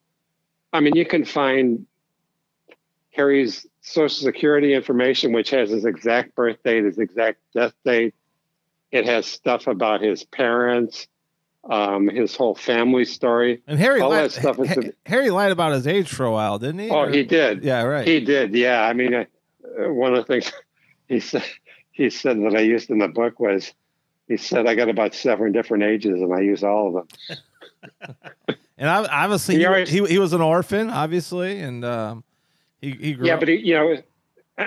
i 0.72 0.80
mean 0.80 0.94
you 0.96 1.06
can 1.06 1.24
find 1.24 1.86
harry's 3.18 3.66
social 3.80 4.24
security 4.24 4.74
information, 4.74 5.32
which 5.32 5.50
has 5.50 5.70
his 5.70 5.84
exact 5.84 6.34
birth 6.36 6.62
date, 6.62 6.84
his 6.84 6.98
exact 6.98 7.38
death 7.52 7.74
date. 7.84 8.14
It 8.92 9.06
has 9.06 9.26
stuff 9.26 9.66
about 9.66 10.00
his 10.00 10.22
parents, 10.24 11.08
um, 11.68 12.08
his 12.08 12.36
whole 12.36 12.54
family 12.54 13.04
story. 13.04 13.60
And 13.66 13.78
Harry, 13.78 14.00
all 14.00 14.10
lied, 14.10 14.24
that 14.24 14.32
stuff 14.32 14.58
is 14.60 14.68
ha- 14.68 14.92
Harry 15.04 15.30
lied 15.30 15.50
about 15.50 15.72
his 15.72 15.86
age 15.86 16.08
for 16.08 16.24
a 16.24 16.30
while, 16.30 16.58
didn't 16.58 16.78
he? 16.78 16.90
Oh, 16.90 17.00
or? 17.00 17.10
he 17.10 17.24
did. 17.24 17.64
Yeah, 17.64 17.82
right. 17.82 18.06
He 18.06 18.20
did. 18.20 18.54
Yeah, 18.54 18.82
I 18.82 18.92
mean, 18.92 19.12
uh, 19.14 19.24
one 19.92 20.14
of 20.14 20.24
the 20.24 20.24
things 20.24 20.52
he 21.08 21.18
said 21.18 21.44
he 21.90 22.08
said 22.08 22.38
that 22.42 22.54
I 22.54 22.60
used 22.60 22.88
in 22.88 22.98
the 22.98 23.08
book 23.08 23.40
was 23.40 23.72
he 24.28 24.36
said 24.36 24.68
I 24.68 24.76
got 24.76 24.88
about 24.88 25.12
seven 25.12 25.50
different 25.50 25.82
ages 25.82 26.20
and 26.20 26.32
I 26.32 26.40
use 26.40 26.62
all 26.62 26.96
of 26.98 27.08
them. 27.08 27.38
and 28.78 28.88
obviously, 28.88 29.56
he, 29.56 29.66
he, 29.66 29.84
he, 29.84 30.06
he 30.06 30.18
was 30.20 30.32
an 30.32 30.40
orphan, 30.40 30.88
obviously, 30.88 31.58
and. 31.58 31.84
Um, 31.84 32.24
he, 32.80 32.92
he 32.92 33.16
yeah, 33.20 33.34
up. 33.34 33.40
but 33.40 33.48
he, 33.48 33.56
you 33.56 33.74
know, 33.74 33.96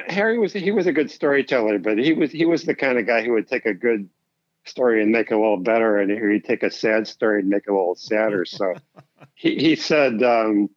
Harry 0.07 0.37
was 0.37 0.53
he 0.53 0.71
was 0.71 0.87
a 0.87 0.93
good 0.93 1.11
storyteller, 1.11 1.79
but 1.79 1.97
he 1.97 2.13
was 2.13 2.31
he 2.31 2.45
was 2.45 2.63
the 2.63 2.75
kind 2.75 2.97
of 2.97 3.05
guy 3.05 3.23
who 3.23 3.33
would 3.33 3.47
take 3.47 3.65
a 3.65 3.73
good 3.73 4.09
story 4.63 5.01
and 5.01 5.11
make 5.11 5.31
it 5.31 5.33
a 5.33 5.37
little 5.37 5.57
better, 5.57 5.97
and 5.97 6.11
he'd 6.11 6.45
take 6.45 6.63
a 6.63 6.71
sad 6.71 7.07
story 7.07 7.39
and 7.39 7.49
make 7.49 7.63
it 7.67 7.71
a 7.71 7.73
little 7.73 7.95
sadder. 7.95 8.45
So 8.45 8.75
he 9.35 9.55
he 9.55 9.75
said 9.75 10.23
um, 10.23 10.69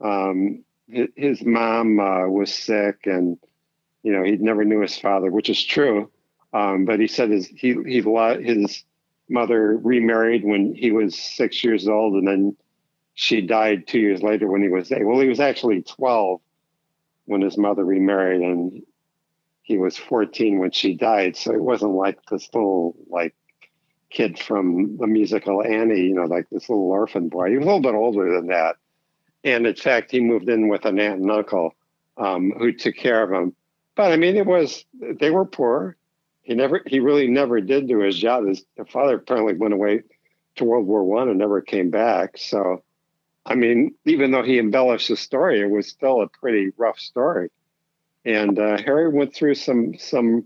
um, 0.00 0.64
his 0.88 1.42
mom 1.42 1.98
uh, 1.98 2.28
was 2.28 2.52
sick, 2.52 3.06
and 3.06 3.38
you 4.02 4.12
know 4.12 4.22
he 4.22 4.32
never 4.32 4.64
knew 4.64 4.80
his 4.80 4.98
father, 4.98 5.30
which 5.30 5.50
is 5.50 5.62
true. 5.62 6.10
Um, 6.52 6.84
but 6.84 7.00
he 7.00 7.06
said 7.06 7.30
his 7.30 7.46
he 7.46 7.74
he 7.84 8.02
his 8.02 8.84
mother 9.28 9.76
remarried 9.76 10.44
when 10.44 10.74
he 10.74 10.90
was 10.90 11.16
six 11.16 11.62
years 11.62 11.88
old, 11.88 12.14
and 12.14 12.26
then 12.26 12.56
she 13.14 13.40
died 13.40 13.86
two 13.86 14.00
years 14.00 14.22
later 14.22 14.46
when 14.48 14.62
he 14.62 14.68
was 14.68 14.90
eight. 14.92 15.04
Well, 15.04 15.20
he 15.20 15.28
was 15.28 15.40
actually 15.40 15.82
twelve 15.82 16.40
when 17.30 17.42
his 17.42 17.56
mother 17.56 17.84
remarried 17.84 18.40
and 18.40 18.82
he 19.62 19.78
was 19.78 19.96
14 19.96 20.58
when 20.58 20.72
she 20.72 20.94
died. 20.94 21.36
So 21.36 21.52
it 21.52 21.62
wasn't 21.62 21.92
like 21.92 22.18
this 22.28 22.50
little 22.52 22.96
like 23.08 23.36
kid 24.10 24.36
from 24.36 24.96
the 24.96 25.06
musical 25.06 25.62
Annie, 25.62 26.00
you 26.00 26.14
know, 26.14 26.24
like 26.24 26.50
this 26.50 26.68
little 26.68 26.90
orphan 26.90 27.28
boy. 27.28 27.50
He 27.50 27.56
was 27.56 27.64
a 27.64 27.66
little 27.66 27.80
bit 27.80 27.94
older 27.94 28.34
than 28.34 28.48
that. 28.48 28.76
And 29.44 29.64
in 29.64 29.76
fact, 29.76 30.10
he 30.10 30.18
moved 30.18 30.48
in 30.48 30.68
with 30.68 30.84
an 30.84 30.98
aunt 30.98 31.20
and 31.20 31.30
uncle 31.30 31.76
um, 32.16 32.52
who 32.58 32.72
took 32.72 32.96
care 32.96 33.22
of 33.22 33.30
him. 33.30 33.54
But 33.94 34.10
I 34.10 34.16
mean, 34.16 34.36
it 34.36 34.46
was, 34.46 34.84
they 35.00 35.30
were 35.30 35.46
poor. 35.46 35.96
He 36.42 36.54
never, 36.54 36.82
he 36.84 36.98
really 36.98 37.28
never 37.28 37.60
did 37.60 37.86
do 37.86 38.00
his 38.00 38.18
job. 38.18 38.48
His 38.48 38.64
father 38.88 39.14
apparently 39.14 39.54
went 39.54 39.74
away 39.74 40.02
to 40.56 40.64
World 40.64 40.86
War 40.86 41.04
One 41.04 41.28
and 41.28 41.38
never 41.38 41.60
came 41.60 41.90
back. 41.90 42.36
So 42.38 42.82
I 43.46 43.54
mean, 43.54 43.94
even 44.04 44.30
though 44.30 44.42
he 44.42 44.58
embellished 44.58 45.08
the 45.08 45.16
story, 45.16 45.60
it 45.60 45.70
was 45.70 45.88
still 45.88 46.22
a 46.22 46.28
pretty 46.28 46.70
rough 46.76 46.98
story. 46.98 47.50
And 48.24 48.58
uh, 48.58 48.78
Harry 48.82 49.08
went 49.08 49.34
through 49.34 49.54
some 49.54 49.94
some 49.98 50.44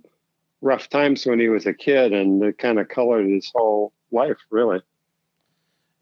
rough 0.61 0.89
times 0.89 1.27
when 1.27 1.41
he 1.41 1.49
was 1.49 1.67
a 1.67 1.75
kid, 1.75 2.13
and 2.13 2.43
it 2.43 2.59
kind 2.59 2.79
of 2.79 2.89
colored 2.89 3.29
his 3.29 3.51
whole 3.55 3.93
life, 4.13 4.39
really. 4.51 4.81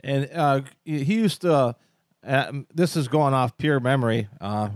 And 0.04 0.28
uh, 0.32 0.60
he 0.84 1.14
used 1.14 1.42
to. 1.42 1.76
Uh, 2.24 2.52
this 2.72 2.96
is 2.96 3.08
going 3.08 3.34
off 3.34 3.56
pure 3.56 3.80
memory 3.80 4.28
uh, 4.40 4.68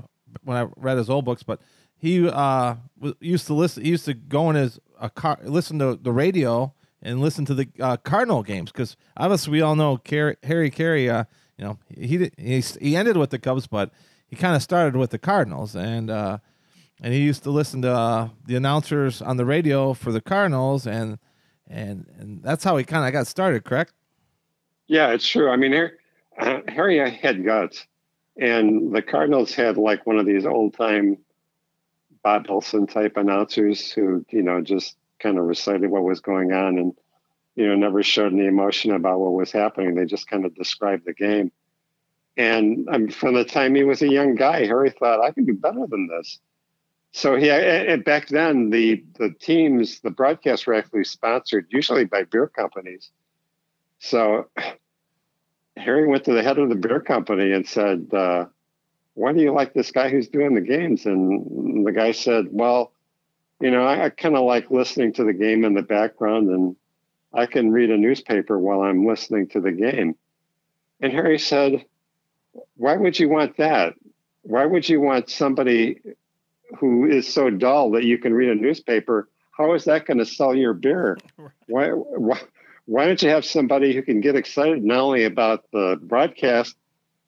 when 0.42 0.56
I 0.56 0.66
read 0.76 0.98
his 0.98 1.08
old 1.08 1.24
books, 1.24 1.44
but 1.44 1.60
he 1.96 2.28
uh, 2.28 2.74
used 3.20 3.46
to 3.46 3.54
listen. 3.54 3.84
He 3.84 3.90
used 3.90 4.04
to 4.06 4.14
go 4.14 4.50
in 4.50 4.56
his 4.56 4.80
a 5.00 5.10
car, 5.10 5.38
listen 5.44 5.78
to 5.78 5.96
the 5.96 6.12
radio, 6.12 6.72
and 7.02 7.20
listen 7.20 7.44
to 7.44 7.54
the 7.54 7.68
uh, 7.78 7.98
Cardinal 7.98 8.42
games 8.42 8.72
because 8.72 8.96
obviously 9.16 9.52
we 9.52 9.60
all 9.60 9.76
know 9.76 9.96
Car- 9.98 10.38
Harry 10.42 10.70
Caray 10.70 11.24
you 11.58 11.64
know, 11.64 11.78
he 11.94 12.30
he 12.36 12.60
he 12.80 12.96
ended 12.96 13.16
with 13.16 13.30
the 13.30 13.38
Cubs, 13.38 13.66
but 13.66 13.90
he 14.28 14.36
kind 14.36 14.54
of 14.54 14.62
started 14.62 14.96
with 14.96 15.10
the 15.10 15.18
Cardinals, 15.18 15.74
and 15.74 16.10
uh, 16.10 16.38
and 17.00 17.12
he 17.12 17.20
used 17.20 17.42
to 17.44 17.50
listen 17.50 17.82
to 17.82 17.92
uh, 17.92 18.28
the 18.46 18.56
announcers 18.56 19.22
on 19.22 19.36
the 19.36 19.44
radio 19.44 19.94
for 19.94 20.12
the 20.12 20.20
Cardinals, 20.20 20.86
and 20.86 21.18
and 21.68 22.06
and 22.18 22.42
that's 22.42 22.64
how 22.64 22.76
he 22.76 22.84
kind 22.84 23.06
of 23.06 23.12
got 23.12 23.26
started. 23.26 23.64
Correct? 23.64 23.92
Yeah, 24.86 25.10
it's 25.10 25.26
true. 25.26 25.50
I 25.50 25.56
mean, 25.56 25.72
Harry, 25.72 25.92
uh, 26.38 26.60
Harry 26.68 27.10
had 27.10 27.44
guts, 27.44 27.86
and 28.36 28.94
the 28.94 29.02
Cardinals 29.02 29.54
had 29.54 29.78
like 29.78 30.06
one 30.06 30.18
of 30.18 30.26
these 30.26 30.44
old 30.44 30.74
time 30.74 31.18
Bob 32.22 32.48
Wilson 32.48 32.86
type 32.86 33.16
announcers 33.16 33.90
who 33.92 34.24
you 34.30 34.42
know 34.42 34.60
just 34.60 34.96
kind 35.18 35.38
of 35.38 35.44
recited 35.44 35.90
what 35.90 36.02
was 36.02 36.20
going 36.20 36.52
on 36.52 36.76
and 36.76 36.92
you 37.56 37.66
know, 37.66 37.74
never 37.74 38.02
showed 38.02 38.32
any 38.32 38.46
emotion 38.46 38.92
about 38.92 39.18
what 39.18 39.32
was 39.32 39.50
happening. 39.50 39.94
They 39.94 40.04
just 40.04 40.28
kind 40.28 40.44
of 40.44 40.54
described 40.54 41.06
the 41.06 41.14
game. 41.14 41.50
And 42.36 42.86
um, 42.90 43.08
from 43.08 43.34
the 43.34 43.46
time 43.46 43.74
he 43.74 43.82
was 43.82 44.02
a 44.02 44.08
young 44.08 44.34
guy, 44.34 44.66
Harry 44.66 44.90
thought, 44.90 45.24
I 45.24 45.32
can 45.32 45.46
do 45.46 45.54
better 45.54 45.86
than 45.88 46.06
this. 46.06 46.38
So 47.12 47.34
he, 47.34 47.50
and 47.50 48.04
back 48.04 48.28
then, 48.28 48.68
the, 48.68 49.02
the 49.18 49.30
teams, 49.30 50.00
the 50.00 50.10
broadcasts 50.10 50.66
were 50.66 50.74
actually 50.74 51.04
sponsored 51.04 51.66
usually 51.70 52.04
by 52.04 52.24
beer 52.24 52.46
companies. 52.46 53.10
So 54.00 54.50
Harry 55.78 56.06
went 56.06 56.24
to 56.24 56.34
the 56.34 56.42
head 56.42 56.58
of 56.58 56.68
the 56.68 56.74
beer 56.74 57.00
company 57.00 57.52
and 57.52 57.66
said, 57.66 58.12
uh, 58.12 58.44
why 59.14 59.32
do 59.32 59.40
you 59.40 59.52
like 59.52 59.72
this 59.72 59.90
guy 59.90 60.10
who's 60.10 60.28
doing 60.28 60.54
the 60.54 60.60
games? 60.60 61.06
And 61.06 61.86
the 61.86 61.92
guy 61.92 62.12
said, 62.12 62.48
well, 62.50 62.92
you 63.62 63.70
know, 63.70 63.82
I, 63.82 64.04
I 64.04 64.10
kind 64.10 64.36
of 64.36 64.44
like 64.44 64.70
listening 64.70 65.14
to 65.14 65.24
the 65.24 65.32
game 65.32 65.64
in 65.64 65.72
the 65.72 65.80
background 65.80 66.50
and 66.50 66.76
I 67.36 67.46
can 67.46 67.70
read 67.70 67.90
a 67.90 67.96
newspaper 67.96 68.58
while 68.58 68.80
I'm 68.80 69.06
listening 69.06 69.48
to 69.48 69.60
the 69.60 69.72
game. 69.72 70.16
And 71.00 71.12
Harry 71.12 71.38
said, 71.38 71.84
why 72.76 72.96
would 72.96 73.18
you 73.18 73.28
want 73.28 73.58
that? 73.58 73.94
Why 74.42 74.64
would 74.64 74.88
you 74.88 75.00
want 75.00 75.28
somebody 75.28 76.00
who 76.78 77.06
is 77.06 77.32
so 77.32 77.50
dull 77.50 77.90
that 77.92 78.04
you 78.04 78.16
can 78.18 78.32
read 78.32 78.48
a 78.48 78.54
newspaper? 78.54 79.28
How 79.50 79.74
is 79.74 79.84
that 79.84 80.06
going 80.06 80.18
to 80.18 80.26
sell 80.26 80.54
your 80.54 80.72
beer? 80.72 81.18
Why, 81.66 81.88
why, 81.88 82.40
why 82.84 83.06
don't 83.06 83.20
you 83.20 83.28
have 83.30 83.44
somebody 83.44 83.92
who 83.92 84.00
can 84.02 84.20
get 84.20 84.36
excited 84.36 84.84
not 84.84 85.00
only 85.00 85.24
about 85.24 85.64
the 85.72 85.98
broadcast, 86.00 86.76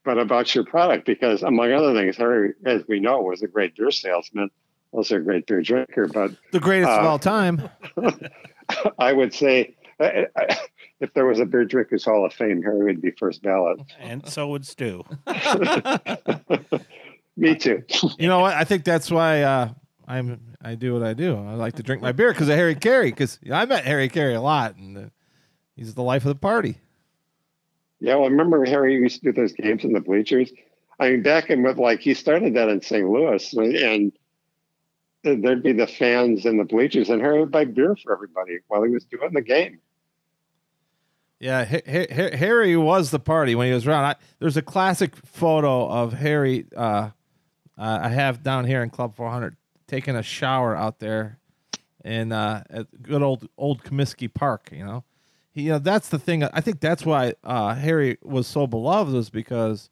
but 0.04 0.16
about 0.16 0.54
your 0.54 0.64
product 0.64 1.04
because 1.04 1.42
among 1.42 1.72
other 1.72 1.92
things, 1.92 2.16
Harry, 2.16 2.54
as 2.64 2.82
we 2.86 3.00
know, 3.00 3.20
was 3.20 3.42
a 3.42 3.48
great 3.48 3.74
beer 3.76 3.90
salesman, 3.90 4.48
also 4.92 5.16
a 5.16 5.20
great 5.20 5.46
beer 5.46 5.61
drinker, 5.61 6.06
but 6.06 6.30
the 6.52 6.61
greatest 6.61 6.92
uh, 6.92 7.00
of 7.00 7.06
all 7.06 7.18
time. 7.18 7.68
I 8.98 9.12
would 9.12 9.34
say 9.34 9.74
if 10.01 11.12
there 11.14 11.26
was 11.26 11.40
a 11.40 11.44
beer 11.44 11.64
drinkers 11.64 12.05
hall 12.05 12.24
of 12.24 12.32
fame, 12.32 12.62
Harry 12.62 12.84
would 12.84 13.01
be 13.01 13.11
first 13.12 13.42
ballot. 13.42 13.80
And 13.99 14.26
so 14.28 14.49
would 14.49 14.66
Stu. 14.66 15.05
Me 17.36 17.55
too. 17.55 17.82
You 18.18 18.28
know 18.28 18.40
what? 18.40 18.55
I 18.55 18.64
think 18.64 18.84
that's 18.84 19.11
why 19.11 19.42
uh, 19.42 19.70
I'm 20.07 20.40
I 20.61 20.74
do 20.74 20.94
what 20.94 21.03
I 21.03 21.14
do. 21.14 21.36
I 21.36 21.55
like 21.55 21.76
to 21.76 21.82
drink 21.82 22.03
my 22.03 22.12
beer 22.12 22.32
because 22.32 22.49
of 22.49 22.57
Harry 22.57 22.74
Caray. 22.74 23.11
Because 23.11 23.38
you 23.42 23.51
know, 23.51 23.57
I 23.57 23.64
met 23.64 23.84
Harry 23.84 24.09
Caray 24.09 24.34
a 24.34 24.40
lot, 24.40 24.76
and 24.76 24.99
uh, 24.99 25.03
he's 25.76 25.94
the 25.94 26.03
life 26.03 26.24
of 26.24 26.30
the 26.30 26.34
party. 26.34 26.78
Yeah, 28.01 28.16
well, 28.16 28.24
I 28.24 28.28
remember 28.28 28.64
Harry 28.64 28.94
used 28.94 29.22
to 29.22 29.30
do 29.30 29.32
those 29.32 29.53
games 29.53 29.84
in 29.84 29.92
the 29.92 30.01
bleachers. 30.01 30.53
I 31.01 31.11
mean, 31.11 31.22
back 31.22 31.51
in 31.51 31.62
with 31.62 31.78
like 31.78 32.01
he 32.01 32.14
started 32.14 32.55
that 32.55 32.68
in 32.68 32.82
St. 32.82 33.09
Louis, 33.09 33.53
and 33.55 34.12
there'd 35.22 35.62
be 35.62 35.72
the 35.72 35.86
fans 35.86 36.44
in 36.44 36.59
the 36.59 36.64
bleachers, 36.64 37.09
and 37.09 37.20
Harry 37.20 37.40
would 37.40 37.53
buy 37.53 37.64
beer 37.64 37.96
for 38.03 38.12
everybody 38.12 38.59
while 38.68 38.82
he 38.82 38.90
was 38.90 39.05
doing 39.05 39.32
the 39.32 39.42
game. 39.42 39.80
Yeah, 41.41 41.64
Harry 41.64 42.76
was 42.76 43.11
the 43.11 43.20
party 43.20 43.55
when 43.55 43.68
he 43.68 43.72
was 43.72 43.86
around. 43.86 44.05
I, 44.05 44.16
there's 44.41 44.57
a 44.57 44.62
classic 44.62 45.14
photo 45.24 45.89
of 45.89 46.12
Harry 46.12 46.66
uh, 46.76 47.11
uh, 47.78 48.01
I 48.03 48.09
have 48.09 48.43
down 48.43 48.64
here 48.64 48.82
in 48.82 48.91
Club 48.91 49.14
400 49.14 49.57
taking 49.86 50.16
a 50.16 50.22
shower 50.22 50.76
out 50.76 50.99
there 50.99 51.39
in 52.05 52.32
uh, 52.32 52.64
at 52.68 53.03
good 53.03 53.22
old 53.22 53.49
old 53.57 53.84
Comiskey 53.84 54.32
Park. 54.32 54.70
You 54.72 54.84
know, 54.84 55.05
he, 55.53 55.62
you 55.62 55.70
know 55.70 55.78
that's 55.78 56.09
the 56.09 56.18
thing. 56.18 56.43
I 56.43 56.61
think 56.61 56.80
that's 56.80 57.07
why 57.07 57.34
uh, 57.45 57.74
Harry 57.74 58.18
was 58.22 58.47
so 58.47 58.66
beloved 58.66 59.12
was 59.12 59.30
because 59.30 59.91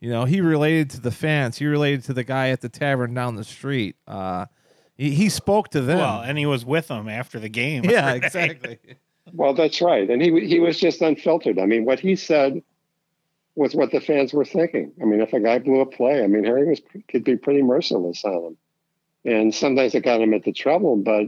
you 0.00 0.10
know 0.10 0.24
he 0.24 0.40
related 0.40 0.90
to 0.90 1.00
the 1.00 1.12
fans. 1.12 1.58
He 1.58 1.66
related 1.66 2.04
to 2.04 2.12
the 2.12 2.24
guy 2.24 2.50
at 2.50 2.60
the 2.60 2.68
tavern 2.68 3.14
down 3.14 3.36
the 3.36 3.44
street. 3.44 3.96
Uh, 4.06 4.46
he, 4.96 5.12
he 5.12 5.28
spoke 5.28 5.68
to 5.70 5.80
them. 5.80 5.98
Well, 5.98 6.20
and 6.22 6.36
he 6.38 6.46
was 6.46 6.64
with 6.64 6.88
them 6.88 7.08
after 7.08 7.38
the 7.38 7.48
game. 7.48 7.84
Yeah, 7.84 8.12
exactly. 8.14 8.78
Well, 9.32 9.54
that's 9.54 9.80
right, 9.80 10.08
and 10.08 10.20
he 10.22 10.46
he 10.46 10.60
was 10.60 10.78
just 10.78 11.00
unfiltered. 11.00 11.58
I 11.58 11.66
mean, 11.66 11.84
what 11.84 12.00
he 12.00 12.16
said 12.16 12.62
was 13.54 13.74
what 13.74 13.90
the 13.90 14.00
fans 14.00 14.32
were 14.32 14.44
thinking. 14.44 14.92
I 15.02 15.04
mean, 15.04 15.20
if 15.20 15.32
a 15.32 15.40
guy 15.40 15.58
blew 15.58 15.80
a 15.80 15.86
play, 15.86 16.22
I 16.22 16.26
mean, 16.26 16.44
Harry 16.44 16.68
was 16.68 16.80
could 17.08 17.24
be 17.24 17.36
pretty 17.36 17.62
merciless 17.62 18.24
on 18.24 18.44
him, 18.44 18.56
and 19.24 19.54
sometimes 19.54 19.94
it 19.94 20.04
got 20.04 20.20
him 20.20 20.32
into 20.32 20.52
trouble. 20.52 20.96
But 20.96 21.26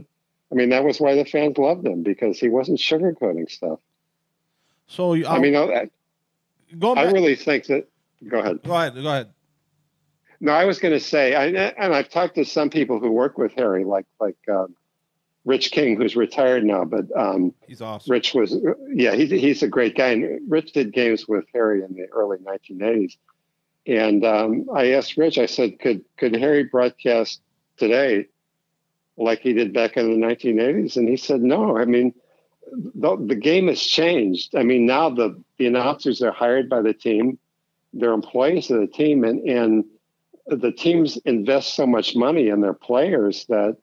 I 0.51 0.55
mean, 0.55 0.69
that 0.69 0.83
was 0.83 0.99
why 0.99 1.15
the 1.15 1.25
fans 1.25 1.57
loved 1.57 1.85
him 1.85 2.03
because 2.03 2.39
he 2.39 2.49
wasn't 2.49 2.79
sugarcoating 2.79 3.49
stuff. 3.49 3.79
So 4.87 5.13
i 5.25 5.39
mean, 5.39 5.55
I, 5.55 5.89
I 6.83 7.03
really 7.11 7.35
think 7.35 7.65
that. 7.67 7.87
Go 8.27 8.39
ahead. 8.39 8.61
Go 8.63 8.75
ahead. 8.75 8.93
Go 8.95 9.09
ahead. 9.09 9.29
No, 10.41 10.51
I 10.51 10.65
was 10.65 10.79
going 10.79 10.93
to 10.93 10.99
say, 10.99 11.35
I, 11.35 11.45
and 11.45 11.93
I've 11.93 12.09
talked 12.09 12.35
to 12.35 12.45
some 12.45 12.69
people 12.69 12.99
who 12.99 13.11
work 13.11 13.37
with 13.37 13.53
Harry, 13.53 13.83
like 13.83 14.05
like 14.19 14.37
uh, 14.51 14.67
Rich 15.43 15.71
King, 15.71 15.97
who's 15.97 16.15
retired 16.15 16.63
now, 16.63 16.85
but 16.85 17.05
um, 17.17 17.53
he's 17.67 17.81
awesome. 17.81 18.11
Rich 18.11 18.33
was, 18.35 18.55
yeah, 18.93 19.15
he's 19.15 19.31
he's 19.31 19.63
a 19.63 19.67
great 19.67 19.95
guy, 19.95 20.09
and 20.09 20.39
Rich 20.49 20.73
did 20.73 20.93
games 20.93 21.27
with 21.27 21.45
Harry 21.53 21.83
in 21.83 21.95
the 21.95 22.05
early 22.11 22.37
1980s. 22.37 23.17
And 23.87 24.23
um, 24.23 24.69
I 24.73 24.91
asked 24.91 25.17
Rich, 25.17 25.39
I 25.39 25.47
said, 25.47 25.79
could 25.79 26.03
could 26.17 26.35
Harry 26.35 26.65
broadcast 26.65 27.41
today 27.77 28.27
like 29.17 29.39
he 29.39 29.53
did 29.53 29.73
back 29.73 29.97
in 29.97 30.19
the 30.19 30.27
1980s? 30.27 30.95
And 30.95 31.09
he 31.09 31.17
said, 31.17 31.41
no. 31.41 31.75
I 31.75 31.85
mean, 31.85 32.13
the, 32.71 33.17
the 33.17 33.35
game 33.35 33.67
has 33.67 33.81
changed. 33.81 34.55
I 34.55 34.61
mean, 34.61 34.85
now 34.85 35.09
the 35.09 35.41
the 35.57 35.65
announcers 35.65 36.21
are 36.21 36.31
hired 36.31 36.69
by 36.69 36.83
the 36.83 36.93
team, 36.93 37.39
they're 37.93 38.13
employees 38.13 38.69
of 38.69 38.79
the 38.79 38.87
team, 38.87 39.23
and 39.23 39.39
and 39.49 39.85
the 40.45 40.71
teams 40.71 41.17
invest 41.17 41.73
so 41.73 41.87
much 41.87 42.15
money 42.15 42.49
in 42.49 42.61
their 42.61 42.73
players 42.73 43.45
that 43.47 43.77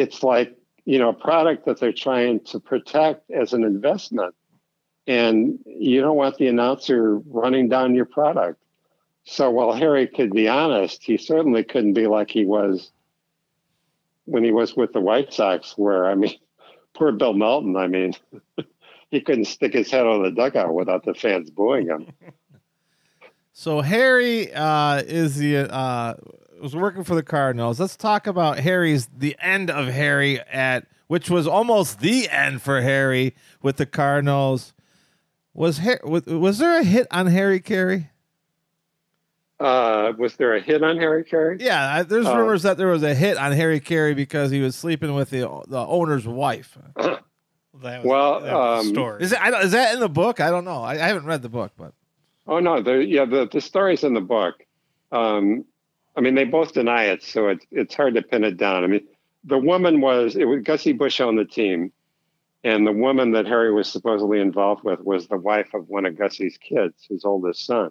it's 0.00 0.22
like 0.22 0.56
you 0.84 0.98
know 0.98 1.10
a 1.10 1.14
product 1.14 1.66
that 1.66 1.78
they're 1.78 1.92
trying 1.92 2.40
to 2.40 2.60
protect 2.60 3.30
as 3.30 3.52
an 3.52 3.64
investment. 3.64 4.34
And 5.06 5.58
you 5.66 6.00
don't 6.00 6.16
want 6.16 6.36
the 6.36 6.46
announcer 6.46 7.18
running 7.18 7.68
down 7.68 7.94
your 7.94 8.04
product. 8.04 8.62
So 9.24 9.50
while 9.50 9.72
harry 9.72 10.06
could 10.06 10.32
be 10.32 10.48
honest 10.48 11.04
he 11.04 11.16
certainly 11.16 11.62
couldn't 11.62 11.92
be 11.92 12.06
like 12.06 12.30
he 12.30 12.44
was 12.44 12.90
when 14.24 14.44
he 14.44 14.52
was 14.52 14.76
with 14.76 14.92
the 14.92 15.00
white 15.00 15.32
sox 15.32 15.76
where 15.76 16.06
i 16.06 16.14
mean 16.14 16.34
poor 16.94 17.12
bill 17.12 17.34
melton 17.34 17.76
i 17.76 17.86
mean 17.86 18.14
he 19.10 19.20
couldn't 19.20 19.44
stick 19.44 19.72
his 19.72 19.90
head 19.90 20.06
on 20.06 20.22
the 20.22 20.30
dugout 20.30 20.74
without 20.74 21.04
the 21.04 21.14
fans 21.14 21.50
booing 21.50 21.86
him. 21.86 22.06
So 23.52 23.82
harry 23.82 24.50
uh, 24.54 25.02
is 25.02 25.36
the 25.36 25.70
uh, 25.70 26.14
was 26.60 26.76
working 26.76 27.04
for 27.04 27.14
the 27.14 27.22
Cardinals. 27.22 27.80
Let's 27.80 27.96
talk 27.96 28.26
about 28.26 28.58
Harry's 28.58 29.08
the 29.16 29.36
end 29.40 29.70
of 29.70 29.88
Harry 29.88 30.40
at 30.40 30.86
which 31.10 31.28
was 31.28 31.48
almost 31.48 31.98
the 31.98 32.28
end 32.28 32.62
for 32.62 32.82
Harry 32.82 33.34
with 33.62 33.78
the 33.78 33.86
Cardinals. 33.86 34.74
Was 35.54 35.80
was, 36.04 36.24
was 36.26 36.58
there 36.58 36.78
a 36.78 36.84
hit 36.84 37.08
on 37.10 37.26
Harry 37.26 37.58
Caray? 37.58 38.10
Uh, 39.58 40.12
was 40.16 40.36
there 40.36 40.54
a 40.54 40.60
hit 40.60 40.84
on 40.84 40.96
Harry 40.98 41.24
Caray? 41.24 41.56
Yeah, 41.58 42.04
there's 42.04 42.26
uh, 42.26 42.36
rumors 42.38 42.62
that 42.62 42.76
there 42.78 42.86
was 42.86 43.02
a 43.02 43.14
hit 43.14 43.36
on 43.36 43.50
Harry 43.50 43.80
Caray 43.80 44.14
because 44.14 44.52
he 44.52 44.60
was 44.60 44.76
sleeping 44.76 45.12
with 45.14 45.30
the 45.30 45.40
the 45.66 45.84
owner's 45.84 46.28
wife. 46.28 46.78
that 46.94 47.22
was, 47.82 48.04
well, 48.04 48.40
that 48.40 48.54
was 48.54 48.86
um, 48.86 48.92
story. 48.92 49.22
Is, 49.22 49.32
it, 49.32 49.42
I, 49.42 49.60
is 49.62 49.72
that 49.72 49.92
in 49.94 50.00
the 50.00 50.08
book? 50.08 50.38
I 50.38 50.50
don't 50.50 50.64
know. 50.64 50.82
I, 50.82 50.92
I 50.92 51.08
haven't 51.08 51.26
read 51.26 51.42
the 51.42 51.48
book, 51.48 51.72
but 51.76 51.92
oh 52.46 52.60
no, 52.60 52.80
the, 52.80 53.04
yeah, 53.04 53.24
the 53.24 53.48
the 53.50 53.60
story's 53.60 54.04
in 54.04 54.14
the 54.14 54.20
book. 54.20 54.64
Um, 55.10 55.64
I 56.16 56.20
mean, 56.20 56.34
they 56.34 56.44
both 56.44 56.72
deny 56.72 57.04
it, 57.04 57.22
so 57.22 57.48
it's 57.48 57.64
it's 57.70 57.94
hard 57.94 58.14
to 58.14 58.22
pin 58.22 58.44
it 58.44 58.56
down. 58.56 58.84
I 58.84 58.86
mean, 58.86 59.06
the 59.44 59.58
woman 59.58 60.00
was 60.00 60.36
it 60.36 60.44
was 60.44 60.62
Gussie 60.62 60.92
Busch 60.92 61.20
on 61.20 61.36
the 61.36 61.44
team, 61.44 61.92
and 62.64 62.86
the 62.86 62.92
woman 62.92 63.32
that 63.32 63.46
Harry 63.46 63.72
was 63.72 63.88
supposedly 63.88 64.40
involved 64.40 64.84
with 64.84 65.00
was 65.00 65.28
the 65.28 65.36
wife 65.36 65.72
of 65.74 65.88
one 65.88 66.06
of 66.06 66.18
Gussie's 66.18 66.58
kids, 66.58 67.06
his 67.08 67.24
oldest 67.24 67.64
son. 67.64 67.90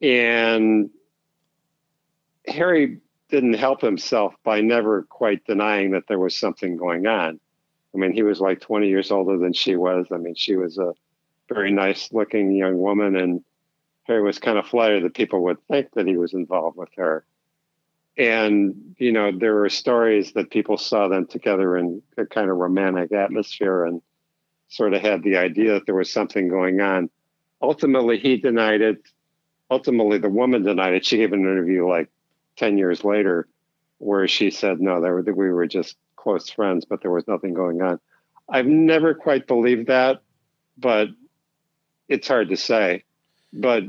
And 0.00 0.90
Harry 2.46 2.98
didn't 3.30 3.54
help 3.54 3.80
himself 3.80 4.34
by 4.44 4.60
never 4.60 5.04
quite 5.04 5.44
denying 5.46 5.92
that 5.92 6.06
there 6.08 6.18
was 6.18 6.36
something 6.36 6.76
going 6.76 7.06
on. 7.06 7.40
I 7.94 7.98
mean, 7.98 8.12
he 8.12 8.22
was 8.22 8.40
like 8.40 8.60
20 8.60 8.88
years 8.88 9.10
older 9.10 9.38
than 9.38 9.52
she 9.52 9.76
was. 9.76 10.06
I 10.12 10.16
mean, 10.16 10.34
she 10.34 10.56
was 10.56 10.78
a 10.78 10.92
very 11.48 11.70
nice 11.70 12.12
looking 12.12 12.52
young 12.52 12.78
woman 12.78 13.16
and 13.16 13.44
Harry 14.04 14.22
was 14.22 14.38
kind 14.38 14.58
of 14.58 14.66
flattered 14.66 15.04
that 15.04 15.14
people 15.14 15.44
would 15.44 15.58
think 15.68 15.88
that 15.94 16.06
he 16.06 16.16
was 16.16 16.34
involved 16.34 16.76
with 16.76 16.90
her. 16.96 17.24
And, 18.16 18.94
you 18.98 19.12
know, 19.12 19.30
there 19.36 19.54
were 19.54 19.68
stories 19.68 20.32
that 20.32 20.50
people 20.50 20.76
saw 20.76 21.08
them 21.08 21.26
together 21.26 21.76
in 21.76 22.02
a 22.18 22.26
kind 22.26 22.50
of 22.50 22.56
romantic 22.56 23.12
atmosphere 23.12 23.84
and 23.84 24.02
sort 24.68 24.94
of 24.94 25.00
had 25.02 25.22
the 25.22 25.36
idea 25.36 25.74
that 25.74 25.86
there 25.86 25.94
was 25.94 26.10
something 26.10 26.48
going 26.48 26.80
on. 26.80 27.10
Ultimately, 27.60 28.18
he 28.18 28.36
denied 28.36 28.80
it. 28.80 29.02
Ultimately, 29.70 30.18
the 30.18 30.28
woman 30.28 30.62
denied 30.62 30.94
it. 30.94 31.06
She 31.06 31.16
gave 31.16 31.32
an 31.32 31.40
interview 31.40 31.88
like 31.88 32.10
10 32.56 32.76
years 32.76 33.04
later 33.04 33.48
where 33.98 34.26
she 34.26 34.50
said, 34.50 34.80
no, 34.80 35.00
were, 35.00 35.22
we 35.22 35.50
were 35.50 35.66
just 35.66 35.96
close 36.16 36.50
friends, 36.50 36.84
but 36.84 37.00
there 37.02 37.10
was 37.10 37.26
nothing 37.28 37.54
going 37.54 37.80
on. 37.80 38.00
I've 38.48 38.66
never 38.66 39.14
quite 39.14 39.46
believed 39.46 39.86
that, 39.86 40.22
but 40.76 41.08
it's 42.08 42.28
hard 42.28 42.48
to 42.48 42.56
say. 42.56 43.04
But 43.52 43.84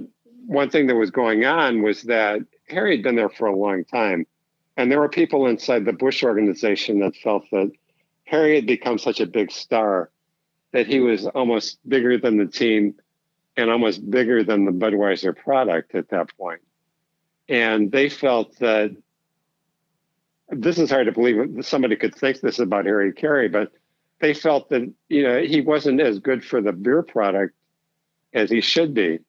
one 0.46 0.70
thing 0.70 0.88
that 0.88 0.96
was 0.96 1.12
going 1.12 1.46
on 1.46 1.82
was 1.82 2.04
that 2.04 2.42
Harry 2.68 2.96
had 2.96 3.04
been 3.04 3.16
there 3.16 3.30
for 3.30 3.48
a 3.48 3.56
long 3.56 3.86
time. 3.86 4.26
And 4.76 4.92
there 4.92 5.00
were 5.00 5.10
people 5.10 5.48
inside 5.48 5.86
the 5.86 5.94
Busch 5.94 6.24
organization 6.24 7.00
that 7.00 7.16
felt 7.16 7.46
that 7.52 7.72
Harry 8.26 8.56
had 8.56 8.66
become 8.66 8.98
such 8.98 9.20
a 9.20 9.26
big 9.26 9.52
star 9.52 10.10
that 10.72 10.88
he 10.88 11.00
was 11.00 11.28
almost 11.28 11.78
bigger 11.88 12.18
than 12.18 12.38
the 12.38 12.48
team 12.48 12.96
and 13.56 13.70
almost 13.70 14.10
bigger 14.10 14.44
than 14.44 14.66
the 14.66 14.72
Budweiser 14.72 15.36
product 15.36 15.94
at 15.94 16.10
that 16.10 16.36
point. 16.36 16.62
And 17.48 17.92
they 17.92 18.10
felt 18.10 18.58
that 18.60 18.96
this 20.50 20.80
is 20.80 20.90
hard 20.90 21.06
to 21.06 21.12
believe 21.12 21.64
somebody 21.66 21.96
could 21.96 22.16
think 22.16 22.40
this 22.40 22.60
about 22.60 22.86
Harry 22.86 23.14
Caray, 23.14 23.48
but 23.48 23.72
they 24.20 24.34
felt 24.34 24.70
that 24.70 24.92
you 25.10 25.24
know 25.24 25.42
he 25.42 25.62
wasn't 25.62 26.02
as 26.02 26.20
good 26.20 26.44
for 26.44 26.62
the 26.62 26.72
beer 26.72 27.04
product 27.04 27.54
as 28.34 28.50
he 28.50 28.62
should 28.62 28.94
be 28.94 29.20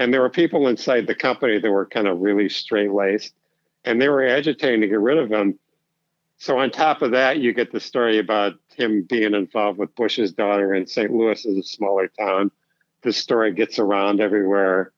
And 0.00 0.14
there 0.14 0.22
were 0.22 0.30
people 0.30 0.66
inside 0.66 1.06
the 1.06 1.14
company 1.14 1.58
that 1.58 1.70
were 1.70 1.84
kind 1.84 2.08
of 2.08 2.20
really 2.20 2.48
straight 2.48 2.90
laced, 2.90 3.34
and 3.84 4.00
they 4.00 4.08
were 4.08 4.26
agitating 4.26 4.80
to 4.80 4.88
get 4.88 4.98
rid 4.98 5.18
of 5.18 5.30
him. 5.30 5.58
So 6.38 6.58
on 6.58 6.70
top 6.70 7.02
of 7.02 7.10
that, 7.10 7.40
you 7.40 7.52
get 7.52 7.70
the 7.70 7.80
story 7.80 8.18
about 8.18 8.54
him 8.74 9.02
being 9.02 9.34
involved 9.34 9.78
with 9.78 9.94
Busch's 9.94 10.32
daughter 10.32 10.72
in 10.72 10.86
St. 10.86 11.12
Louis 11.12 11.44
is 11.44 11.58
a 11.58 11.62
smaller 11.62 12.08
town. 12.18 12.50
The 13.02 13.12
story 13.12 13.52
gets 13.52 13.78
around 13.78 14.22
everywhere. 14.22 14.92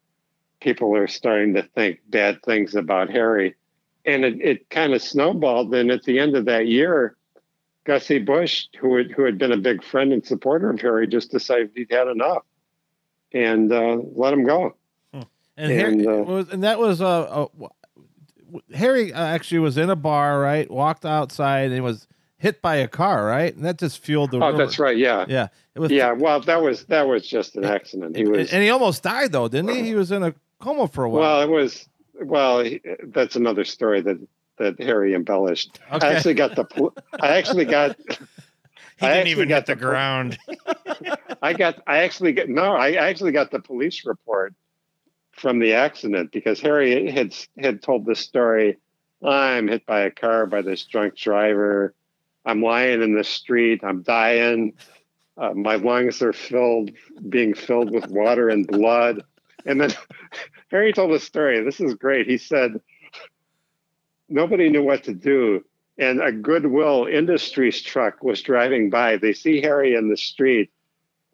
People 0.61 0.95
are 0.95 1.09
starting 1.09 1.55
to 1.55 1.65
think 1.65 1.99
bad 2.09 2.41
things 2.45 2.77
about 2.77 3.11
Harry. 3.11 3.57
And 4.05 4.25
it, 4.25 4.41
it 4.41 4.71
kind 4.71 4.95
of 4.95 5.03
snowballed. 5.03 5.75
And 5.75 5.91
at 5.91 6.05
the 6.05 6.21
end 6.21 6.37
of 6.37 6.45
that 6.45 6.69
year, 6.69 7.17
Gussie 7.83 8.21
Busch, 8.21 8.67
who 8.79 8.99
had, 8.99 9.11
who 9.11 9.25
had 9.25 9.37
been 9.37 9.51
a 9.51 9.57
big 9.57 9.83
friend 9.83 10.13
and 10.13 10.25
supporter 10.25 10.71
of 10.71 10.81
Harry, 10.81 11.09
just 11.09 11.33
decided 11.33 11.73
he'd 11.75 11.91
had 11.91 12.07
enough 12.07 12.45
and 13.33 13.73
uh, 13.73 13.97
let 14.15 14.33
him 14.33 14.45
go. 14.45 14.77
And, 15.63 15.71
And, 15.71 16.01
Harry, 16.01 16.07
uh, 16.07 16.23
was, 16.25 16.49
and 16.49 16.65
that 16.65 16.81
was 16.81 17.01
uh, 17.01 17.47
uh, 17.61 17.69
Harry 18.75 19.13
uh, 19.13 19.25
actually 19.25 19.61
was 19.61 19.79
in 19.79 19.91
a 19.91 19.97
bar, 19.97 20.41
right? 20.41 20.69
Walked 20.69 21.07
outside 21.07 21.71
and 21.71 21.85
was 21.85 22.09
hit 22.37 22.61
by 22.61 22.75
a 22.77 22.89
car, 22.89 23.25
right? 23.25 23.55
And 23.55 23.65
that 23.65 23.79
just 23.79 24.01
fueled 24.01 24.33
the. 24.33 24.39
Oh, 24.39 24.49
rumor. 24.49 24.59
that's 24.59 24.81
right. 24.81 24.97
Yeah. 24.97 25.25
Yeah, 25.29 25.49
it 25.77 25.79
was. 25.79 25.93
Yeah. 25.93 26.13
Well, 26.13 26.41
that 26.41 26.61
was 26.61 26.85
that 26.87 27.07
was 27.07 27.27
just 27.27 27.55
an 27.57 27.65
accident. 27.65 28.17
He 28.17 28.23
and, 28.23 28.33
was 28.33 28.53
and 28.53 28.63
he 28.63 28.71
almost 28.71 29.05
died 29.05 29.31
though, 29.31 29.47
didn't 29.47 29.71
he? 29.71 29.85
He 29.85 29.95
was 29.95 30.11
in 30.11 30.25
a 30.25 30.35
coma 30.59 30.89
for 30.89 31.05
a 31.05 31.09
while. 31.09 31.21
well. 31.21 31.43
It 31.43 31.49
was 31.49 31.89
well. 32.21 32.61
He, 32.61 32.81
that's 33.05 33.37
another 33.37 33.65
story 33.65 34.01
that 34.01 34.19
that 34.59 34.81
Harry 34.81 35.15
embellished. 35.15 35.79
Okay. 35.93 36.09
I 36.09 36.15
actually 36.15 36.35
got 36.35 36.57
the. 36.57 36.65
pol- 36.65 36.95
I 37.21 37.37
actually 37.39 37.67
got. 37.67 37.97
He 38.99 39.07
I 39.07 39.15
didn't 39.15 39.29
even 39.29 39.49
got 39.49 39.57
hit 39.57 39.67
the 39.67 39.75
the 39.75 39.81
ground. 39.81 40.39
I 41.43 41.55
got. 41.55 41.83
I 41.87 41.99
actually 41.99 42.33
got. 42.33 42.49
No, 42.49 42.75
I 42.75 42.93
actually 42.93 43.33
got 43.33 43.51
the 43.51 43.61
police 43.61 44.05
report 44.05 44.55
from 45.43 45.59
the 45.59 45.75
accident 45.75 46.31
because 46.31 46.61
Harry 46.61 47.11
had 47.11 47.35
had 47.59 47.83
told 47.83 48.07
this 48.07 48.21
story. 48.21 48.79
I'm 49.23 49.69
hit 49.69 49.85
by 49.85 50.03
a 50.03 50.11
car 50.11 50.47
by 50.47 50.63
this 50.63 50.85
drunk 50.85 51.17
driver. 51.17 51.95
I'm 52.45 52.63
lying 52.63 53.03
in 53.03 53.15
the 53.15 53.25
street. 53.25 53.83
I'm 53.83 54.03
dying. 54.03 54.75
Uh, 55.37 55.53
my 55.55 55.77
lungs 55.77 56.23
are 56.23 56.33
filled, 56.33 56.93
being 57.29 57.55
filled 57.55 57.93
with 57.93 58.07
water 58.09 58.49
and 58.49 58.67
blood. 58.67 59.23
And 59.67 59.81
then 59.81 59.93
Harry 60.71 60.93
told 60.93 61.13
a 61.13 61.21
story. 61.21 61.63
This 61.63 61.81
is 61.81 61.95
great. 61.95 62.29
He 62.29 62.39
said 62.39 62.81
nobody 64.29 64.69
knew 64.71 64.83
what 64.83 65.05
to 65.05 65.15
do, 65.15 65.65
and 65.99 66.21
a 66.21 66.31
Goodwill 66.31 67.07
Industries 67.07 67.83
truck 67.83 68.23
was 68.23 68.43
driving 68.43 68.91
by. 68.91 69.17
They 69.17 69.33
see 69.33 69.61
Harry 69.61 69.95
in 69.95 70.09
the 70.09 70.17
street. 70.17 70.71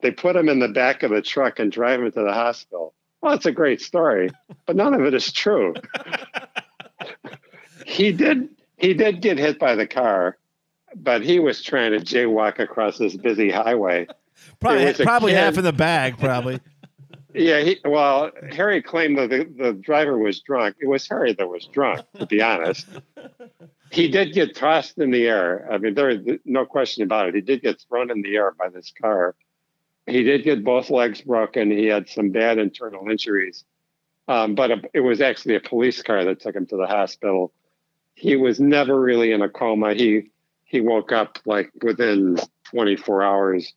They 0.01 0.13
put 0.13 0.37
him 0.37 0.49
in 0.49 0.61
the 0.61 0.69
back 0.69 1.03
of 1.03 1.11
the 1.11 1.21
truck 1.21 1.59
and 1.59 1.71
drive 1.71 2.01
him 2.01 2.11
to 2.13 2.23
the 2.23 2.33
hospital. 2.33 2.95
Well, 3.21 3.35
it's 3.35 3.47
a 3.47 3.53
great 3.53 3.81
story, 3.81 4.31
but 4.67 4.77
none 4.77 4.95
of 4.95 5.05
it 5.05 5.15
is 5.15 5.33
true. 5.33 5.75
he 7.87 8.13
did 8.13 8.49
he 8.77 8.95
did 8.95 9.21
get 9.21 9.39
hit 9.39 9.59
by 9.59 9.75
the 9.75 9.87
car, 9.87 10.39
but 10.95 11.23
he 11.23 11.41
was 11.41 11.63
trying 11.63 11.93
to 11.93 11.99
jaywalk 11.99 12.61
across 12.61 12.99
this 12.99 13.17
busy 13.17 13.51
highway. 13.51 14.07
probably 14.61 14.79
there 14.79 14.89
was 14.89 15.01
a 15.01 15.05
probably 15.05 15.33
kid- 15.33 15.39
half 15.39 15.59
in 15.59 15.65
the 15.65 15.73
bag, 15.73 16.19
probably. 16.19 16.61
Yeah, 17.35 17.61
he, 17.61 17.79
well, 17.85 18.31
Harry 18.53 18.83
claimed 18.83 19.19
that 19.19 19.29
the, 19.31 19.45
the 19.45 19.73
driver 19.75 20.19
was 20.19 20.41
drunk. 20.41 20.77
It 20.81 20.89
was 20.89 21.07
Harry 21.09 21.35
that 21.35 21.49
was 21.49 21.67
drunk, 21.67 22.07
to 22.19 22.27
be 22.27 22.41
honest. 22.41 22.87
He 23.91 24.09
did 24.11 24.33
get 24.33 24.57
tossed 24.57 24.99
in 24.99 25.11
the 25.11 25.27
air. 25.27 25.69
I 25.71 25.79
mean, 25.79 25.95
there 25.95 26.09
is 26.09 26.21
no 26.47 26.65
question 26.65 27.03
about 27.03 27.29
it. 27.29 27.35
He 27.35 27.41
did 27.43 27.63
get 27.63 27.81
thrown 27.81 28.11
in 28.11 28.23
the 28.23 28.35
air 28.37 28.55
by 28.59 28.71
this 28.71 28.93
car. 29.01 29.35
He 30.09 30.23
did 30.23 30.45
get 30.45 30.65
both 30.65 30.91
legs 30.91 31.21
broken. 31.21 31.71
He 31.71 31.87
had 31.87 32.09
some 32.09 32.31
bad 32.31 32.59
internal 32.59 33.09
injuries. 33.11 33.65
Um, 34.27 34.55
but 34.55 34.71
a, 34.71 34.83
it 34.93 35.01
was 35.01 35.21
actually 35.21 35.57
a 35.57 35.61
police 35.61 36.03
car 36.03 36.25
that 36.25 36.41
took 36.41 36.55
him 36.55 36.67
to 36.67 36.77
the 36.77 36.87
hospital. 36.87 37.53
He 38.15 38.37
was 38.37 38.61
never 38.61 39.01
really 39.01 39.33
in 39.33 39.43
a 39.43 39.49
coma. 39.49 39.95
He 39.95 40.31
he 40.65 40.81
woke 40.83 41.13
up 41.13 41.39
like 41.47 41.73
within 41.83 42.37
24 42.71 43.23
hours, 43.23 43.73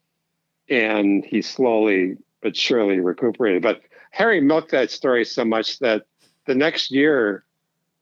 and 0.70 1.24
he 1.24 1.42
slowly 1.42 2.18
but 2.42 2.58
surely 2.58 3.00
recuperated. 3.00 3.62
But 3.62 3.82
Harry 4.12 4.42
milked 4.42 4.72
that 4.72 4.92
story 4.92 5.24
so 5.24 5.46
much 5.46 5.80
that 5.80 6.04
the 6.48 6.56
next 6.56 6.92
year, 6.92 7.46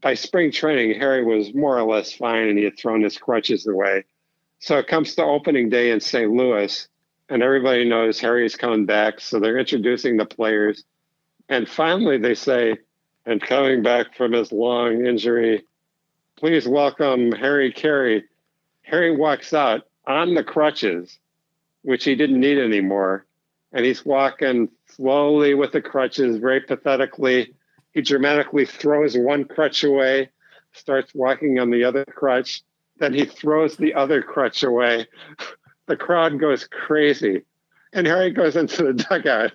by 0.02 0.16
spring 0.16 0.52
training, 0.52 1.00
Harry 1.00 1.24
was 1.24 1.54
more 1.54 1.78
or 1.78 1.84
less 1.84 2.14
fine 2.14 2.48
and 2.48 2.58
he 2.58 2.64
had 2.64 2.80
thrown 2.80 3.04
his 3.04 3.18
crutches 3.18 3.68
away. 3.68 4.06
So 4.60 4.78
it 4.78 4.88
comes 4.88 5.14
to 5.16 5.24
opening 5.24 5.70
day 5.70 5.92
in 5.92 6.00
St. 6.00 6.32
Louis, 6.32 6.88
and 7.30 7.44
everybody 7.44 7.88
knows 7.88 8.20
Harry's 8.20 8.56
coming 8.56 8.86
back. 8.86 9.20
So 9.20 9.40
they're 9.40 9.58
introducing 9.58 10.18
the 10.18 10.26
players. 10.26 10.84
And 11.48 11.68
finally, 11.68 12.18
they 12.18 12.36
say, 12.36 12.78
and 13.26 13.42
coming 13.42 13.84
back 13.84 14.16
from 14.16 14.32
his 14.34 14.52
long 14.52 15.06
injury, 15.06 15.66
please 16.38 16.68
welcome 16.68 17.32
Harry 17.32 17.72
Caray. 17.72 18.24
Harry 18.82 19.16
walks 19.16 19.54
out 19.54 19.84
on 20.08 20.34
the 20.34 20.44
crutches, 20.44 21.20
which 21.84 22.04
he 22.04 22.16
didn't 22.16 22.40
need 22.40 22.58
anymore 22.58 23.26
and 23.72 23.86
he's 23.86 24.06
walking 24.06 24.70
slowly 24.88 25.54
with 25.54 25.72
the 25.72 25.82
crutches, 25.82 26.38
very 26.38 26.62
pathetically. 26.62 27.54
He 27.94 28.02
dramatically 28.02 28.66
throws 28.66 29.18
one 29.18 29.46
crutch 29.46 29.84
away, 29.84 30.30
starts 30.74 31.14
walking 31.14 31.60
on 31.60 31.70
the 31.70 31.84
other 31.84 32.06
crutch. 32.06 32.64
Then 32.98 33.14
he 33.14 33.26
throws 33.26 33.78
the 33.78 33.94
other 33.94 34.22
crutch 34.22 34.64
away. 34.64 35.08
The 35.90 35.98
crowd 35.98 36.40
goes 36.40 36.66
crazy. 36.68 37.42
And 37.94 38.06
Harry 38.08 38.30
goes 38.32 38.56
into 38.56 38.84
the 38.84 38.94
dugout. 38.94 39.52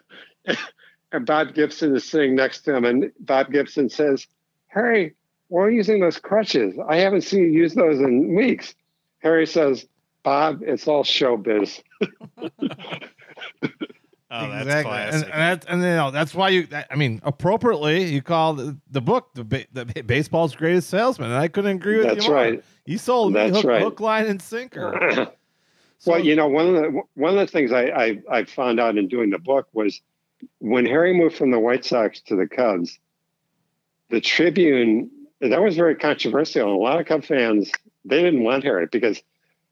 And 1.13 1.25
Bob 1.25 1.55
Gibson 1.55 1.95
is 1.95 2.05
sitting 2.05 2.35
next 2.35 2.63
to 2.63 2.75
him. 2.75 2.85
And 2.85 3.13
Bob 3.21 3.53
Gibson 3.53 3.89
says, 3.89 4.27
Harry, 4.67 5.15
why 5.47 5.63
are 5.63 5.71
you 5.71 5.77
using 5.77 6.01
those 6.01 6.19
crutches? 6.19 6.75
I 6.89 6.97
haven't 6.97 7.21
seen 7.23 7.45
you 7.45 7.51
use 7.51 7.75
those 7.75 8.01
in 8.01 8.35
weeks. 8.35 8.75
Harry 9.21 9.47
says, 9.47 9.87
Bob, 10.25 10.61
it's 10.63 10.89
all 10.89 11.05
showbiz. 11.05 11.81
Oh, 14.31 14.49
that's 14.49 14.65
exactly. 14.65 14.91
classic. 14.91 15.15
And, 15.27 15.33
and, 15.33 15.41
that, 15.63 15.65
and 15.69 15.81
you 15.83 15.89
know, 15.89 16.11
that's 16.11 16.35
why 16.35 16.49
you. 16.49 16.67
that- 16.69 16.89
I 16.91 16.97
mean, 16.97 17.21
appropriately, 17.23 18.07
you 18.07 18.21
call 18.21 18.55
the, 18.55 18.77
the 18.91 19.01
book 19.01 19.29
the, 19.35 19.45
ba- 19.45 19.67
the 19.73 19.85
baseball's 19.85 20.57
greatest 20.57 20.91
salesman, 20.91 21.31
and 21.31 21.39
I 21.39 21.47
couldn't 21.47 21.77
agree 21.77 21.99
with 21.99 22.07
That's 22.09 22.25
you 22.25 22.33
more. 22.33 22.41
right. 22.43 22.65
You 22.85 22.99
sold 22.99 23.33
me 23.33 23.49
hook, 23.51 23.65
right. 23.65 23.81
hook, 23.81 24.01
line, 24.01 24.27
and 24.27 24.43
sinker. 24.43 25.29
So- 25.99 26.13
well, 26.13 26.21
you 26.25 26.37
know, 26.37 26.49
one 26.49 26.67
of 26.69 26.75
the 26.75 27.03
one 27.15 27.39
of 27.39 27.47
the 27.47 27.51
things 27.51 27.73
I, 27.73 27.85
I 27.87 28.19
I 28.31 28.45
found 28.45 28.79
out 28.81 28.97
in 28.99 29.09
doing 29.09 29.31
the 29.31 29.39
book 29.39 29.69
was 29.73 30.01
when 30.59 30.85
Harry 30.87 31.15
moved 31.15 31.37
from 31.37 31.51
the 31.51 31.59
White 31.59 31.85
Sox 31.85 32.21
to 32.23 32.37
the 32.37 32.47
Cubs, 32.47 32.99
the 34.11 34.21
Tribune 34.21 35.11
that 35.41 35.61
was 35.63 35.77
very 35.77 35.95
controversial. 35.95 36.63
And 36.69 36.73
a 36.73 36.83
lot 36.83 37.01
of 37.01 37.07
Cub 37.07 37.25
fans 37.25 37.71
they 38.05 38.23
didn't 38.23 38.43
want 38.45 38.65
Harry 38.65 38.87
because 38.91 39.21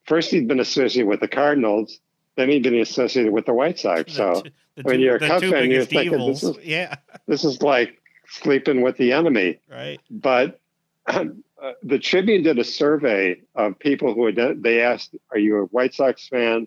first 0.05 0.31
he'd 0.31 0.49
been 0.49 0.61
associated 0.61 1.07
with 1.09 1.21
the 1.21 1.29
Cardinals, 1.29 2.01
then 2.37 2.49
he'd 2.49 2.63
been 2.63 2.79
associated 2.81 3.33
with 3.33 3.45
the 3.47 3.53
White 3.55 3.79
Sox. 3.79 4.13
So 4.15 4.43
the, 4.45 4.53
the 4.77 4.83
when 4.85 5.01
you're 5.01 5.17
a 5.17 5.21
Cub 5.21 5.43
fan, 5.43 5.71
you're 5.71 5.85
thinking, 5.85 6.15
evils. 6.15 6.41
this 6.41 6.57
is- 6.57 6.65
yeah, 6.65 6.97
this 7.27 7.45
is 7.45 7.61
like 7.63 8.01
sleeping 8.29 8.81
with 8.81 8.97
the 8.97 9.13
enemy. 9.13 9.59
right. 9.71 10.01
But 10.11 10.59
uh, 11.63 11.73
the 11.85 11.99
Tribune 11.99 12.43
did 12.43 12.59
a 12.59 12.65
survey 12.65 13.41
of 13.55 13.79
people 13.79 14.15
who 14.15 14.27
had, 14.27 14.63
they 14.63 14.83
asked, 14.83 15.15
"Are 15.31 15.39
you 15.39 15.59
a 15.59 15.67
White 15.67 15.95
Sox 15.95 16.29
fan? 16.29 16.67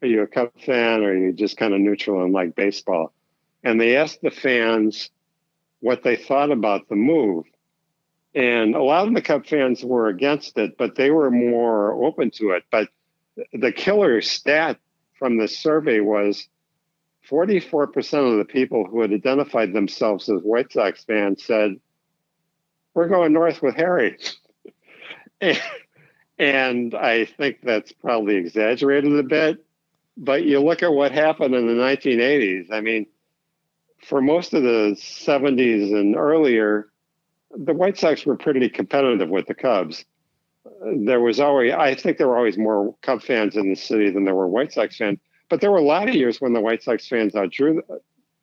Are 0.00 0.06
you 0.06 0.22
a 0.22 0.26
Cub 0.28 0.52
fan? 0.64 1.02
Or 1.02 1.10
are 1.10 1.16
you 1.16 1.32
just 1.32 1.56
kind 1.56 1.74
of 1.74 1.80
neutral 1.80 2.22
and 2.22 2.32
like 2.32 2.54
baseball?" 2.54 3.12
And 3.64 3.80
they 3.80 3.96
asked 3.96 4.22
the 4.22 4.30
fans 4.30 5.10
what 5.80 6.04
they 6.04 6.16
thought 6.16 6.52
about 6.52 6.88
the 6.88 6.94
move. 6.94 7.46
And 8.34 8.76
a 8.76 8.82
lot 8.82 9.08
of 9.08 9.14
the 9.14 9.22
Cub 9.22 9.44
fans 9.44 9.84
were 9.84 10.06
against 10.06 10.56
it, 10.56 10.78
but 10.78 10.94
they 10.94 11.10
were 11.10 11.30
more 11.30 12.04
open 12.04 12.30
to 12.32 12.50
it. 12.50 12.62
But 12.70 12.88
the 13.52 13.72
killer 13.72 14.20
stat 14.20 14.78
from 15.18 15.38
the 15.38 15.48
survey 15.48 15.98
was 15.98 16.48
44% 17.28 18.32
of 18.32 18.38
the 18.38 18.44
people 18.44 18.84
who 18.84 19.00
had 19.00 19.12
identified 19.12 19.72
themselves 19.72 20.28
as 20.28 20.40
White 20.42 20.72
Sox 20.72 21.04
fans 21.04 21.44
said, 21.44 21.80
We're 22.98 23.06
going 23.06 23.32
north 23.32 23.62
with 23.62 23.76
Harry. 23.76 24.18
and, 26.36 26.96
I 26.96 27.26
think 27.26 27.58
that's 27.62 27.92
probably 27.92 28.34
exaggerated 28.34 29.16
a 29.16 29.22
bit. 29.22 29.64
But 30.16 30.42
you 30.46 30.58
look 30.58 30.82
at 30.82 30.92
what 30.92 31.12
happened 31.12 31.54
in 31.54 31.68
the 31.68 31.80
1980s. 31.80 32.72
I 32.72 32.80
mean, 32.80 33.06
for 34.04 34.20
most 34.20 34.52
of 34.52 34.64
the 34.64 34.96
70s 34.98 35.94
and 35.94 36.16
earlier, 36.16 36.88
the 37.56 37.72
White 37.72 37.96
Sox 37.96 38.26
were 38.26 38.36
pretty 38.36 38.68
competitive 38.68 39.28
with 39.28 39.46
the 39.46 39.54
Cubs. 39.54 40.04
There 40.96 41.20
was 41.20 41.38
always, 41.38 41.74
I 41.74 41.94
think 41.94 42.18
there 42.18 42.26
were 42.26 42.36
always 42.36 42.58
more 42.58 42.96
Cub 43.02 43.22
fans 43.22 43.54
in 43.54 43.68
the 43.70 43.76
city 43.76 44.10
than 44.10 44.24
there 44.24 44.34
were 44.34 44.48
White 44.48 44.72
Sox 44.72 44.96
fans. 44.96 45.20
But 45.48 45.60
there 45.60 45.70
were 45.70 45.78
a 45.78 45.82
lot 45.82 46.08
of 46.08 46.16
years 46.16 46.40
when 46.40 46.52
the 46.52 46.60
White 46.60 46.82
Sox 46.82 47.06
fans 47.06 47.34
outdrew, 47.34 47.80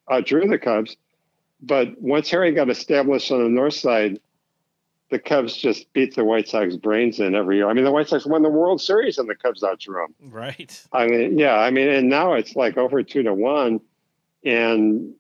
outdrew 0.10 0.50
the 0.50 0.60
Cubs. 0.60 0.96
But 1.62 2.02
once 2.02 2.30
Harry 2.30 2.54
got 2.54 2.70
established 2.70 3.34
on 3.34 3.44
the 3.44 3.50
north 3.50 3.74
side, 3.74 4.22
the 5.16 5.20
Cubs 5.20 5.56
just 5.56 5.92
beat 5.94 6.14
the 6.14 6.26
White 6.26 6.46
Sox 6.46 6.76
brains 6.76 7.22
in 7.22 7.36
every 7.36 7.56
year. 7.56 7.70
I 7.70 7.74
mean, 7.74 7.86
the 7.86 7.92
White 7.92 8.10
Sox 8.10 8.26
won 8.26 8.42
the 8.42 8.50
World 8.50 8.82
Series 8.82 9.18
and 9.18 9.30
the 9.30 9.36
Cubs 9.36 9.64
outdrew 9.64 10.06
them. 10.06 10.30
Right. 10.30 10.86
I 10.92 11.08
mean, 11.08 11.38
yeah, 11.38 11.56
I 11.56 11.72
mean, 11.72 11.88
and 11.88 12.10
now 12.10 12.34
it's 12.34 12.54
like 12.54 12.76
over 12.76 13.02
two 13.02 13.24
to 13.24 13.34
one, 13.34 13.80
and 14.44 15.14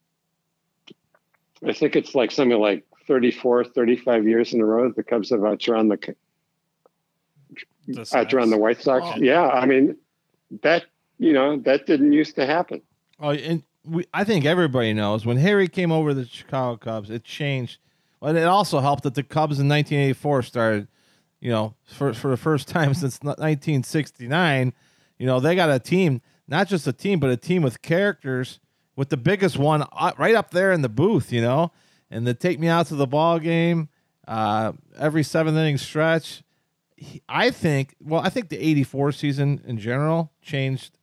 I 1.65 1.71
think 1.71 1.95
it's 1.95 2.13
like 2.13 2.31
something 2.31 2.59
like 2.59 2.83
34, 3.07 3.63
35 3.63 4.27
years 4.27 4.53
in 4.53 4.59
a 4.59 4.65
row 4.65 4.89
that 4.89 4.97
the 4.97 5.03
Cubs 5.03 5.29
have 5.29 5.39
outdrawn 5.39 5.87
the 5.87 6.15
The 7.87 8.01
outdrawn 8.01 8.49
the 8.49 8.57
White 8.57 8.81
Sox. 8.81 9.05
Oh. 9.05 9.21
Yeah, 9.21 9.47
I 9.47 9.65
mean 9.65 9.95
that 10.61 10.83
you 11.19 11.31
know 11.31 11.57
that 11.59 11.85
didn't 11.85 12.11
used 12.11 12.35
to 12.35 12.45
happen. 12.45 12.81
Oh, 13.21 13.29
and 13.29 13.63
we, 13.85 14.05
I 14.13 14.25
think 14.25 14.43
everybody 14.43 14.91
knows 14.91 15.25
when 15.25 15.37
Harry 15.37 15.69
came 15.69 15.93
over 15.93 16.13
the 16.13 16.25
Chicago 16.25 16.75
Cubs, 16.75 17.09
it 17.09 17.23
changed. 17.23 17.79
But 18.19 18.35
it 18.35 18.45
also 18.45 18.79
helped 18.79 19.03
that 19.03 19.15
the 19.15 19.23
Cubs 19.23 19.59
in 19.59 19.67
1984 19.67 20.43
started, 20.43 20.87
you 21.39 21.51
know, 21.51 21.75
for 21.85 22.13
for 22.13 22.31
the 22.31 22.37
first 22.37 22.67
time 22.67 22.93
since 22.93 23.19
1969. 23.21 24.73
You 25.17 25.25
know, 25.25 25.39
they 25.39 25.55
got 25.55 25.69
a 25.69 25.79
team, 25.79 26.21
not 26.47 26.67
just 26.67 26.87
a 26.87 26.93
team, 26.93 27.19
but 27.19 27.29
a 27.29 27.37
team 27.37 27.61
with 27.61 27.81
characters, 27.81 28.59
with 28.95 29.09
the 29.09 29.17
biggest 29.17 29.57
one 29.57 29.83
uh, 29.93 30.11
right 30.17 30.35
up 30.35 30.51
there 30.51 30.71
in 30.71 30.81
the 30.81 30.89
booth. 30.89 31.31
You 31.31 31.41
know, 31.41 31.71
and 32.09 32.25
they 32.25 32.33
take 32.33 32.59
me 32.59 32.67
out 32.67 32.87
to 32.87 32.95
the 32.95 33.07
ball 33.07 33.39
game 33.39 33.89
uh, 34.27 34.73
every 34.97 35.23
seventh 35.23 35.57
inning 35.57 35.77
stretch. 35.77 36.43
I 37.27 37.51
think, 37.51 37.95
well, 38.01 38.21
I 38.21 38.29
think 38.29 38.49
the 38.49 38.57
'84 38.57 39.11
season 39.11 39.61
in 39.65 39.77
general 39.77 40.31
changed 40.41 40.97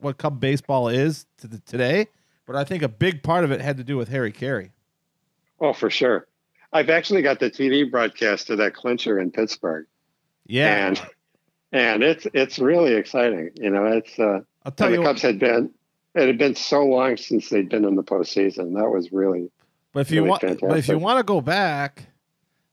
what 0.00 0.18
Cub 0.18 0.40
baseball 0.40 0.88
is 0.88 1.26
to 1.38 1.46
the, 1.46 1.58
today. 1.60 2.08
But 2.46 2.56
I 2.56 2.64
think 2.64 2.82
a 2.82 2.88
big 2.88 3.22
part 3.22 3.44
of 3.44 3.50
it 3.50 3.60
had 3.60 3.76
to 3.76 3.84
do 3.84 3.96
with 3.96 4.08
Harry 4.08 4.32
Caray. 4.32 4.72
Oh, 5.60 5.72
for 5.72 5.90
sure. 5.90 6.26
I've 6.72 6.90
actually 6.90 7.22
got 7.22 7.40
the 7.40 7.50
TV 7.50 7.90
broadcast 7.90 8.50
of 8.50 8.58
that 8.58 8.74
clincher 8.74 9.18
in 9.18 9.30
Pittsburgh, 9.30 9.86
Yeah, 10.46 10.88
and 10.88 11.02
and 11.72 12.02
it's 12.02 12.26
it's 12.34 12.58
really 12.58 12.94
exciting. 12.94 13.50
You 13.54 13.70
know, 13.70 13.86
it's 13.86 14.18
uh, 14.18 14.40
I'll 14.64 14.72
tell 14.72 14.90
you. 14.90 14.96
the 14.96 15.02
What, 15.02 15.08
Cubs 15.08 15.22
had 15.22 15.38
been 15.38 15.72
it 16.14 16.26
had 16.26 16.38
been 16.38 16.54
so 16.54 16.84
long 16.84 17.16
since 17.16 17.48
they'd 17.48 17.68
been 17.68 17.84
in 17.84 17.94
the 17.94 18.02
postseason. 18.02 18.74
That 18.74 18.90
was 18.90 19.12
really 19.12 19.50
but 19.92 20.00
if 20.00 20.10
you 20.10 20.24
really 20.24 20.30
want, 20.30 20.60
but 20.60 20.78
if 20.78 20.88
you 20.88 20.98
want 20.98 21.18
to 21.18 21.22
go 21.24 21.40
back 21.40 22.06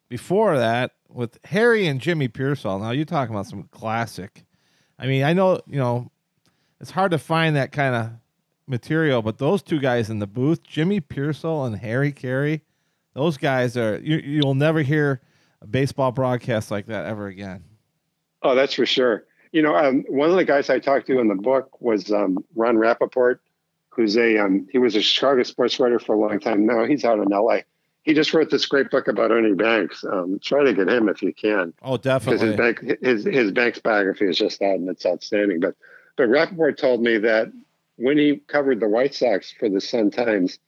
before 0.10 0.58
that 0.58 0.92
with 1.10 1.38
Harry 1.46 1.88
and 1.88 2.00
Jimmy 2.00 2.28
Piersall, 2.28 2.82
now 2.82 2.92
you're 2.92 3.06
talking 3.06 3.34
about 3.34 3.48
some 3.48 3.64
classic. 3.72 4.46
I 4.98 5.08
mean, 5.08 5.24
I 5.24 5.34
know 5.34 5.62
you 5.68 5.78
know 5.78 6.12
it's 6.80 6.92
hard 6.92 7.12
to 7.12 7.18
find 7.18 7.56
that 7.56 7.72
kind 7.72 7.96
of 7.96 8.12
material, 8.68 9.22
but 9.22 9.38
those 9.38 9.62
two 9.62 9.80
guys 9.80 10.10
in 10.10 10.20
the 10.20 10.28
booth, 10.28 10.64
Jimmy 10.64 11.02
Piersall 11.02 11.68
and 11.68 11.78
Harry 11.78 12.12
Caray, 12.12 12.62
those 13.16 13.38
guys 13.38 13.76
are 13.78 13.98
you, 14.04 14.18
you'll 14.18 14.54
never 14.54 14.82
hear 14.82 15.22
a 15.62 15.68
baseball 15.68 16.12
broadcast 16.12 16.70
like 16.70 16.86
that 16.88 17.06
ever 17.08 17.28
again. 17.28 17.64
Oh, 18.44 18.54
that's 18.54 18.74
for 18.76 18.86
sure. 18.86 19.26
You 19.52 19.62
know, 19.64 19.76
um, 19.76 20.04
one 20.10 20.30
of 20.30 20.36
the 20.36 20.44
guys 20.46 20.70
I 20.70 20.80
talked 20.80 21.08
to 21.08 21.20
in 21.20 21.30
the 21.30 21.36
book 21.36 21.82
was 21.82 22.12
um, 22.12 22.38
Ron 22.56 22.78
Rapoport, 22.78 23.42
who's 23.90 24.18
a 24.18 24.38
um, 24.38 24.68
he 24.72 24.78
was 24.78 24.96
a 24.96 25.02
Chicago 25.02 25.42
sports 25.44 25.80
writer 25.80 25.98
for 25.98 26.14
a 26.14 26.20
long 26.20 26.40
time. 26.40 26.66
Now 26.66 26.84
he's 26.86 27.04
out 27.06 27.20
in 27.20 27.32
L.A. 27.34 27.64
He 28.04 28.14
just 28.14 28.36
wrote 28.36 28.52
this 28.52 28.68
great 28.68 28.92
book 28.92 29.08
about 29.08 29.32
Ernie 29.32 29.54
Banks. 29.56 30.04
Um, 30.04 30.38
try 30.44 30.64
to 30.64 30.74
get 30.74 30.88
him 30.90 31.10
if 31.10 31.24
you 31.24 31.34
can, 31.34 31.74
Oh, 31.82 31.98
because 31.98 32.04
definitely. 32.38 32.48
his 32.48 32.56
bank 32.58 33.02
his 33.02 33.24
his 33.24 33.52
Banks 33.52 33.80
biography 33.80 34.26
is 34.28 34.38
just 34.38 34.62
out 34.62 34.76
and 34.76 34.88
it's 34.90 35.06
outstanding. 35.06 35.60
But 35.62 35.76
but 36.18 36.28
Rapoport 36.28 36.78
told 36.78 37.02
me 37.02 37.18
that 37.20 37.52
when 37.96 38.18
he 38.18 38.38
covered 38.48 38.80
the 38.82 38.90
White 38.90 39.16
Sox 39.16 39.52
for 39.58 39.70
the 39.70 39.82
Sun 39.82 40.12
Times 40.12 40.60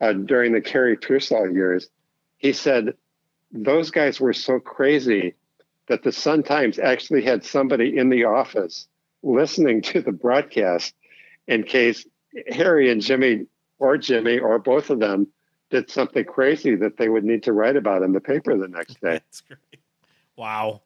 uh, 0.00 0.12
during 0.12 0.52
the 0.52 0.60
Caray 0.60 0.96
Piersall 0.96 1.52
years, 1.52 1.88
he 2.38 2.52
said 2.52 2.94
those 3.52 3.90
guys 3.90 4.20
were 4.20 4.32
so 4.32 4.58
crazy 4.58 5.34
that 5.88 6.02
the 6.02 6.12
Sun 6.12 6.42
Times 6.42 6.78
actually 6.78 7.22
had 7.22 7.44
somebody 7.44 7.96
in 7.96 8.10
the 8.10 8.24
office 8.24 8.88
listening 9.22 9.82
to 9.82 10.00
the 10.00 10.12
broadcast 10.12 10.94
in 11.46 11.62
case 11.62 12.06
Harry 12.48 12.90
and 12.90 13.00
Jimmy 13.00 13.46
or 13.78 13.96
Jimmy 13.96 14.38
or 14.38 14.58
both 14.58 14.90
of 14.90 15.00
them 15.00 15.28
did 15.70 15.90
something 15.90 16.24
crazy 16.24 16.76
that 16.76 16.96
they 16.96 17.08
would 17.08 17.24
need 17.24 17.42
to 17.44 17.52
write 17.52 17.76
about 17.76 18.02
in 18.02 18.12
the 18.12 18.20
paper 18.20 18.56
the 18.56 18.68
next 18.68 18.94
day. 19.00 19.14
That's 19.14 19.40
great. 19.42 19.80
Wow. 20.36 20.82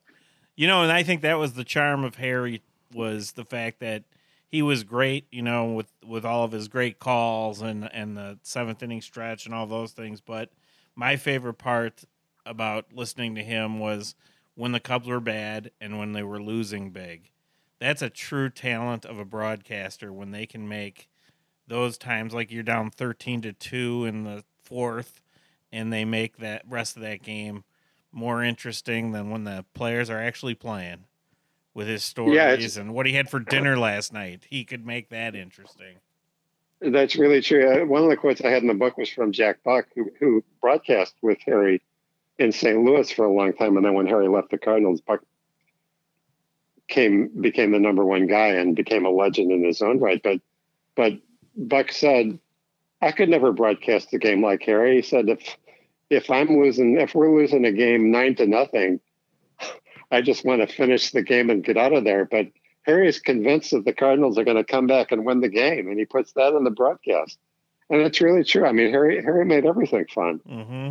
You 0.56 0.66
know, 0.66 0.82
and 0.82 0.92
I 0.92 1.02
think 1.02 1.22
that 1.22 1.38
was 1.38 1.54
the 1.54 1.64
charm 1.64 2.04
of 2.04 2.16
Harry 2.16 2.62
was 2.92 3.32
the 3.32 3.44
fact 3.44 3.80
that 3.80 4.04
he 4.50 4.62
was 4.62 4.82
great, 4.82 5.26
you 5.30 5.42
know, 5.42 5.66
with 5.66 5.92
with 6.04 6.24
all 6.24 6.44
of 6.44 6.52
his 6.52 6.68
great 6.68 6.98
calls 6.98 7.62
and 7.62 7.88
and 7.92 8.16
the 8.16 8.38
seventh 8.42 8.82
inning 8.82 9.00
stretch 9.00 9.46
and 9.46 9.54
all 9.54 9.66
those 9.66 9.92
things. 9.92 10.20
But 10.20 10.50
my 10.96 11.16
favorite 11.16 11.54
part 11.54 12.04
about 12.44 12.86
listening 12.92 13.36
to 13.36 13.44
him 13.44 13.78
was 13.78 14.14
when 14.54 14.72
the 14.72 14.80
Cubs 14.80 15.06
were 15.06 15.20
bad 15.20 15.70
and 15.80 15.98
when 15.98 16.12
they 16.12 16.22
were 16.22 16.42
losing 16.42 16.90
big. 16.90 17.30
That's 17.78 18.02
a 18.02 18.10
true 18.10 18.50
talent 18.50 19.04
of 19.04 19.18
a 19.18 19.24
broadcaster 19.24 20.12
when 20.12 20.32
they 20.32 20.46
can 20.46 20.68
make 20.68 21.08
those 21.66 21.96
times 21.96 22.34
like 22.34 22.50
you're 22.50 22.62
down 22.62 22.90
13 22.90 23.42
to 23.42 23.52
2 23.52 24.04
in 24.04 24.24
the 24.24 24.44
fourth 24.60 25.22
and 25.72 25.92
they 25.92 26.04
make 26.04 26.38
that 26.38 26.62
rest 26.68 26.96
of 26.96 27.02
that 27.02 27.22
game 27.22 27.62
more 28.12 28.42
interesting 28.42 29.12
than 29.12 29.30
when 29.30 29.44
the 29.44 29.64
players 29.72 30.10
are 30.10 30.20
actually 30.20 30.54
playing 30.54 31.04
with 31.74 31.88
his 31.88 32.04
stories 32.04 32.34
Yeah, 32.34 32.80
and 32.80 32.94
what 32.94 33.06
he 33.06 33.12
had 33.12 33.28
for 33.28 33.40
dinner 33.40 33.78
last 33.78 34.12
night. 34.12 34.46
He 34.48 34.64
could 34.64 34.84
make 34.84 35.10
that 35.10 35.34
interesting. 35.34 35.96
That's 36.80 37.16
really 37.16 37.42
true. 37.42 37.82
Uh, 37.82 37.86
One 37.86 38.02
of 38.02 38.08
the 38.08 38.16
quotes 38.16 38.40
I 38.40 38.48
had 38.48 38.62
in 38.62 38.68
the 38.68 38.74
book 38.74 38.96
was 38.96 39.10
from 39.10 39.32
Jack 39.32 39.62
Buck, 39.62 39.86
who, 39.94 40.10
who 40.18 40.42
broadcast 40.60 41.14
with 41.20 41.38
Harry 41.44 41.82
in 42.38 42.52
St. 42.52 42.82
Louis 42.82 43.10
for 43.10 43.26
a 43.26 43.32
long 43.32 43.52
time, 43.52 43.76
and 43.76 43.84
then 43.84 43.94
when 43.94 44.06
Harry 44.06 44.28
left 44.28 44.50
the 44.50 44.58
Cardinals, 44.58 45.00
Buck 45.02 45.20
came 46.88 47.30
became 47.40 47.70
the 47.70 47.78
number 47.78 48.04
one 48.04 48.26
guy 48.26 48.48
and 48.48 48.74
became 48.74 49.06
a 49.06 49.10
legend 49.10 49.52
in 49.52 49.62
his 49.62 49.82
own 49.82 50.00
right. 50.00 50.20
But 50.22 50.40
but 50.96 51.12
Buck 51.54 51.92
said, 51.92 52.38
"I 53.02 53.12
could 53.12 53.28
never 53.28 53.52
broadcast 53.52 54.12
a 54.14 54.18
game 54.18 54.42
like 54.42 54.62
Harry." 54.62 54.96
He 54.96 55.02
said, 55.02 55.28
"If 55.28 55.56
if 56.08 56.30
I'm 56.30 56.58
losing, 56.58 56.98
if 56.98 57.14
we're 57.14 57.34
losing 57.34 57.64
a 57.66 57.72
game 57.72 58.10
nine 58.10 58.34
to 58.36 58.46
nothing, 58.46 59.00
I 60.10 60.20
just 60.20 60.44
want 60.44 60.60
to 60.60 60.74
finish 60.74 61.10
the 61.10 61.22
game 61.22 61.50
and 61.50 61.64
get 61.64 61.76
out 61.76 61.92
of 61.92 62.04
there." 62.04 62.24
But 62.24 62.48
Harry 62.82 63.08
is 63.08 63.20
convinced 63.20 63.70
that 63.72 63.84
the 63.84 63.92
Cardinals 63.92 64.38
are 64.38 64.44
going 64.44 64.56
to 64.56 64.64
come 64.64 64.86
back 64.86 65.12
and 65.12 65.24
win 65.24 65.40
the 65.40 65.48
game, 65.48 65.88
and 65.88 65.98
he 65.98 66.04
puts 66.04 66.32
that 66.32 66.54
in 66.54 66.64
the 66.64 66.70
broadcast. 66.70 67.38
And 67.90 68.00
it's 68.02 68.20
really 68.20 68.44
true. 68.44 68.64
I 68.64 68.72
mean, 68.72 68.90
Harry 68.90 69.22
Harry 69.22 69.44
made 69.44 69.66
everything 69.66 70.06
fun. 70.14 70.40
Mm-hmm. 70.48 70.90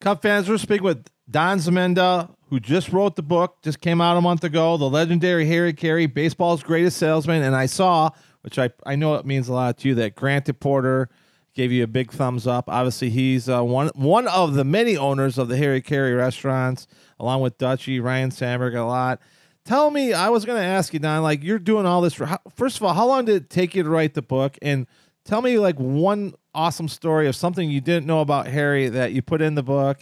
Cub 0.00 0.22
fans, 0.22 0.48
we're 0.48 0.56
speaking 0.56 0.84
with 0.84 1.06
Don 1.30 1.58
Zminda, 1.58 2.34
who 2.48 2.58
just 2.58 2.90
wrote 2.90 3.16
the 3.16 3.22
book, 3.22 3.58
just 3.62 3.80
came 3.80 4.00
out 4.00 4.16
a 4.16 4.20
month 4.20 4.44
ago, 4.44 4.78
The 4.78 4.88
Legendary 4.88 5.46
Harry 5.46 5.74
Caray, 5.74 6.06
Baseball's 6.06 6.62
Greatest 6.62 6.96
Salesman. 6.96 7.42
And 7.42 7.54
I 7.54 7.66
saw, 7.66 8.10
which 8.40 8.58
I, 8.58 8.70
I 8.86 8.96
know 8.96 9.16
it 9.16 9.26
means 9.26 9.48
a 9.48 9.52
lot 9.52 9.76
to 9.78 9.88
you, 9.88 9.94
that 9.96 10.16
Grant 10.16 10.46
DePorter 10.46 11.08
gave 11.54 11.72
you 11.72 11.84
a 11.84 11.86
big 11.86 12.12
thumbs 12.12 12.46
up. 12.46 12.68
Obviously, 12.68 13.10
he's 13.10 13.48
uh, 13.48 13.62
one 13.62 13.90
one 13.94 14.28
of 14.28 14.54
the 14.54 14.64
many 14.64 14.96
owners 14.96 15.38
of 15.38 15.48
the 15.48 15.56
Harry 15.56 15.82
Caray 15.82 16.12
restaurants, 16.12 16.86
along 17.18 17.40
with 17.40 17.58
Dutchie, 17.58 18.02
Ryne 18.02 18.30
Sandberg, 18.30 18.74
a 18.74 18.84
lot. 18.84 19.20
Tell 19.64 19.90
me, 19.90 20.12
I 20.12 20.30
was 20.30 20.44
going 20.44 20.60
to 20.60 20.66
ask 20.66 20.92
you, 20.92 20.98
Don, 20.98 21.22
like 21.22 21.44
you're 21.44 21.58
doing 21.58 21.86
all 21.86 22.00
this. 22.00 22.14
For, 22.14 22.26
how, 22.26 22.38
first 22.56 22.76
of 22.76 22.82
all, 22.82 22.94
how 22.94 23.06
long 23.06 23.26
did 23.26 23.36
it 23.36 23.50
take 23.50 23.74
you 23.74 23.82
to 23.82 23.90
write 23.90 24.14
the 24.14 24.22
book? 24.22 24.56
And 24.62 24.86
tell 25.24 25.42
me, 25.42 25.58
like, 25.58 25.76
one 25.76 26.34
awesome 26.54 26.88
story 26.88 27.28
of 27.28 27.36
something 27.36 27.70
you 27.70 27.80
didn't 27.80 28.06
know 28.06 28.20
about 28.20 28.46
Harry 28.46 28.88
that 28.88 29.12
you 29.12 29.22
put 29.22 29.42
in 29.42 29.54
the 29.54 29.62
book 29.62 29.98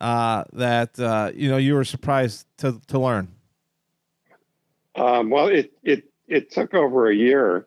uh, 0.00 0.44
that 0.52 0.98
uh, 0.98 1.30
you 1.34 1.48
know 1.48 1.56
you 1.56 1.74
were 1.74 1.84
surprised 1.84 2.46
to 2.58 2.80
to 2.88 2.98
learn. 2.98 3.28
Um, 4.96 5.30
well, 5.30 5.48
it 5.48 5.72
it 5.82 6.04
it 6.26 6.50
took 6.50 6.74
over 6.74 7.08
a 7.08 7.14
year 7.14 7.66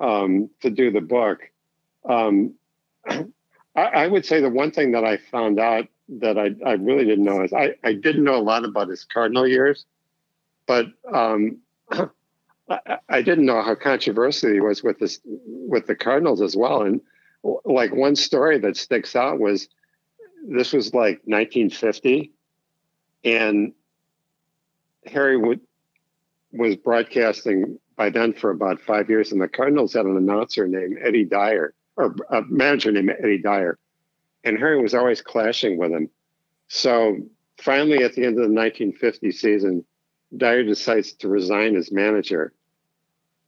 um, 0.00 0.50
to 0.62 0.70
do 0.70 0.90
the 0.90 1.00
book. 1.00 1.40
Um, 2.08 2.54
I, 3.74 4.06
would 4.06 4.24
say 4.24 4.40
the 4.40 4.50
one 4.50 4.70
thing 4.70 4.92
that 4.92 5.04
I 5.04 5.16
found 5.16 5.60
out 5.60 5.86
that 6.08 6.38
I, 6.38 6.50
I 6.66 6.72
really 6.72 7.04
didn't 7.04 7.24
know 7.24 7.42
is 7.42 7.52
I, 7.52 7.74
I 7.84 7.92
didn't 7.92 8.24
know 8.24 8.36
a 8.36 8.42
lot 8.42 8.64
about 8.64 8.88
his 8.88 9.04
Cardinal 9.04 9.46
years, 9.46 9.84
but 10.66 10.86
um, 11.12 11.58
I, 12.70 12.98
I 13.08 13.22
didn't 13.22 13.46
know 13.46 13.62
how 13.62 13.74
controversial 13.74 14.52
he 14.52 14.60
was 14.60 14.82
with 14.82 14.98
this 14.98 15.20
with 15.24 15.86
the 15.86 15.94
Cardinals 15.94 16.40
as 16.40 16.56
well. 16.56 16.82
And 16.82 17.00
like 17.64 17.94
one 17.94 18.16
story 18.16 18.58
that 18.58 18.76
sticks 18.76 19.14
out 19.14 19.38
was 19.38 19.68
this 20.46 20.72
was 20.72 20.94
like 20.94 21.20
1950, 21.24 22.32
and 23.24 23.72
Harry 25.06 25.36
would 25.36 25.60
was 26.52 26.76
broadcasting 26.76 27.78
by 27.96 28.10
then 28.10 28.32
for 28.32 28.50
about 28.50 28.80
five 28.80 29.10
years, 29.10 29.32
and 29.32 29.40
the 29.40 29.48
Cardinals 29.48 29.92
had 29.92 30.06
an 30.06 30.16
announcer 30.16 30.66
named 30.66 30.98
Eddie 31.02 31.24
Dyer, 31.24 31.74
or 31.98 32.14
uh, 32.30 32.38
a 32.38 32.42
manager 32.42 32.90
named 32.92 33.10
Eddie 33.18 33.42
Dyer, 33.42 33.78
and 34.44 34.56
Harry 34.56 34.80
was 34.80 34.94
always 34.94 35.20
clashing 35.20 35.76
with 35.76 35.90
him. 35.90 36.08
So 36.68 37.18
finally, 37.60 38.04
at 38.04 38.14
the 38.14 38.24
end 38.24 38.38
of 38.38 38.48
the 38.48 38.54
1950 38.54 39.32
season, 39.32 39.84
Dyer 40.36 40.62
decides 40.62 41.12
to 41.14 41.28
resign 41.28 41.76
as 41.76 41.90
manager. 41.90 42.52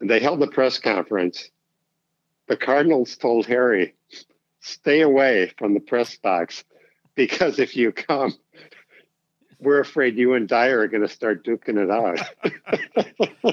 And 0.00 0.10
they 0.10 0.18
held 0.18 0.42
a 0.42 0.46
press 0.46 0.78
conference. 0.78 1.50
The 2.48 2.56
Cardinals 2.56 3.16
told 3.16 3.46
Harry, 3.46 3.94
"Stay 4.60 5.02
away 5.02 5.52
from 5.56 5.74
the 5.74 5.80
press 5.80 6.16
box, 6.16 6.64
because 7.14 7.58
if 7.58 7.76
you 7.76 7.92
come." 7.92 8.34
We're 9.62 9.80
afraid 9.80 10.16
you 10.16 10.32
and 10.32 10.48
Dyer 10.48 10.78
are 10.80 10.88
going 10.88 11.02
to 11.02 11.08
start 11.08 11.44
duking 11.44 11.76
it 11.76 11.90
out. 11.90 12.18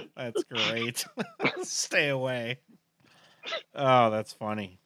That's 0.16 0.44
great. 0.46 1.06
Stay 1.64 2.08
away. 2.08 2.60
Oh, 3.76 4.10
that's 4.10 4.34
funny. 4.34 4.80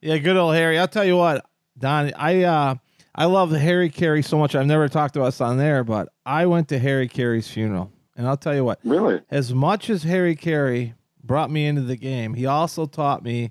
Yeah, 0.00 0.18
good 0.18 0.36
old 0.36 0.54
Harry. 0.54 0.78
I'll 0.78 0.88
tell 0.88 1.04
you 1.04 1.16
what, 1.16 1.44
Don, 1.76 2.12
I 2.14 2.44
uh, 2.44 2.74
I 3.14 3.24
love 3.24 3.50
Harry 3.50 3.90
Caray 3.90 4.22
so 4.22 4.38
much. 4.38 4.54
I've 4.54 4.66
never 4.66 4.88
talked 4.88 5.14
to 5.14 5.22
us 5.22 5.40
on 5.40 5.58
there, 5.58 5.82
but 5.82 6.12
I 6.24 6.46
went 6.46 6.68
to 6.68 6.78
Harry 6.78 7.08
Caray's 7.08 7.48
funeral, 7.48 7.90
and 8.16 8.26
I'll 8.26 8.36
tell 8.36 8.54
you 8.54 8.64
what. 8.64 8.78
Really? 8.84 9.20
As 9.28 9.52
much 9.52 9.90
as 9.90 10.04
Harry 10.04 10.36
Caray 10.36 10.94
brought 11.22 11.50
me 11.50 11.66
into 11.66 11.82
the 11.82 11.96
game, 11.96 12.34
he 12.34 12.46
also 12.46 12.86
taught 12.86 13.24
me 13.24 13.50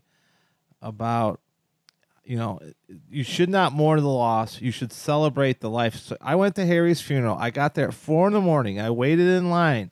about, 0.82 1.41
you 2.24 2.38
know, 2.38 2.62
you 3.10 3.24
should 3.24 3.50
not 3.50 3.74
mourn 3.74 4.00
the 4.02 4.08
loss. 4.08 4.62
You 4.62 4.72
should 4.72 4.93
celebrate 4.93 5.60
the 5.60 5.70
life. 5.70 5.95
So 5.95 6.16
I 6.22 6.36
went 6.36 6.56
to 6.56 6.66
Harry's 6.66 7.02
funeral. 7.02 7.38
I 7.38 7.50
got 7.50 7.76
there 7.76 7.89
at 7.89 7.93
four 7.93 8.28
in 8.28 8.34
the 8.34 8.39
morning. 8.39 8.80
I 8.80 8.89
waited 8.89 9.28
in 9.28 9.50
line, 9.50 9.91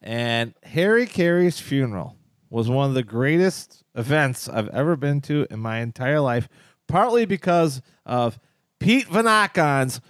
and 0.00 0.54
Harry 0.62 1.06
Caray's 1.06 1.60
funeral 1.60 2.16
was 2.50 2.68
one 2.68 2.88
of 2.88 2.94
the 2.94 3.02
greatest 3.02 3.84
events 3.94 4.48
I've 4.48 4.68
ever 4.68 4.96
been 4.96 5.20
to 5.22 5.46
in 5.50 5.60
my 5.60 5.78
entire 5.80 6.20
life. 6.20 6.48
Partly 6.86 7.24
because 7.26 7.82
of 8.06 8.38
Pete 8.78 9.06
Vonachen's. 9.08 10.00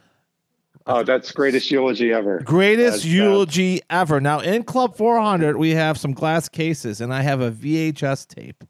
Oh, 0.87 1.03
that's 1.03 1.33
greatest 1.33 1.71
eulogy 1.71 2.13
ever. 2.13 2.41
greatest 2.41 2.99
That's, 2.99 3.05
eulogy 3.05 3.81
ever. 3.91 4.21
Now 4.21 4.41
in 4.41 4.63
Club 4.63 4.97
400, 4.97 5.57
we 5.59 5.71
have 5.71 5.99
some 5.99 6.13
glass 6.13 6.49
cases, 6.49 7.01
and 7.01 7.13
I 7.13 7.21
have 7.23 7.41
a 7.43 7.51
VHS 7.51 8.27
tape 8.27 8.65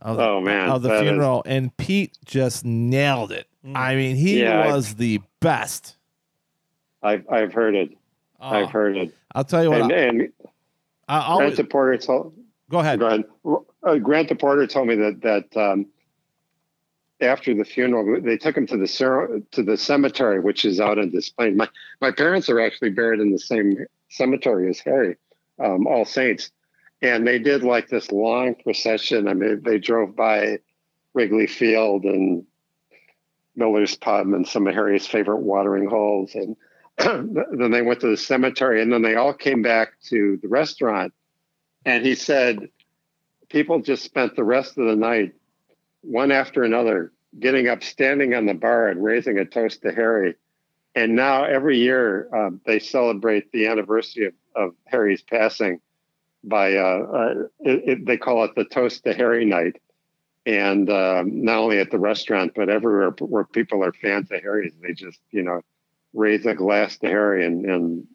of, 0.00 0.18
Oh, 0.18 0.40
man, 0.40 0.70
of 0.70 0.82
the 0.82 0.88
that 0.88 0.94
is- 0.96 1.02
funeral, 1.02 1.42
and 1.44 1.76
Pete 1.76 2.16
just 2.24 2.64
nailed 2.64 3.32
it. 3.32 3.46
Mm. 3.66 3.76
I 3.76 3.96
mean, 3.96 4.16
he 4.16 4.40
Yeah, 4.42 4.60
I- 4.60 4.72
was 4.74 4.94
the 4.94 5.20
best. 5.40 5.96
I've 7.02 7.28
I've 7.30 7.52
heard 7.52 7.74
it. 7.74 7.90
Oh, 8.40 8.48
I've 8.48 8.70
heard 8.70 8.96
it. 8.96 9.14
I'll 9.34 9.44
tell 9.44 9.62
you 9.62 9.70
what. 9.70 9.82
And, 9.82 9.92
and 9.92 10.32
I, 11.08 11.18
I'll, 11.18 11.38
Grant 11.38 11.56
DePorter 11.56 12.02
told 12.02 12.32
go 12.70 12.78
ahead. 12.80 13.00
go 13.00 13.06
ahead. 13.06 13.24
Uh, 13.82 13.96
Grant 13.98 14.28
DePorter 14.28 14.68
told 14.68 14.88
me 14.88 14.96
that 14.96 15.20
that 15.22 15.56
um, 15.60 15.86
after 17.20 17.54
the 17.54 17.64
funeral, 17.64 18.20
they 18.20 18.36
took 18.36 18.56
him 18.56 18.66
to 18.66 18.76
the 18.76 18.86
cer- 18.86 19.40
to 19.52 19.62
the 19.62 19.76
cemetery, 19.76 20.40
which 20.40 20.64
is 20.64 20.80
out 20.80 20.98
in 20.98 21.10
Des 21.10 21.30
Plaines. 21.36 21.56
My 21.56 21.68
my 22.00 22.10
parents 22.10 22.48
are 22.48 22.60
actually 22.60 22.90
buried 22.90 23.20
in 23.20 23.32
the 23.32 23.38
same 23.38 23.86
cemetery 24.10 24.68
as 24.68 24.80
Harry, 24.80 25.16
um, 25.62 25.86
All 25.86 26.04
Saints, 26.04 26.50
and 27.02 27.26
they 27.26 27.38
did 27.38 27.62
like 27.62 27.88
this 27.88 28.10
long 28.10 28.54
procession. 28.54 29.28
I 29.28 29.34
mean, 29.34 29.62
they 29.62 29.78
drove 29.78 30.14
by 30.16 30.58
Wrigley 31.14 31.46
Field 31.46 32.04
and 32.04 32.44
Miller's 33.54 33.96
Pub 33.96 34.26
and 34.28 34.46
some 34.46 34.66
of 34.66 34.74
Harry's 34.74 35.06
favorite 35.06 35.40
watering 35.40 35.88
holes, 35.88 36.34
and 36.34 36.56
then 36.98 37.70
they 37.70 37.82
went 37.82 38.00
to 38.00 38.08
the 38.08 38.16
cemetery, 38.16 38.82
and 38.82 38.92
then 38.92 39.02
they 39.02 39.16
all 39.16 39.32
came 39.32 39.62
back 39.62 39.98
to 40.04 40.38
the 40.42 40.48
restaurant. 40.48 41.12
And 41.86 42.04
he 42.04 42.16
said, 42.16 42.68
people 43.48 43.80
just 43.80 44.02
spent 44.02 44.34
the 44.34 44.44
rest 44.44 44.76
of 44.76 44.86
the 44.86 44.96
night, 44.96 45.34
one 46.02 46.32
after 46.32 46.64
another, 46.64 47.12
getting 47.38 47.68
up, 47.68 47.84
standing 47.84 48.34
on 48.34 48.44
the 48.44 48.54
bar, 48.54 48.88
and 48.88 49.02
raising 49.02 49.38
a 49.38 49.44
toast 49.44 49.82
to 49.82 49.92
Harry. 49.92 50.34
And 50.96 51.14
now 51.14 51.44
every 51.44 51.78
year 51.78 52.28
um, 52.34 52.60
they 52.66 52.80
celebrate 52.80 53.52
the 53.52 53.68
anniversary 53.68 54.26
of, 54.26 54.34
of 54.56 54.74
Harry's 54.86 55.22
passing 55.22 55.80
by, 56.42 56.74
uh, 56.74 57.06
uh, 57.12 57.34
it, 57.60 57.82
it, 57.88 58.06
they 58.06 58.16
call 58.16 58.44
it 58.44 58.54
the 58.56 58.64
Toast 58.64 59.04
to 59.04 59.14
Harry 59.14 59.44
night. 59.44 59.80
And 60.44 60.90
um, 60.90 61.44
not 61.44 61.58
only 61.58 61.78
at 61.78 61.90
the 61.90 61.98
restaurant, 61.98 62.52
but 62.54 62.68
everywhere 62.68 63.10
where 63.20 63.44
people 63.44 63.84
are 63.84 63.92
fans 63.92 64.30
of 64.30 64.42
Harry's, 64.42 64.72
they 64.80 64.92
just, 64.92 65.20
you 65.30 65.42
know, 65.42 65.62
raise 66.14 66.46
a 66.46 66.54
glass 66.54 66.96
to 66.98 67.06
Harry 67.06 67.44
and, 67.44 67.64
and 67.64 68.06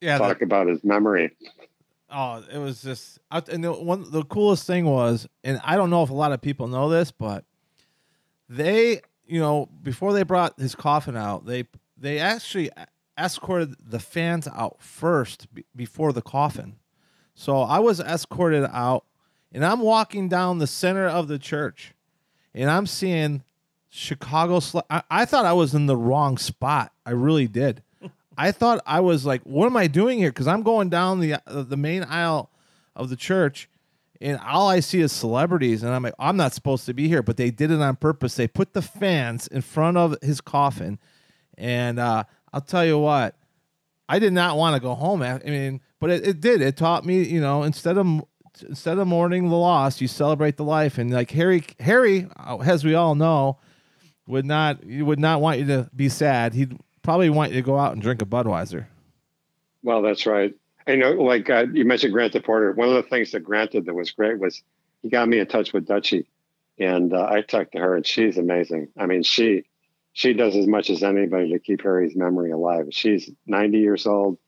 Yeah, 0.00 0.18
talk 0.18 0.42
about 0.42 0.68
his 0.68 0.82
memory. 0.82 1.36
Oh, 2.10 2.42
it 2.52 2.58
was 2.58 2.82
just, 2.82 3.18
and 3.30 3.64
the 3.64 3.72
one 3.72 4.10
the 4.10 4.22
coolest 4.24 4.66
thing 4.66 4.84
was, 4.84 5.26
and 5.42 5.60
I 5.64 5.76
don't 5.76 5.90
know 5.90 6.04
if 6.04 6.10
a 6.10 6.14
lot 6.14 6.32
of 6.32 6.40
people 6.40 6.68
know 6.68 6.88
this, 6.88 7.10
but 7.10 7.44
they, 8.48 9.00
you 9.26 9.40
know, 9.40 9.68
before 9.82 10.12
they 10.12 10.22
brought 10.22 10.58
his 10.58 10.74
coffin 10.76 11.16
out, 11.16 11.46
they 11.46 11.64
they 11.96 12.18
actually 12.18 12.70
escorted 13.18 13.74
the 13.84 13.98
fans 13.98 14.46
out 14.46 14.80
first 14.80 15.52
be- 15.52 15.64
before 15.74 16.12
the 16.12 16.22
coffin. 16.22 16.76
So 17.34 17.60
I 17.60 17.80
was 17.80 17.98
escorted 17.98 18.64
out, 18.72 19.04
and 19.52 19.64
I'm 19.64 19.80
walking 19.80 20.28
down 20.28 20.58
the 20.58 20.66
center 20.66 21.06
of 21.06 21.26
the 21.26 21.38
church, 21.38 21.92
and 22.54 22.70
I'm 22.70 22.86
seeing 22.86 23.42
Chicago. 23.88 24.60
Sl- 24.60 24.80
I, 24.88 25.02
I 25.10 25.24
thought 25.24 25.44
I 25.44 25.54
was 25.54 25.74
in 25.74 25.86
the 25.86 25.96
wrong 25.96 26.38
spot. 26.38 26.92
I 27.04 27.10
really 27.10 27.48
did. 27.48 27.82
I 28.36 28.52
thought 28.52 28.80
I 28.86 29.00
was 29.00 29.24
like, 29.24 29.42
what 29.42 29.66
am 29.66 29.76
I 29.76 29.86
doing 29.86 30.18
here? 30.18 30.30
Because 30.30 30.46
I'm 30.46 30.62
going 30.62 30.88
down 30.88 31.20
the 31.20 31.34
uh, 31.34 31.62
the 31.62 31.76
main 31.76 32.04
aisle 32.04 32.50
of 32.94 33.08
the 33.08 33.16
church, 33.16 33.68
and 34.20 34.38
all 34.38 34.68
I 34.68 34.80
see 34.80 35.00
is 35.00 35.12
celebrities, 35.12 35.82
and 35.82 35.92
I'm 35.92 36.02
like, 36.02 36.14
I'm 36.18 36.36
not 36.36 36.52
supposed 36.52 36.86
to 36.86 36.94
be 36.94 37.08
here, 37.08 37.22
but 37.22 37.36
they 37.36 37.50
did 37.50 37.70
it 37.70 37.80
on 37.80 37.96
purpose. 37.96 38.34
They 38.34 38.48
put 38.48 38.72
the 38.72 38.82
fans 38.82 39.46
in 39.46 39.62
front 39.62 39.96
of 39.96 40.16
his 40.22 40.40
coffin, 40.40 40.98
and 41.56 41.98
uh, 41.98 42.24
I'll 42.52 42.60
tell 42.60 42.84
you 42.84 42.98
what, 42.98 43.36
I 44.08 44.18
did 44.18 44.32
not 44.32 44.56
want 44.56 44.74
to 44.74 44.80
go 44.80 44.94
home. 44.94 45.22
I 45.22 45.38
mean, 45.38 45.80
but 45.98 46.10
it, 46.10 46.26
it 46.26 46.40
did. 46.40 46.60
It 46.60 46.76
taught 46.76 47.04
me, 47.04 47.22
you 47.22 47.40
know, 47.40 47.62
instead 47.62 47.98
of 47.98 48.24
instead 48.68 48.98
of 48.98 49.06
mourning 49.06 49.48
the 49.48 49.56
loss, 49.56 50.00
you 50.00 50.08
celebrate 50.08 50.56
the 50.56 50.64
life. 50.64 50.98
And 50.98 51.10
like 51.10 51.30
Harry, 51.32 51.64
Harry, 51.80 52.26
uh, 52.36 52.58
as 52.58 52.84
we 52.84 52.94
all 52.94 53.14
know, 53.14 53.58
would 54.26 54.46
not 54.46 54.84
would 54.84 55.18
not 55.18 55.40
want 55.40 55.58
you 55.58 55.66
to 55.66 55.90
be 55.94 56.08
sad. 56.08 56.54
He'd 56.54 56.78
probably 57.06 57.30
want 57.30 57.52
you 57.52 57.62
to 57.62 57.64
go 57.64 57.78
out 57.78 57.92
and 57.92 58.02
drink 58.02 58.20
a 58.20 58.26
Budweiser. 58.26 58.86
Well, 59.84 60.02
that's 60.02 60.26
right. 60.26 60.52
I 60.88 60.96
know, 60.96 61.12
like 61.12 61.48
uh, 61.48 61.66
you 61.72 61.84
mentioned 61.84 62.12
Grant 62.12 62.32
DePorter. 62.32 62.74
One 62.74 62.88
of 62.88 62.94
the 62.96 63.08
things 63.08 63.30
that 63.30 63.44
Grant 63.44 63.70
did 63.70 63.86
that 63.86 63.94
was 63.94 64.10
great 64.10 64.40
was 64.40 64.60
he 65.02 65.08
got 65.08 65.28
me 65.28 65.38
in 65.38 65.46
touch 65.46 65.72
with 65.72 65.86
Dutchie, 65.86 66.26
and 66.80 67.14
uh, 67.14 67.28
I 67.30 67.42
talked 67.42 67.72
to 67.72 67.78
her, 67.78 67.94
and 67.94 68.04
she's 68.04 68.38
amazing. 68.38 68.88
I 68.98 69.06
mean, 69.06 69.22
she 69.22 69.66
she 70.14 70.32
does 70.32 70.56
as 70.56 70.66
much 70.66 70.90
as 70.90 71.04
anybody 71.04 71.52
to 71.52 71.60
keep 71.60 71.82
Harry's 71.82 72.16
memory 72.16 72.50
alive. 72.50 72.88
She's 72.90 73.30
90 73.46 73.78
years 73.78 74.06
old. 74.06 74.38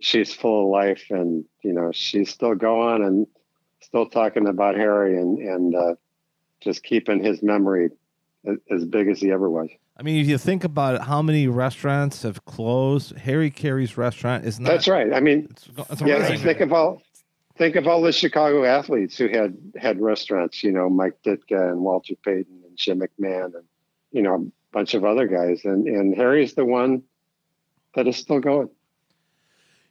She's 0.00 0.32
full 0.32 0.64
of 0.64 0.70
life, 0.70 1.04
and 1.10 1.44
you 1.62 1.74
know, 1.74 1.92
she's 1.92 2.30
still 2.30 2.54
going 2.54 3.04
and 3.04 3.26
still 3.80 4.08
talking 4.08 4.48
about 4.48 4.74
Harry 4.74 5.18
and 5.18 5.38
and 5.38 5.74
uh, 5.74 5.94
just 6.60 6.82
keeping 6.82 7.22
his 7.22 7.42
memory 7.42 7.90
as 8.70 8.86
big 8.86 9.08
as 9.08 9.20
he 9.20 9.30
ever 9.30 9.50
was. 9.50 9.68
I 10.00 10.02
mean, 10.02 10.16
if 10.18 10.28
you 10.28 10.38
think 10.38 10.64
about 10.64 10.94
it, 10.94 11.02
how 11.02 11.20
many 11.20 11.46
restaurants 11.46 12.22
have 12.22 12.42
closed? 12.46 13.14
Harry 13.18 13.50
Caray's 13.50 13.98
restaurant 13.98 14.46
is 14.46 14.58
not. 14.58 14.70
That's 14.70 14.88
right. 14.88 15.12
I 15.12 15.20
mean, 15.20 15.46
It's, 15.50 15.68
it's 15.90 16.00
yeah, 16.00 16.16
amazing. 16.16 16.38
think 16.38 16.60
of 16.60 16.72
all 16.72 17.02
think 17.58 17.76
of 17.76 17.86
all 17.86 18.00
the 18.00 18.10
Chicago 18.10 18.64
athletes 18.64 19.18
who 19.18 19.28
had 19.28 19.58
had 19.76 20.00
restaurants. 20.00 20.64
You 20.64 20.72
know, 20.72 20.88
Mike 20.88 21.18
Ditka 21.22 21.70
and 21.70 21.82
Walter 21.82 22.14
Payton 22.24 22.62
and 22.66 22.76
Jim 22.78 23.00
McMahon 23.00 23.54
and 23.56 23.64
you 24.10 24.22
know 24.22 24.36
a 24.36 24.72
bunch 24.72 24.94
of 24.94 25.04
other 25.04 25.26
guys. 25.26 25.66
And 25.66 25.86
and 25.86 26.16
Harry's 26.16 26.54
the 26.54 26.64
one 26.64 27.02
that 27.94 28.08
is 28.08 28.16
still 28.16 28.40
going. 28.40 28.70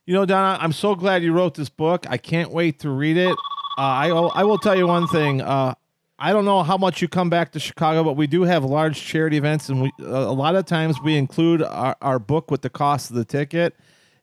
You 0.08 0.16
know, 0.16 0.26
Donna, 0.26 0.58
I'm 0.60 0.74
so 0.74 0.96
glad 0.96 1.22
you 1.22 1.34
wrote 1.34 1.54
this 1.54 1.70
book. 1.70 2.08
I 2.10 2.18
can't 2.18 2.50
wait 2.50 2.80
to 2.80 2.90
read 2.90 3.18
it. 3.18 3.38
Uh, 3.78 3.82
I 3.82 4.08
I 4.10 4.44
will 4.44 4.58
tell 4.58 4.76
you 4.76 4.88
one 4.88 5.08
thing. 5.08 5.42
Uh, 5.42 5.76
I 6.22 6.34
don't 6.34 6.44
know 6.44 6.64
how 6.64 6.78
much 6.78 7.02
you 7.02 7.08
come 7.08 7.30
back 7.30 7.54
to 7.54 7.60
Chicago, 7.60 8.04
but 8.04 8.14
we 8.14 8.28
do 8.28 8.44
have 8.44 8.66
large 8.66 9.02
charity 9.02 9.38
events, 9.38 9.70
and 9.70 9.82
we 9.82 9.92
a 10.00 10.34
lot 10.34 10.56
of 10.56 10.66
times 10.66 10.98
we 11.02 11.16
include 11.16 11.64
our, 11.64 11.96
our 12.02 12.20
book 12.20 12.52
with 12.52 12.62
the 12.62 12.70
cost 12.70 13.10
of 13.10 13.16
the 13.16 13.24
ticket. 13.24 13.74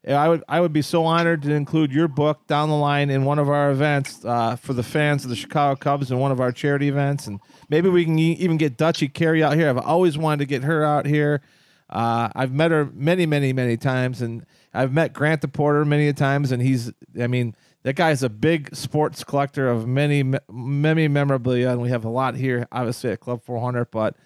I 0.07 0.29
would 0.29 0.45
I 0.47 0.61
would 0.61 0.73
be 0.73 0.83
so 0.83 1.05
honored 1.05 1.43
to 1.43 1.53
include 1.53 1.93
your 1.93 2.07
book 2.07 2.47
down 2.47 2.69
the 2.69 2.77
line 2.77 3.11
in 3.11 3.25
one 3.25 3.39
of 3.39 3.49
our 3.49 3.71
events 3.71 4.25
uh, 4.25 4.57
for 4.57 4.73
the 4.73 4.83
fans 4.83 5.25
of 5.25 5.31
the 5.31 5.37
Chicago 5.37 5.75
Cubs 5.75 6.11
in 6.11 6.19
one 6.19 6.31
of 6.31 6.41
our 6.41 6.53
charity 6.53 6.89
events, 6.89 7.27
and 7.27 7.41
maybe 7.71 7.89
we 7.89 8.05
can 8.05 8.19
even 8.19 8.59
get 8.59 8.77
Dutchie 8.77 9.13
Caray 9.13 9.43
out 9.43 9.55
here. 9.55 9.69
I've 9.69 9.79
always 9.79 10.19
wanted 10.19 10.41
to 10.41 10.47
get 10.47 10.65
her 10.65 10.85
out 10.85 11.07
here. 11.07 11.41
Uh, 11.89 12.29
I've 12.35 12.53
met 12.53 12.73
her 12.73 12.91
many, 12.93 13.27
many, 13.27 13.53
many 13.53 13.77
times, 13.77 14.21
and 14.21 14.45
I've 14.75 14.93
met 14.93 15.13
Grant 15.13 15.41
DePorter 15.43 15.87
many 15.87 16.13
times, 16.13 16.53
and 16.53 16.61
he's, 16.61 16.93
I 17.19 17.27
mean, 17.27 17.55
that 17.87 17.95
guy 17.95 18.11
is 18.11 18.24
a 18.24 18.28
big 18.28 18.74
sports 18.74 19.22
collector 19.22 19.68
of 19.68 19.87
many, 19.87 20.24
many 20.51 21.07
memorabilia, 21.07 21.70
and 21.70 21.80
we 21.80 21.89
have 21.89 22.05
a 22.05 22.09
lot 22.09 22.34
here, 22.34 22.66
obviously 22.72 23.12
at 23.12 23.20
Club 23.20 23.45
400. 23.45 23.93
But 23.93 24.16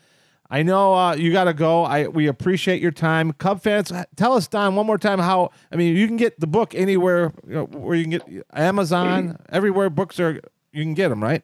I 0.48 0.62
know 0.62 0.94
uh, 0.94 1.14
you 1.14 1.30
got 1.30 1.44
to 1.44 1.52
go. 1.52 1.84
I 1.84 2.08
we 2.08 2.26
appreciate 2.26 2.80
your 2.80 2.90
time, 2.90 3.34
Cub 3.34 3.62
fans. 3.62 3.92
Tell 4.16 4.32
us, 4.32 4.48
Don, 4.48 4.76
one 4.76 4.86
more 4.86 4.96
time 4.96 5.18
how. 5.18 5.50
I 5.70 5.76
mean, 5.76 5.94
you 5.94 6.06
can 6.06 6.16
get 6.16 6.40
the 6.40 6.46
book 6.46 6.74
anywhere 6.74 7.34
you 7.46 7.52
know, 7.52 7.64
where 7.66 7.96
you 7.96 8.04
can 8.04 8.12
get 8.12 8.46
Amazon, 8.54 9.36
everywhere 9.50 9.90
books 9.90 10.18
are. 10.18 10.40
You 10.72 10.82
can 10.82 10.94
get 10.94 11.11
them, 11.11 11.22
right? 11.22 11.42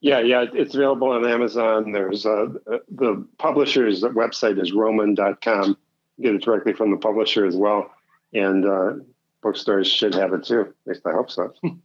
Yeah, 0.00 0.18
yeah, 0.18 0.44
it's 0.52 0.74
available 0.74 1.12
on 1.12 1.24
Amazon. 1.24 1.92
There's 1.92 2.26
uh, 2.26 2.46
the 2.88 3.24
publisher's 3.38 4.02
website 4.02 4.60
is 4.60 4.72
rowman.com. 4.72 5.78
Get 6.20 6.34
it 6.34 6.42
directly 6.42 6.72
from 6.72 6.90
the 6.90 6.96
publisher 6.96 7.46
as 7.46 7.54
well. 7.54 7.92
And 8.34 8.66
uh, 8.66 8.94
bookstores 9.42 9.86
should 9.86 10.14
have 10.14 10.32
it 10.32 10.44
too. 10.44 10.60
At 10.60 10.74
least 10.86 11.06
I 11.06 11.12
hope 11.12 11.30
so. 11.30 11.52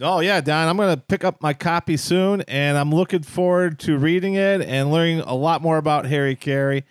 Oh 0.00 0.18
yeah, 0.18 0.40
Don. 0.40 0.68
I'm 0.68 0.76
gonna 0.76 0.96
pick 0.96 1.22
up 1.22 1.40
my 1.40 1.52
copy 1.54 1.96
soon, 1.96 2.40
and 2.48 2.76
I'm 2.76 2.90
looking 2.90 3.22
forward 3.22 3.78
to 3.80 3.96
reading 3.96 4.34
it 4.34 4.60
and 4.60 4.90
learning 4.90 5.20
a 5.20 5.36
lot 5.36 5.62
more 5.62 5.76
about 5.76 6.06
Harry 6.06 6.34
Caray. 6.34 6.82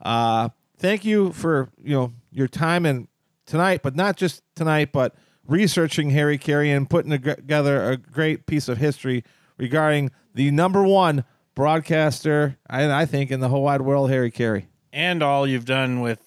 Uh, 0.00 0.48
thank 0.78 1.04
you 1.04 1.32
for 1.32 1.70
you 1.82 1.92
know 1.92 2.12
your 2.30 2.46
time 2.46 2.86
and 2.86 3.08
tonight, 3.46 3.80
but 3.82 3.96
not 3.96 4.16
just 4.16 4.44
tonight, 4.54 4.92
but 4.92 5.16
researching 5.44 6.10
Harry 6.10 6.38
Caray 6.38 6.70
and 6.70 6.88
putting 6.88 7.10
together 7.10 7.90
a 7.90 7.96
great 7.96 8.46
piece 8.46 8.68
of 8.68 8.78
history 8.78 9.24
regarding 9.58 10.12
the 10.34 10.52
number 10.52 10.84
one 10.84 11.24
broadcaster, 11.56 12.58
and 12.70 12.92
I 12.92 13.06
think 13.06 13.32
in 13.32 13.40
the 13.40 13.48
whole 13.48 13.64
wide 13.64 13.82
world, 13.82 14.08
Harry 14.10 14.30
Caray. 14.30 14.68
and 14.92 15.20
all 15.20 15.48
you've 15.48 15.64
done 15.64 16.00
with 16.00 16.20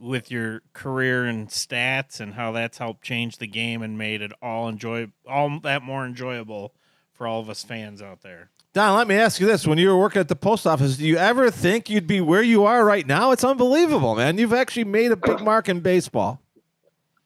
with 0.00 0.30
your 0.30 0.62
career 0.72 1.24
and 1.24 1.48
stats 1.48 2.20
and 2.20 2.34
how 2.34 2.52
that's 2.52 2.78
helped 2.78 3.02
change 3.02 3.38
the 3.38 3.46
game 3.46 3.82
and 3.82 3.98
made 3.98 4.22
it 4.22 4.32
all 4.40 4.68
enjoy 4.68 5.08
all 5.26 5.58
that 5.60 5.82
more 5.82 6.06
enjoyable 6.06 6.72
for 7.12 7.26
all 7.26 7.40
of 7.40 7.50
us 7.50 7.62
fans 7.64 8.00
out 8.00 8.22
there. 8.22 8.50
Don, 8.74 8.96
let 8.96 9.08
me 9.08 9.16
ask 9.16 9.40
you 9.40 9.46
this: 9.46 9.66
When 9.66 9.78
you 9.78 9.88
were 9.88 9.96
working 9.98 10.20
at 10.20 10.28
the 10.28 10.36
post 10.36 10.66
office, 10.66 10.96
do 10.98 11.06
you 11.06 11.16
ever 11.16 11.50
think 11.50 11.88
you'd 11.90 12.06
be 12.06 12.20
where 12.20 12.42
you 12.42 12.64
are 12.64 12.84
right 12.84 13.06
now? 13.06 13.32
It's 13.32 13.42
unbelievable, 13.42 14.14
man. 14.14 14.38
You've 14.38 14.52
actually 14.52 14.84
made 14.84 15.10
a 15.10 15.16
big 15.16 15.40
mark 15.40 15.68
in 15.68 15.80
baseball. 15.80 16.40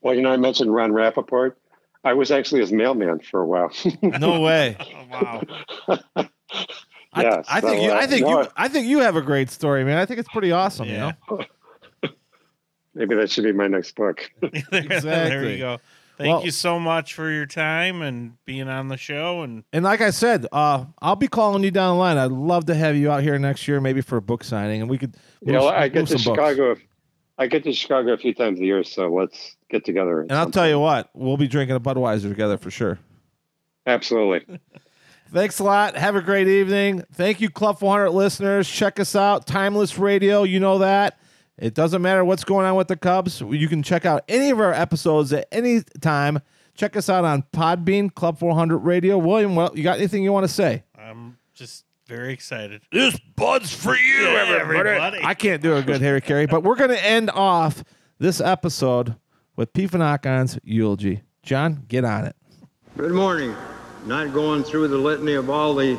Well, 0.00 0.14
you 0.14 0.22
know, 0.22 0.30
I 0.30 0.36
mentioned 0.36 0.72
Ron 0.72 0.92
Rapoport. 0.92 1.58
I 2.04 2.14
was 2.14 2.30
actually 2.30 2.60
his 2.62 2.72
mailman 2.72 3.20
for 3.20 3.40
a 3.42 3.46
while. 3.46 3.70
No 4.02 4.40
way. 4.40 4.76
Oh 4.80 5.04
wow. 5.10 5.42
I, 6.14 6.28
Yeah, 7.22 7.42
I 7.46 7.60
think 7.60 7.82
you. 7.82 7.90
uh, 7.90 7.94
I 7.96 8.06
think 8.06 8.26
no, 8.26 8.40
you. 8.42 8.48
I 8.56 8.68
think 8.68 8.86
you 8.86 8.98
have 9.00 9.16
a 9.16 9.20
great 9.22 9.50
story, 9.50 9.84
man. 9.84 9.98
I 9.98 10.06
think 10.06 10.18
it's 10.18 10.28
pretty 10.30 10.50
awesome. 10.52 10.86
You 10.88 10.94
Yeah. 10.94 11.12
know. 11.30 11.44
Maybe 12.94 13.14
that 13.14 13.30
should 13.30 13.44
be 13.44 13.52
my 13.52 13.68
next 13.68 13.94
book. 13.94 14.30
Exactly. 14.42 15.00
there 15.00 15.50
you 15.50 15.58
go. 15.58 15.78
Thank 16.18 16.28
Well- 16.28 16.44
you 16.44 16.50
so 16.50 16.78
much 16.78 17.14
for 17.14 17.30
your 17.30 17.46
time 17.46 18.02
and 18.02 18.34
being 18.44 18.68
on 18.68 18.88
the 18.88 18.96
show 18.96 19.42
and 19.42 19.64
And 19.72 19.84
like 19.84 20.00
I 20.00 20.10
said, 20.10 20.46
uh, 20.52 20.84
I'll 21.00 21.16
be 21.16 21.28
calling 21.28 21.64
you 21.64 21.70
down 21.70 21.96
the 21.96 21.98
line. 21.98 22.18
I'd 22.18 22.30
love 22.30 22.66
to 22.66 22.74
have 22.74 22.96
you 22.96 23.10
out 23.10 23.22
here 23.22 23.38
next 23.38 23.66
year, 23.66 23.80
maybe 23.80 24.02
for 24.02 24.18
a 24.18 24.22
book 24.22 24.44
signing, 24.44 24.82
and 24.82 24.90
we 24.90 24.98
could. 24.98 25.16
You 25.40 25.52
know, 25.52 25.68
I 25.68 25.88
get 25.88 26.06
to 26.08 26.18
some 26.18 26.34
books. 26.34 26.48
Chicago. 26.50 26.76
I 27.38 27.46
get 27.46 27.64
to 27.64 27.72
Chicago 27.72 28.12
a 28.12 28.18
few 28.18 28.34
times 28.34 28.60
a 28.60 28.64
year, 28.64 28.84
so 28.84 29.08
let's 29.08 29.56
get 29.70 29.84
together. 29.86 30.20
And 30.20 30.32
I'll 30.32 30.50
tell 30.50 30.68
you 30.68 30.78
what, 30.78 31.08
we'll 31.14 31.38
be 31.38 31.48
drinking 31.48 31.76
a 31.76 31.80
Budweiser 31.80 32.28
together 32.28 32.58
for 32.58 32.70
sure. 32.70 32.98
Absolutely. 33.86 34.60
Thanks 35.32 35.58
a 35.58 35.64
lot. 35.64 35.96
Have 35.96 36.14
a 36.14 36.20
great 36.20 36.46
evening. 36.46 37.04
Thank 37.14 37.40
you, 37.40 37.48
Club 37.48 37.78
400 37.78 38.10
listeners. 38.10 38.68
Check 38.68 39.00
us 39.00 39.16
out. 39.16 39.46
Timeless 39.46 39.98
Radio. 39.98 40.42
You 40.42 40.60
know 40.60 40.78
that. 40.78 41.18
It 41.58 41.74
doesn't 41.74 42.02
matter 42.02 42.24
what's 42.24 42.44
going 42.44 42.66
on 42.66 42.76
with 42.76 42.88
the 42.88 42.96
Cubs. 42.96 43.40
You 43.40 43.68
can 43.68 43.82
check 43.82 44.04
out 44.06 44.24
any 44.28 44.50
of 44.50 44.58
our 44.60 44.72
episodes 44.72 45.32
at 45.32 45.46
any 45.52 45.82
time. 46.00 46.40
Check 46.74 46.96
us 46.96 47.08
out 47.08 47.24
on 47.24 47.44
Podbean, 47.52 48.12
Club 48.14 48.38
400 48.38 48.78
Radio. 48.78 49.18
William, 49.18 49.54
well, 49.54 49.70
you 49.74 49.82
got 49.82 49.98
anything 49.98 50.22
you 50.24 50.32
want 50.32 50.44
to 50.44 50.52
say? 50.52 50.84
I'm 50.98 51.36
just 51.54 51.84
very 52.06 52.32
excited. 52.32 52.80
This 52.90 53.18
Bud's 53.36 53.72
for 53.72 53.94
you, 53.94 54.22
Yeah, 54.24 54.58
everybody. 54.60 55.20
I 55.22 55.34
can't 55.34 55.62
do 55.62 55.76
a 55.76 55.82
good 55.82 56.00
Harry 56.00 56.20
Caray, 56.22 56.46
but 56.46 56.62
we're 56.62 56.76
going 56.76 56.90
to 56.90 57.04
end 57.04 57.30
off 57.30 57.84
this 58.18 58.40
episode 58.40 59.16
with 59.56 59.72
P. 59.74 59.86
Vonachen's 59.86 60.58
eulogy. 60.64 61.22
John, 61.42 61.84
get 61.88 62.04
on 62.04 62.24
it. 62.26 62.36
Good 62.96 63.12
morning. 63.12 63.54
Not 64.06 64.32
going 64.32 64.64
through 64.64 64.88
the 64.88 64.96
litany 64.98 65.34
of 65.34 65.50
all 65.50 65.74
the 65.74 65.98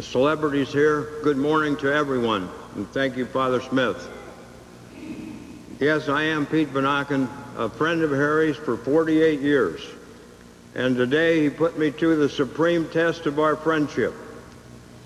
celebrities 0.00 0.72
here. 0.72 1.08
Good 1.22 1.36
morning 1.36 1.76
to 1.78 1.92
everyone, 1.92 2.48
and 2.76 2.88
thank 2.92 3.16
you, 3.16 3.24
Father 3.24 3.60
Smith. 3.62 4.06
Yes, 5.80 6.08
I 6.08 6.24
am 6.24 6.44
Pete 6.46 6.68
Vonachen, 6.68 7.28
a 7.56 7.70
friend 7.70 8.02
of 8.02 8.10
Harry's 8.10 8.56
for 8.56 8.76
48 8.76 9.40
years, 9.40 9.80
and 10.74 10.94
today 10.94 11.42
he 11.42 11.48
put 11.48 11.78
me 11.78 11.90
to 11.90 12.16
the 12.16 12.28
supreme 12.28 12.88
test 12.90 13.24
of 13.24 13.38
our 13.38 13.56
friendship. 13.56 14.14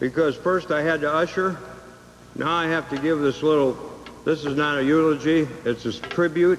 Because 0.01 0.37
first 0.37 0.73
I 0.73 0.83
had 0.83 1.03
to 1.03 1.13
usher, 1.13 1.59
now 2.35 2.53
I 2.53 2.67
have 2.67 2.91
to 2.91 2.99
give 2.99 3.21
this 3.21 3.43
little, 3.43 3.77
this 4.25 4.45
is 4.45 4.57
not 4.57 4.79
a 4.79 4.85
eulogy, 4.85 5.47
it's 5.65 5.85
a 5.85 5.93
tribute. 5.93 6.59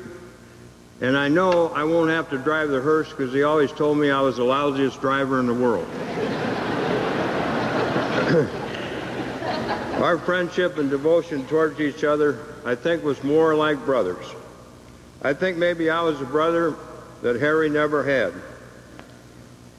And 1.02 1.18
I 1.18 1.28
know 1.28 1.70
I 1.70 1.84
won't 1.84 2.12
have 2.12 2.30
to 2.30 2.38
drive 2.38 2.70
the 2.70 2.80
hearse 2.80 3.10
because 3.10 3.34
he 3.34 3.44
always 3.44 3.72
told 3.72 3.98
me 3.98 4.12
I 4.12 4.22
was 4.22 4.38
the 4.38 4.44
lousiest 4.44 5.02
driver 5.02 5.40
in 5.40 5.48
the 5.48 5.54
world. 5.54 5.88
Our 10.02 10.18
friendship 10.18 10.80
and 10.80 10.90
devotion 10.90 11.46
towards 11.46 11.80
each 11.80 12.04
other, 12.04 12.40
I 12.66 12.74
think, 12.74 13.04
was 13.04 13.24
more 13.24 13.54
like 13.54 13.86
brothers. 13.86 14.26
I 15.22 15.34
think 15.34 15.58
maybe 15.58 15.92
I 15.92 16.02
was 16.02 16.20
a 16.20 16.26
brother 16.26 16.76
that 17.22 17.40
Harry 17.40 17.70
never 17.70 18.04
had. 18.04 18.34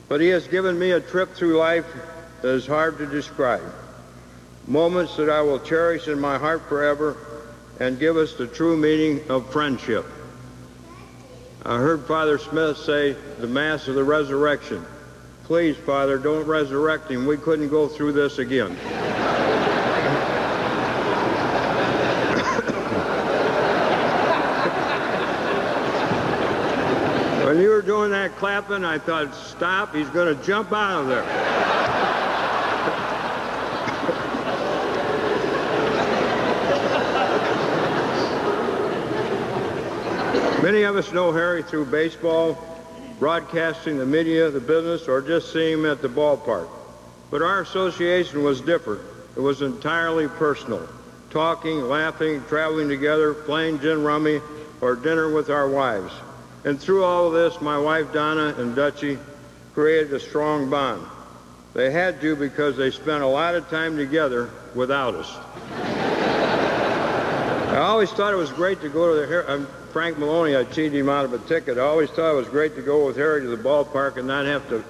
But 0.08 0.20
he 0.20 0.28
has 0.28 0.46
given 0.46 0.78
me 0.78 0.92
a 0.92 1.00
trip 1.00 1.34
through 1.34 1.56
life 1.56 1.86
that 2.40 2.54
is 2.54 2.68
hard 2.68 2.98
to 2.98 3.06
describe. 3.06 3.64
Moments 4.68 5.16
that 5.16 5.28
I 5.28 5.42
will 5.42 5.58
cherish 5.58 6.06
in 6.06 6.20
my 6.20 6.38
heart 6.38 6.68
forever 6.68 7.16
and 7.80 7.98
give 7.98 8.16
us 8.16 8.34
the 8.34 8.46
true 8.46 8.76
meaning 8.76 9.28
of 9.28 9.50
friendship. 9.50 10.06
I 11.64 11.78
heard 11.78 12.04
Father 12.04 12.38
Smith 12.38 12.76
say 12.76 13.16
the 13.40 13.48
Mass 13.48 13.88
of 13.88 13.96
the 13.96 14.04
Resurrection. 14.04 14.86
Please, 15.44 15.76
Father, 15.78 16.16
don't 16.16 16.46
resurrect 16.46 17.10
him. 17.10 17.26
We 17.26 17.38
couldn't 17.38 17.70
go 17.70 17.88
through 17.88 18.12
this 18.12 18.38
again. 18.38 18.76
when 27.52 27.60
you 27.60 27.71
were 27.82 27.86
doing 27.86 28.10
that 28.10 28.36
clapping, 28.36 28.84
I 28.84 28.98
thought, 28.98 29.34
stop, 29.34 29.94
he's 29.94 30.08
going 30.10 30.36
to 30.36 30.44
jump 30.44 30.72
out 30.72 31.00
of 31.00 31.06
there. 31.08 31.22
Many 40.62 40.84
of 40.84 40.96
us 40.96 41.12
know 41.12 41.32
Harry 41.32 41.62
through 41.62 41.86
baseball, 41.86 42.56
broadcasting, 43.18 43.98
the 43.98 44.06
media, 44.06 44.50
the 44.50 44.60
business, 44.60 45.08
or 45.08 45.20
just 45.20 45.52
seeing 45.52 45.80
him 45.80 45.86
at 45.86 46.00
the 46.02 46.08
ballpark. 46.08 46.68
But 47.30 47.42
our 47.42 47.62
association 47.62 48.44
was 48.44 48.60
different. 48.60 49.00
It 49.36 49.40
was 49.40 49.62
entirely 49.62 50.28
personal. 50.28 50.88
Talking, 51.30 51.82
laughing, 51.82 52.44
traveling 52.48 52.88
together, 52.88 53.34
playing 53.34 53.80
gin 53.80 54.04
rummy, 54.04 54.40
or 54.80 54.94
dinner 54.94 55.32
with 55.32 55.50
our 55.50 55.68
wives. 55.68 56.12
And 56.64 56.80
through 56.80 57.04
all 57.04 57.26
of 57.26 57.32
this, 57.32 57.60
my 57.60 57.78
wife 57.78 58.12
Donna 58.12 58.54
and 58.58 58.76
Dutchie 58.76 59.18
created 59.74 60.12
a 60.12 60.20
strong 60.20 60.70
bond. 60.70 61.06
They 61.74 61.90
had 61.90 62.20
to 62.20 62.36
because 62.36 62.76
they 62.76 62.90
spent 62.90 63.22
a 63.22 63.26
lot 63.26 63.54
of 63.54 63.68
time 63.68 63.96
together 63.96 64.50
without 64.74 65.14
us. 65.14 65.34
I 67.72 67.78
always 67.78 68.10
thought 68.10 68.32
it 68.32 68.36
was 68.36 68.52
great 68.52 68.82
to 68.82 68.88
go 68.90 69.14
to 69.14 69.20
the 69.20 69.26
Har- 69.26 69.50
um, 69.50 69.66
Frank 69.92 70.18
Maloney. 70.18 70.54
I 70.54 70.64
cheated 70.64 70.94
him 70.94 71.08
out 71.08 71.24
of 71.24 71.32
a 71.32 71.38
ticket. 71.38 71.78
I 71.78 71.80
always 71.82 72.10
thought 72.10 72.32
it 72.32 72.36
was 72.36 72.48
great 72.48 72.76
to 72.76 72.82
go 72.82 73.06
with 73.06 73.16
Harry 73.16 73.40
to 73.40 73.48
the 73.48 73.56
ballpark 73.56 74.18
and 74.18 74.26
not 74.26 74.44
have 74.44 74.68
to, 74.68 74.84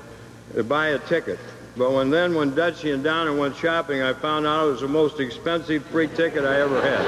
to 0.54 0.64
buy 0.64 0.88
a 0.88 0.98
ticket. 0.98 1.38
But 1.76 1.92
when 1.92 2.10
then, 2.10 2.34
when 2.34 2.50
Dutchie 2.52 2.92
and 2.92 3.04
Donna 3.04 3.32
went 3.32 3.56
shopping, 3.56 4.02
I 4.02 4.12
found 4.12 4.46
out 4.46 4.66
it 4.66 4.72
was 4.72 4.80
the 4.80 4.88
most 4.88 5.20
expensive 5.20 5.84
free 5.86 6.08
ticket 6.08 6.44
I 6.44 6.60
ever 6.60 6.82
had. 6.82 7.02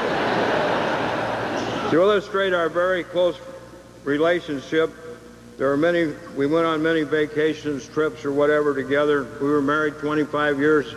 to 1.91 2.01
illustrate 2.01 2.55
our 2.55 2.69
very 2.69 3.03
close 3.05 3.37
relationship, 4.05 4.91
there 5.59 5.73
are 5.73 5.77
many. 5.77 6.13
We 6.37 6.47
went 6.47 6.67
on 6.67 6.83
many 6.83 7.03
vacations, 7.03 7.89
trips, 7.89 8.25
or 8.25 8.33
whatever 8.33 8.75
together. 8.75 9.25
We 9.41 9.49
were 9.49 9.63
married 9.63 9.99
25 9.99 10.59
years. 10.59 10.95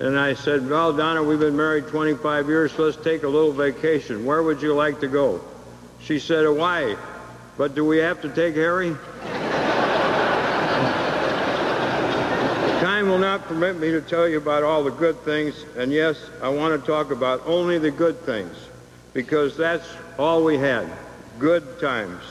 And 0.00 0.18
I 0.18 0.32
said, 0.32 0.68
well, 0.68 0.94
Donna, 0.94 1.22
we've 1.22 1.38
been 1.38 1.58
married 1.58 1.86
25 1.88 2.48
years, 2.48 2.78
let's 2.78 2.96
take 2.96 3.22
a 3.22 3.28
little 3.28 3.52
vacation. 3.52 4.24
Where 4.24 4.42
would 4.42 4.62
you 4.62 4.72
like 4.72 5.00
to 5.00 5.08
go? 5.08 5.42
She 6.02 6.18
said, 6.18 6.46
Hawaii. 6.46 6.96
But 7.58 7.74
do 7.74 7.84
we 7.84 7.98
have 7.98 8.22
to 8.22 8.30
take 8.30 8.54
Harry? 8.54 8.96
Time 12.80 13.10
will 13.10 13.18
not 13.18 13.42
permit 13.44 13.78
me 13.78 13.90
to 13.90 14.00
tell 14.00 14.26
you 14.26 14.38
about 14.38 14.62
all 14.62 14.82
the 14.82 14.90
good 14.90 15.20
things, 15.20 15.66
and 15.76 15.92
yes, 15.92 16.16
I 16.40 16.48
want 16.48 16.80
to 16.80 16.86
talk 16.86 17.10
about 17.10 17.42
only 17.44 17.76
the 17.76 17.90
good 17.90 18.18
things, 18.20 18.56
because 19.12 19.54
that's 19.54 19.86
all 20.18 20.42
we 20.42 20.56
had, 20.56 20.90
good 21.38 21.78
times. 21.78 22.22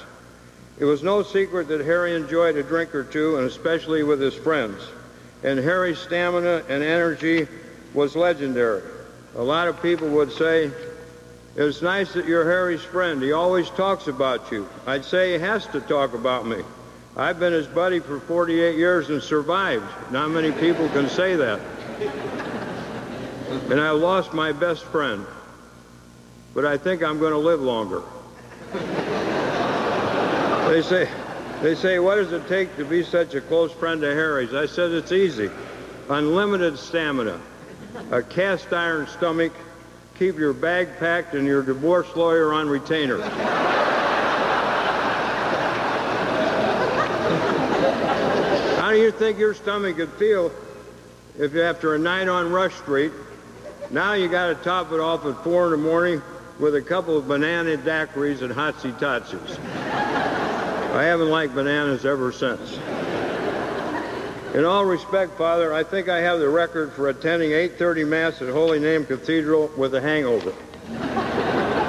It 0.80 0.86
was 0.86 1.04
no 1.04 1.24
secret 1.24 1.68
that 1.68 1.82
Harry 1.82 2.16
enjoyed 2.16 2.56
a 2.56 2.64
drink 2.64 2.96
or 2.96 3.04
two, 3.04 3.38
and 3.38 3.46
especially 3.46 4.04
with 4.04 4.22
his 4.22 4.34
friends. 4.34 4.82
And 5.44 5.60
Harry's 5.60 6.00
stamina 6.00 6.64
and 6.70 6.82
energy 6.84 7.48
was 7.94 8.16
legendary. 8.16 8.82
A 9.36 9.44
lot 9.44 9.68
of 9.68 9.82
people 9.82 10.08
would 10.10 10.32
say, 10.32 10.72
it's 11.56 11.82
nice 11.82 12.14
that 12.14 12.26
you're 12.26 12.46
Harry's 12.46 12.82
friend. 12.82 13.22
He 13.22 13.34
always 13.34 13.70
talks 13.72 14.08
about 14.08 14.52
you. 14.52 14.70
I'd 14.88 15.04
say 15.04 15.34
he 15.34 15.40
has 15.40 15.68
to 15.68 15.82
talk 15.82 16.14
about 16.14 16.48
me. 16.48 16.64
I've 17.18 17.40
been 17.40 17.52
his 17.52 17.68
buddy 17.68 18.00
for 18.00 18.20
48 18.22 18.78
years 18.78 19.10
and 19.10 19.22
survived. 19.22 19.86
Not 20.12 20.30
many 20.30 20.54
people 20.54 20.88
can 20.90 21.10
say 21.10 21.36
that. 21.36 21.60
And 23.70 23.82
I 23.82 23.92
lost 23.92 24.34
my 24.34 24.54
best 24.54 24.86
friend. 24.86 25.26
But 26.54 26.66
I 26.66 26.78
think 26.78 27.04
I'm 27.04 27.20
going 27.20 27.34
to 27.34 27.40
live 27.40 27.62
longer. 27.62 28.04
They 30.70 30.84
say, 30.84 31.10
they 31.64 31.74
say, 31.74 31.98
what 31.98 32.18
does 32.18 32.32
it 32.32 32.48
take 32.48 32.78
to 32.78 32.86
be 32.86 33.04
such 33.04 33.34
a 33.34 33.42
close 33.42 33.72
friend 33.72 34.02
to 34.02 34.14
Harry's? 34.14 34.54
I 34.54 34.68
said, 34.68 34.92
it's 34.92 35.12
easy. 35.12 35.50
Unlimited 36.10 36.78
stamina, 36.78 37.42
a 38.12 38.22
cast 38.22 38.72
iron 38.72 39.08
stomach, 39.08 39.52
keep 40.20 40.38
your 40.38 40.54
bag 40.54 40.90
packed, 41.00 41.34
and 41.34 41.48
your 41.48 41.64
divorce 41.64 42.16
lawyer 42.16 42.54
on 42.54 42.70
retainer. 42.70 43.20
How 48.78 48.92
do 48.92 48.98
you 48.98 49.10
think 49.10 49.40
your 49.40 49.56
stomach 49.56 49.98
would 49.98 50.14
feel 50.14 50.52
if 51.40 51.56
after 51.56 51.96
a 51.96 52.00
night 52.00 52.28
on 52.28 52.52
Rush 52.52 52.76
Street, 52.76 53.12
now 53.90 54.14
you 54.14 54.30
got 54.30 54.50
to 54.50 54.56
top 54.64 54.92
it 54.92 55.00
off 55.00 55.26
at 55.26 55.44
4 55.44 55.66
in 55.66 55.72
the 55.72 55.78
morning 55.78 56.22
with 56.60 56.76
a 56.76 56.82
couple 56.82 57.18
of 57.18 57.28
banana 57.28 57.76
daiquiris 57.76 58.44
and 58.44 58.54
hotsy 58.54 58.94
totsis. 59.00 59.58
I 60.94 61.04
haven't 61.04 61.30
liked 61.30 61.56
bananas 61.56 62.06
ever 62.06 62.32
since. 62.32 62.78
In 64.54 64.66
all 64.66 64.84
respect, 64.84 65.38
Father, 65.38 65.74
I 65.74 65.84
think 65.84 66.10
I 66.10 66.20
have 66.20 66.40
the 66.40 66.50
record 66.50 66.92
for 66.94 67.10
attending 67.10 67.52
8:30 67.52 68.08
Mass 68.08 68.42
at 68.42 68.50
Holy 68.50 68.80
Name 68.80 69.06
Cathedral 69.06 69.72
with 69.78 69.94
a 69.94 70.02
hangover. 70.02 70.54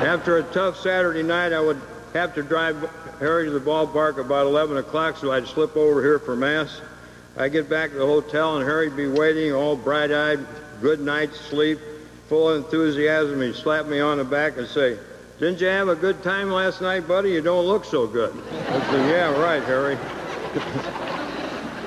After 0.05 0.37
a 0.37 0.43
tough 0.43 0.79
Saturday 0.79 1.23
night, 1.23 1.53
I 1.53 1.61
would 1.61 1.81
have 2.13 2.35
to 2.35 2.43
drive 2.43 2.77
Harry 3.19 3.47
to 3.47 3.51
the 3.51 3.61
ballpark 3.61 4.19
about 4.19 4.47
11 4.47 4.77
o'clock 4.77 5.17
so 5.17 5.33
I'd 5.33 5.47
slip 5.47 5.77
over 5.77 6.03
here 6.03 6.19
for 6.19 6.37
Mass. 6.37 6.81
I'd 7.37 7.53
get 7.53 7.71
back 7.71 7.93
to 7.93 7.99
the 7.99 8.07
hotel 8.07 8.57
and 8.57 8.67
Harry'd 8.67 8.97
be 8.97 9.09
waiting, 9.09 9.53
all 9.53 9.77
bright-eyed, 9.77 10.41
good 10.83 11.01
night's 11.01 11.41
sleep, 11.41 11.79
full 12.29 12.51
of 12.51 12.57
enthusiasm. 12.57 13.41
He'd 13.41 13.55
slap 13.55 13.87
me 13.87 14.01
on 14.01 14.19
the 14.19 14.25
back 14.25 14.59
and 14.59 14.67
say, 14.67 14.99
didn't 15.41 15.59
you 15.59 15.69
have 15.69 15.89
a 15.89 15.97
good 15.97 16.23
time 16.23 16.53
last 16.53 16.83
night, 16.83 17.09
buddy? 17.09 17.31
You 17.31 17.41
don't 17.41 17.65
look 17.65 17.87
so 17.87 18.07
good. 18.07 18.31
I 18.31 18.81
said, 18.91 19.11
yeah, 19.11 19.41
right, 19.41 19.63
Harry. 19.63 19.97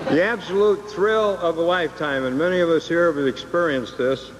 the 0.09 0.23
absolute 0.23 0.89
thrill 0.89 1.37
of 1.37 1.57
a 1.57 1.61
lifetime, 1.61 2.25
and 2.25 2.35
many 2.35 2.61
of 2.61 2.69
us 2.69 2.87
here 2.87 3.13
have 3.13 3.27
experienced 3.27 3.95
this, 3.95 4.31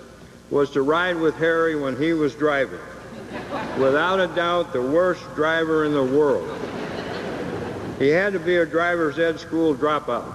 was 0.50 0.72
to 0.72 0.82
ride 0.82 1.16
with 1.16 1.36
Harry 1.36 1.76
when 1.76 1.96
he 1.96 2.14
was 2.14 2.34
driving. 2.34 2.80
Without 3.78 4.20
a 4.20 4.28
doubt, 4.34 4.74
the 4.74 4.82
worst 4.82 5.22
driver 5.36 5.86
in 5.86 5.94
the 5.94 6.04
world. 6.04 6.50
He 8.00 8.10
had 8.10 8.34
to 8.34 8.40
be 8.40 8.56
a 8.56 8.66
driver's 8.66 9.20
ed 9.20 9.40
school 9.40 9.76
dropout. 9.76 10.26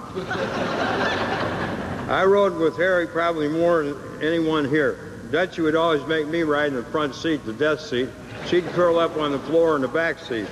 I 2.08 2.24
rode 2.24 2.56
with 2.56 2.76
Harry 2.76 3.08
probably 3.08 3.48
more 3.48 3.82
than 3.82 4.22
anyone 4.22 4.68
here. 4.68 5.00
Dutchie 5.30 5.64
would 5.64 5.74
always 5.74 6.06
make 6.06 6.28
me 6.28 6.42
ride 6.42 6.68
in 6.68 6.76
the 6.76 6.84
front 6.84 7.16
seat, 7.16 7.44
the 7.44 7.52
death 7.52 7.80
seat. 7.80 8.08
She'd 8.48 8.64
curl 8.68 8.98
up 8.98 9.18
on 9.18 9.32
the 9.32 9.38
floor 9.40 9.76
in 9.76 9.82
the 9.82 9.88
back 9.88 10.18
seat. 10.18 10.46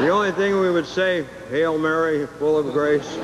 The 0.00 0.08
only 0.08 0.32
thing 0.32 0.58
we 0.58 0.70
would 0.72 0.86
say, 0.86 1.24
Hail 1.50 1.78
Mary, 1.78 2.26
full 2.26 2.58
of 2.58 2.72
grace. 2.72 3.16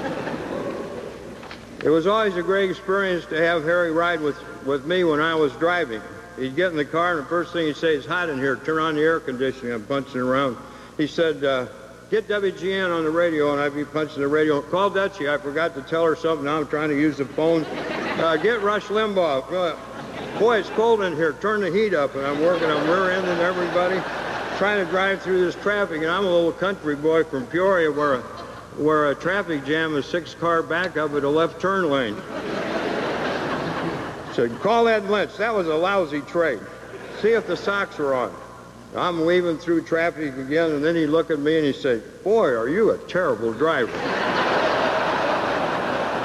It 1.82 1.88
was 1.88 2.06
always 2.06 2.36
a 2.36 2.42
great 2.44 2.70
experience 2.70 3.26
to 3.26 3.36
have 3.36 3.64
Harry 3.64 3.90
ride 3.90 4.20
with, 4.20 4.36
with 4.64 4.86
me 4.86 5.02
when 5.02 5.20
I 5.20 5.34
was 5.34 5.52
driving. 5.54 6.00
He'd 6.38 6.54
get 6.54 6.70
in 6.70 6.76
the 6.76 6.84
car, 6.84 7.16
and 7.16 7.24
the 7.24 7.28
first 7.28 7.52
thing 7.52 7.66
he'd 7.66 7.76
say, 7.76 7.96
it's 7.96 8.06
hot 8.06 8.28
in 8.28 8.38
here, 8.38 8.54
turn 8.54 8.78
on 8.78 8.94
the 8.94 9.02
air 9.02 9.18
conditioning. 9.18 9.72
I'm 9.72 9.84
punching 9.84 10.20
around. 10.20 10.56
He 10.96 11.08
said, 11.08 11.42
uh, 11.42 11.66
get 12.12 12.28
WGN 12.28 12.96
on 12.96 13.02
the 13.02 13.10
radio, 13.10 13.50
and 13.50 13.60
I'd 13.60 13.74
be 13.74 13.84
punching 13.84 14.20
the 14.20 14.28
radio. 14.28 14.62
Call 14.62 14.92
Dutchie. 14.92 15.28
I 15.28 15.38
forgot 15.38 15.74
to 15.74 15.82
tell 15.82 16.04
her 16.04 16.14
something. 16.14 16.44
Now 16.44 16.58
I'm 16.58 16.68
trying 16.68 16.90
to 16.90 17.00
use 17.00 17.16
the 17.16 17.24
phone. 17.24 17.64
Uh, 17.64 18.36
get 18.36 18.62
Rush 18.62 18.84
Limbaugh. 18.84 19.48
Boy, 20.38 20.58
it's 20.58 20.70
cold 20.70 21.02
in 21.02 21.14
here. 21.14 21.32
Turn 21.34 21.60
the 21.60 21.70
heat 21.70 21.94
up. 21.94 22.14
And 22.14 22.26
I'm 22.26 22.40
working 22.40 22.68
on 22.68 22.88
rear-ending 22.88 23.38
everybody, 23.38 24.00
trying 24.58 24.84
to 24.84 24.90
drive 24.90 25.22
through 25.22 25.44
this 25.44 25.54
traffic. 25.56 26.02
And 26.02 26.10
I'm 26.10 26.24
a 26.24 26.30
little 26.30 26.52
country 26.52 26.96
boy 26.96 27.24
from 27.24 27.46
Peoria 27.46 27.90
where, 27.90 28.18
where 28.76 29.10
a 29.10 29.14
traffic 29.14 29.64
jam 29.64 29.96
is 29.96 30.06
six-car 30.06 30.62
backup 30.62 31.12
at 31.14 31.24
a 31.24 31.28
left 31.28 31.60
turn 31.60 31.90
lane. 31.90 32.16
So 34.34 34.48
call 34.58 34.88
Ed 34.88 35.08
Lynch. 35.08 35.36
That 35.36 35.54
was 35.54 35.68
a 35.68 35.74
lousy 35.74 36.20
trade. 36.22 36.60
See 37.22 37.30
if 37.30 37.46
the 37.46 37.56
Sox 37.56 38.00
are 38.00 38.14
on. 38.14 38.34
I'm 38.96 39.24
weaving 39.24 39.58
through 39.58 39.82
traffic 39.82 40.36
again, 40.36 40.70
and 40.72 40.84
then 40.84 40.94
he 40.94 41.06
looked 41.06 41.30
at 41.30 41.38
me 41.38 41.56
and 41.56 41.66
he 41.66 41.72
said, 41.72 42.02
boy, 42.22 42.48
are 42.48 42.68
you 42.68 42.90
a 42.90 42.98
terrible 43.08 43.52
driver. 43.52 43.92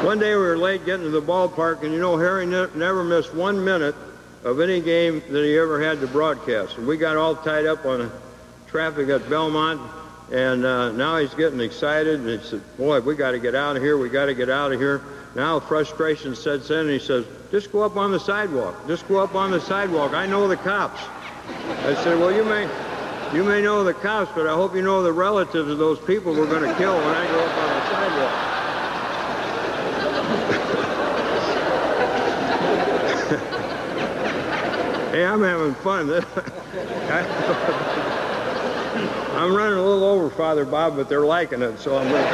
One 0.03 0.17
day 0.17 0.29
we 0.29 0.41
were 0.41 0.57
late 0.57 0.85
getting 0.85 1.03
to 1.03 1.09
the 1.09 1.21
ballpark, 1.21 1.83
and 1.83 1.91
you 1.91 1.99
know, 1.99 2.17
Harry 2.17 2.45
ne 2.45 2.67
never 2.75 3.03
missed 3.03 3.33
one 3.33 3.63
minute 3.63 3.95
of 4.45 4.61
any 4.61 4.79
game 4.79 5.21
that 5.29 5.43
he 5.43 5.57
ever 5.57 5.81
had 5.83 5.99
to 5.99 6.07
broadcast. 6.07 6.77
And 6.77 6.87
we 6.87 6.95
got 6.97 7.17
all 7.17 7.35
tied 7.35 7.65
up 7.65 7.85
on 7.85 8.09
traffic 8.67 9.09
at 9.09 9.29
Belmont, 9.29 9.81
and 10.31 10.65
uh, 10.65 10.91
now 10.93 11.17
he's 11.17 11.33
getting 11.33 11.59
excited, 11.59 12.21
and 12.21 12.29
he 12.29 12.47
said, 12.47 12.61
boy, 12.77 13.01
we 13.01 13.15
got 13.15 13.31
to 13.31 13.39
get 13.39 13.55
out 13.55 13.75
of 13.75 13.83
here, 13.83 13.97
we 13.97 14.09
got 14.09 14.27
to 14.27 14.33
get 14.33 14.49
out 14.49 14.71
of 14.71 14.79
here. 14.79 15.01
Now 15.35 15.59
frustration 15.59 16.33
sets 16.33 16.69
in, 16.69 16.79
and 16.79 16.89
he 16.89 16.99
says, 16.99 17.25
just 17.51 17.71
go 17.71 17.81
up 17.81 17.97
on 17.97 18.11
the 18.11 18.19
sidewalk. 18.19 18.87
Just 18.87 19.07
go 19.07 19.19
up 19.19 19.35
on 19.35 19.51
the 19.51 19.59
sidewalk. 19.59 20.13
I 20.13 20.25
know 20.25 20.47
the 20.47 20.57
cops. 20.57 21.01
I 21.83 21.93
said, 21.95 22.17
well, 22.19 22.31
you 22.31 22.45
may, 22.45 22.69
you 23.33 23.43
may 23.43 23.61
know 23.61 23.83
the 23.83 23.93
cops, 23.93 24.31
but 24.33 24.47
I 24.47 24.53
hope 24.53 24.75
you 24.75 24.81
know 24.81 25.03
the 25.03 25.13
relatives 25.13 25.69
of 25.69 25.77
those 25.77 25.99
people 25.99 26.33
we're 26.33 26.47
going 26.47 26.63
to 26.63 26.75
kill 26.77 26.95
when 26.95 27.15
I 27.15 27.27
go 27.27 27.39
up 27.39 27.57
on 27.57 27.67
the 27.67 27.91
sidewalk. 27.91 28.48
Hey, 35.19 35.25
I'm 35.25 35.41
having 35.41 35.75
fun. 35.75 36.09
I'm 39.35 39.53
running 39.53 39.77
a 39.77 39.83
little 39.83 40.05
over 40.05 40.29
Father 40.29 40.63
Bob, 40.63 40.95
but 40.95 41.09
they're 41.09 41.25
liking 41.25 41.61
it, 41.61 41.77
so 41.77 41.97
I'm 41.97 42.07
going 42.09 42.23
to... 42.23 42.29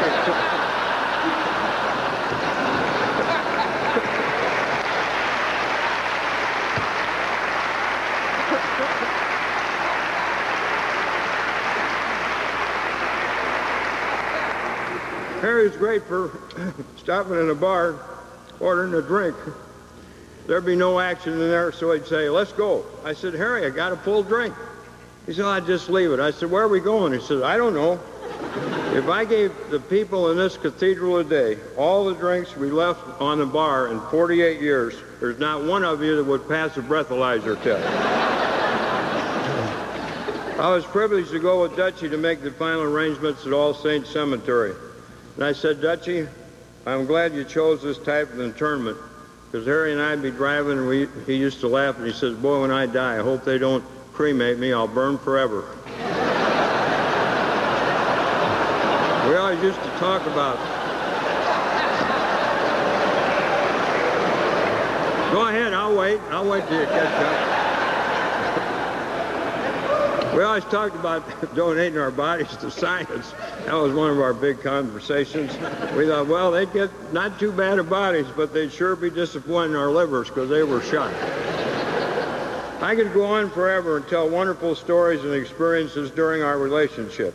Harry's 15.42 15.76
great 15.76 16.04
for 16.04 16.40
stopping 16.98 17.40
in 17.40 17.50
a 17.50 17.56
bar, 17.56 17.96
ordering 18.60 18.94
a 18.94 19.02
drink. 19.02 19.36
There'd 20.48 20.66
be 20.66 20.76
no 20.76 21.00
action 21.00 21.34
in 21.34 21.40
there, 21.40 21.72
so 21.72 21.92
he'd 21.92 22.06
say, 22.06 22.30
let's 22.30 22.54
go. 22.54 22.86
I 23.04 23.14
said, 23.14 23.34
Harry, 23.34 23.66
I 23.66 23.72
got 23.72 23.92
a 23.92 23.98
full 23.98 24.22
drink. 24.22 24.54
He 25.26 25.34
said, 25.34 25.46
I'd 25.46 25.66
just 25.66 25.90
leave 25.90 26.12
it. 26.12 26.20
I 26.20 26.30
said, 26.30 26.52
where 26.52 26.64
are 26.64 26.68
we 26.68 26.80
going? 26.80 27.14
He 27.14 27.20
said, 27.20 27.42
I 27.42 27.58
don't 27.58 27.74
know. 27.74 28.00
If 28.96 29.10
I 29.10 29.26
gave 29.26 29.52
the 29.72 29.80
people 29.80 30.30
in 30.30 30.38
this 30.38 30.56
cathedral 30.56 31.18
a 31.18 31.24
day 31.24 31.58
all 31.78 32.06
the 32.06 32.14
drinks 32.14 32.56
we 32.56 32.70
left 32.70 33.02
on 33.20 33.40
the 33.40 33.46
bar 33.46 33.88
in 33.88 34.00
48 34.12 34.62
years, 34.62 34.94
there's 35.20 35.40
not 35.40 35.64
one 35.64 35.84
of 35.84 36.04
you 36.04 36.16
that 36.18 36.24
would 36.24 36.48
pass 36.48 36.78
a 36.78 36.82
breathalyzer 36.82 37.62
test. 37.62 37.86
I 40.60 40.70
was 40.70 40.86
privileged 40.86 41.32
to 41.32 41.40
go 41.40 41.64
with 41.64 41.74
Dutchie 41.74 42.10
to 42.10 42.18
make 42.18 42.42
the 42.42 42.52
final 42.52 42.84
arrangements 42.84 43.46
at 43.46 43.52
All 43.52 43.74
Saints 43.74 44.12
Cemetery. 44.12 44.74
And 45.36 45.44
I 45.44 45.52
said, 45.52 45.82
Dutchie, 45.82 46.30
I'm 46.86 47.06
glad 47.06 47.34
you 47.34 47.44
chose 47.44 47.82
this 47.82 47.98
type 47.98 48.32
of 48.32 48.40
internment 48.40 48.98
because 49.56 49.68
Harry 49.68 49.94
and 49.94 50.02
I'd 50.02 50.22
be 50.22 50.32
driving 50.32 50.80
and 50.80 50.86
we, 50.86 51.08
he 51.26 51.38
used 51.38 51.62
to 51.62 51.70
laugh 51.70 51.98
and 51.98 52.06
he 52.06 52.12
says, 52.12 52.36
boy, 52.36 52.60
when 52.60 52.72
I 52.72 52.88
die, 52.88 53.20
I 53.20 53.22
hope 53.22 53.46
they 53.46 53.58
don't 53.58 53.82
cremate 54.12 54.60
me. 54.60 54.74
I'll 54.74 54.86
burn 54.86 55.18
forever. 55.18 55.64
we 59.30 59.38
always 59.38 59.64
used 59.64 59.82
to 59.82 59.90
talk 59.92 60.26
about 60.26 60.60
Go 65.32 65.48
ahead, 65.48 65.74
I'll 65.74 65.96
wait. 65.96 66.20
I'll 66.32 66.50
wait 66.50 66.68
till 66.68 66.82
you 66.82 66.86
catch 66.88 67.22
up. 67.22 67.55
We 70.36 70.44
always 70.44 70.66
talked 70.66 70.96
about 70.96 71.56
donating 71.56 71.98
our 71.98 72.12
bodies 72.12 72.54
to 72.58 72.70
science. 72.70 73.34
That 73.64 73.74
was 73.74 73.94
one 73.94 74.10
of 74.10 74.20
our 74.20 74.34
big 74.34 74.62
conversations. 74.62 75.54
We 75.96 76.08
thought, 76.08 76.28
well, 76.28 76.52
they'd 76.52 76.74
get 76.74 77.14
not 77.14 77.40
too 77.40 77.54
bad 77.54 77.80
of 77.80 77.90
bodies, 77.90 78.26
but 78.36 78.54
they'd 78.54 78.70
sure 78.70 78.98
be 78.98 79.10
disappointing 79.10 79.78
our 79.78 79.90
livers 79.90 80.28
because 80.28 80.50
they 80.50 80.64
were 80.64 80.82
shot. 80.82 81.14
I 82.82 82.96
could 82.98 83.14
go 83.14 83.24
on 83.24 83.50
forever 83.50 83.96
and 83.96 84.06
tell 84.10 84.28
wonderful 84.28 84.76
stories 84.76 85.24
and 85.24 85.34
experiences 85.34 86.12
during 86.12 86.44
our 86.44 86.58
relationship. 86.58 87.34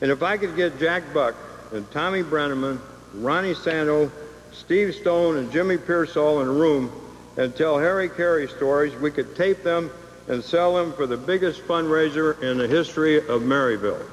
And 0.00 0.10
if 0.10 0.20
I 0.24 0.38
could 0.38 0.56
get 0.56 0.80
Jack 0.80 1.14
Buck 1.14 1.36
and 1.72 1.88
Tommy 1.92 2.24
Brennaman, 2.24 2.80
Ronnie 3.14 3.54
Santo, 3.54 4.10
Steve 4.50 4.96
Stone, 4.96 5.36
and 5.36 5.52
Jimmy 5.52 5.76
Piersall 5.76 6.42
in 6.42 6.48
a 6.48 6.52
room 6.52 6.90
and 7.36 7.54
tell 7.54 7.78
Harry 7.78 8.08
Caray 8.08 8.48
stories, 8.48 8.92
we 8.96 9.12
could 9.12 9.36
tape 9.36 9.62
them 9.62 9.92
and 10.28 10.44
sell 10.44 10.74
them 10.74 10.92
for 10.92 11.06
the 11.06 11.16
biggest 11.16 11.62
fundraiser 11.62 12.40
in 12.42 12.58
the 12.58 12.68
history 12.68 13.16
of 13.16 13.42
Maryville. 13.42 14.04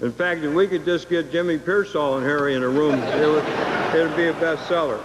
In 0.00 0.12
fact, 0.12 0.42
if 0.42 0.52
we 0.52 0.66
could 0.66 0.84
just 0.84 1.08
get 1.08 1.32
Jimmy 1.32 1.58
Piersall 1.58 2.18
and 2.18 2.26
Harry 2.26 2.54
in 2.54 2.62
a 2.62 2.68
room, 2.68 2.94
it 2.94 3.26
would, 3.26 3.44
it 3.94 4.06
would 4.06 4.16
be 4.16 4.26
a 4.26 4.34
bestseller. 4.34 5.00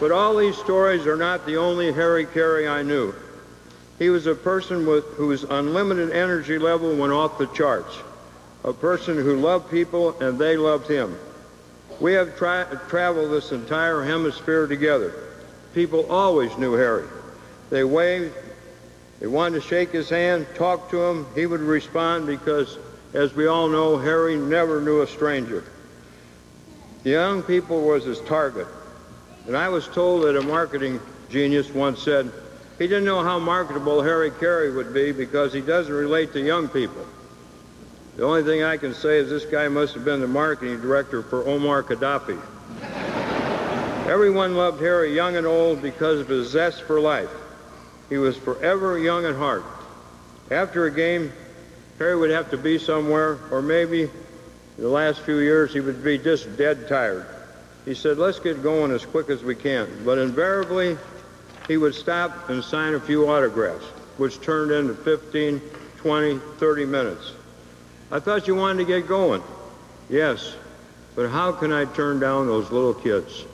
But 0.00 0.10
all 0.10 0.36
these 0.36 0.56
stories 0.56 1.06
are 1.06 1.16
not 1.16 1.44
the 1.44 1.58
only 1.58 1.92
Harry 1.92 2.24
Caray 2.24 2.66
I 2.66 2.82
knew. 2.82 3.14
He 3.98 4.08
was 4.08 4.26
a 4.26 4.34
person 4.34 4.86
with, 4.86 5.04
whose 5.14 5.44
unlimited 5.44 6.10
energy 6.12 6.58
level 6.58 6.96
went 6.96 7.12
off 7.12 7.36
the 7.36 7.46
charts, 7.48 7.94
a 8.64 8.72
person 8.72 9.16
who 9.16 9.36
loved 9.36 9.70
people 9.70 10.18
and 10.20 10.38
they 10.38 10.56
loved 10.56 10.88
him. 10.88 11.18
We 12.00 12.14
have 12.14 12.38
tra 12.38 12.80
traveled 12.88 13.30
this 13.30 13.52
entire 13.52 14.02
hemisphere 14.02 14.66
together. 14.66 15.12
People 15.74 16.10
always 16.10 16.56
knew 16.56 16.72
Harry. 16.72 17.06
They 17.68 17.84
waved, 17.84 18.34
they 19.20 19.26
wanted 19.26 19.60
to 19.60 19.68
shake 19.68 19.90
his 19.90 20.08
hand, 20.08 20.46
talk 20.54 20.90
to 20.90 21.02
him. 21.02 21.26
He 21.34 21.44
would 21.44 21.60
respond 21.60 22.26
because, 22.26 22.78
as 23.12 23.34
we 23.34 23.46
all 23.46 23.68
know, 23.68 23.98
Harry 23.98 24.36
never 24.36 24.80
knew 24.80 25.02
a 25.02 25.06
stranger. 25.06 25.62
The 27.02 27.10
young 27.10 27.42
people 27.42 27.82
was 27.82 28.04
his 28.04 28.20
target. 28.22 28.66
And 29.46 29.56
I 29.56 29.68
was 29.68 29.86
told 29.88 30.24
that 30.24 30.36
a 30.36 30.42
marketing 30.42 31.00
genius 31.28 31.70
once 31.70 32.02
said 32.02 32.32
he 32.78 32.86
didn't 32.86 33.04
know 33.04 33.22
how 33.22 33.38
marketable 33.38 34.02
Harry 34.02 34.30
Caray 34.30 34.74
would 34.74 34.94
be 34.94 35.12
because 35.12 35.52
he 35.52 35.60
doesn't 35.60 35.92
relate 35.92 36.32
to 36.32 36.40
young 36.40 36.66
people. 36.68 37.06
The 38.16 38.24
only 38.24 38.42
thing 38.42 38.62
I 38.62 38.78
can 38.78 38.94
say 38.94 39.18
is 39.18 39.28
this 39.28 39.44
guy 39.44 39.68
must 39.68 39.94
have 39.94 40.04
been 40.04 40.20
the 40.20 40.28
marketing 40.28 40.80
director 40.80 41.22
for 41.22 41.46
Omar 41.46 41.82
Gaddafi. 41.82 42.40
Everyone 44.08 44.56
loved 44.56 44.80
Harry, 44.80 45.14
young 45.14 45.36
and 45.36 45.46
old, 45.46 45.82
because 45.82 46.20
of 46.20 46.28
his 46.28 46.48
zest 46.50 46.82
for 46.82 47.00
life. 47.00 47.30
He 48.10 48.18
was 48.18 48.36
forever 48.36 48.98
young 48.98 49.24
at 49.24 49.36
heart. 49.36 49.64
After 50.50 50.84
a 50.84 50.90
game, 50.90 51.32
Harry 51.98 52.16
would 52.16 52.30
have 52.30 52.50
to 52.50 52.58
be 52.58 52.78
somewhere, 52.78 53.38
or 53.50 53.62
maybe 53.62 54.10
the 54.76 54.88
last 54.88 55.20
few 55.20 55.38
years 55.38 55.72
he 55.72 55.80
would 55.80 56.02
be 56.02 56.18
just 56.18 56.56
dead 56.58 56.88
tired. 56.88 57.24
He 57.84 57.94
said, 57.94 58.18
let's 58.18 58.38
get 58.38 58.62
going 58.62 58.90
as 58.90 59.06
quick 59.06 59.30
as 59.30 59.42
we 59.42 59.54
can. 59.54 60.04
But 60.04 60.18
invariably, 60.18 60.98
he 61.68 61.76
would 61.76 61.94
stop 61.94 62.48
and 62.50 62.62
sign 62.64 62.94
a 62.94 63.00
few 63.00 63.28
autographs, 63.30 63.84
which 64.16 64.40
turned 64.40 64.70
into 64.70 64.94
15, 64.94 65.60
20, 65.98 66.38
30 66.58 66.84
minutes. 66.86 67.32
I 68.10 68.18
thought 68.18 68.48
you 68.48 68.56
wanted 68.56 68.78
to 68.78 68.84
get 68.86 69.06
going. 69.06 69.42
Yes, 70.08 70.56
but 71.14 71.30
how 71.30 71.52
can 71.52 71.72
I 71.72 71.84
turn 71.84 72.18
down 72.18 72.48
those 72.48 72.70
little 72.72 72.94
kids? 72.94 73.44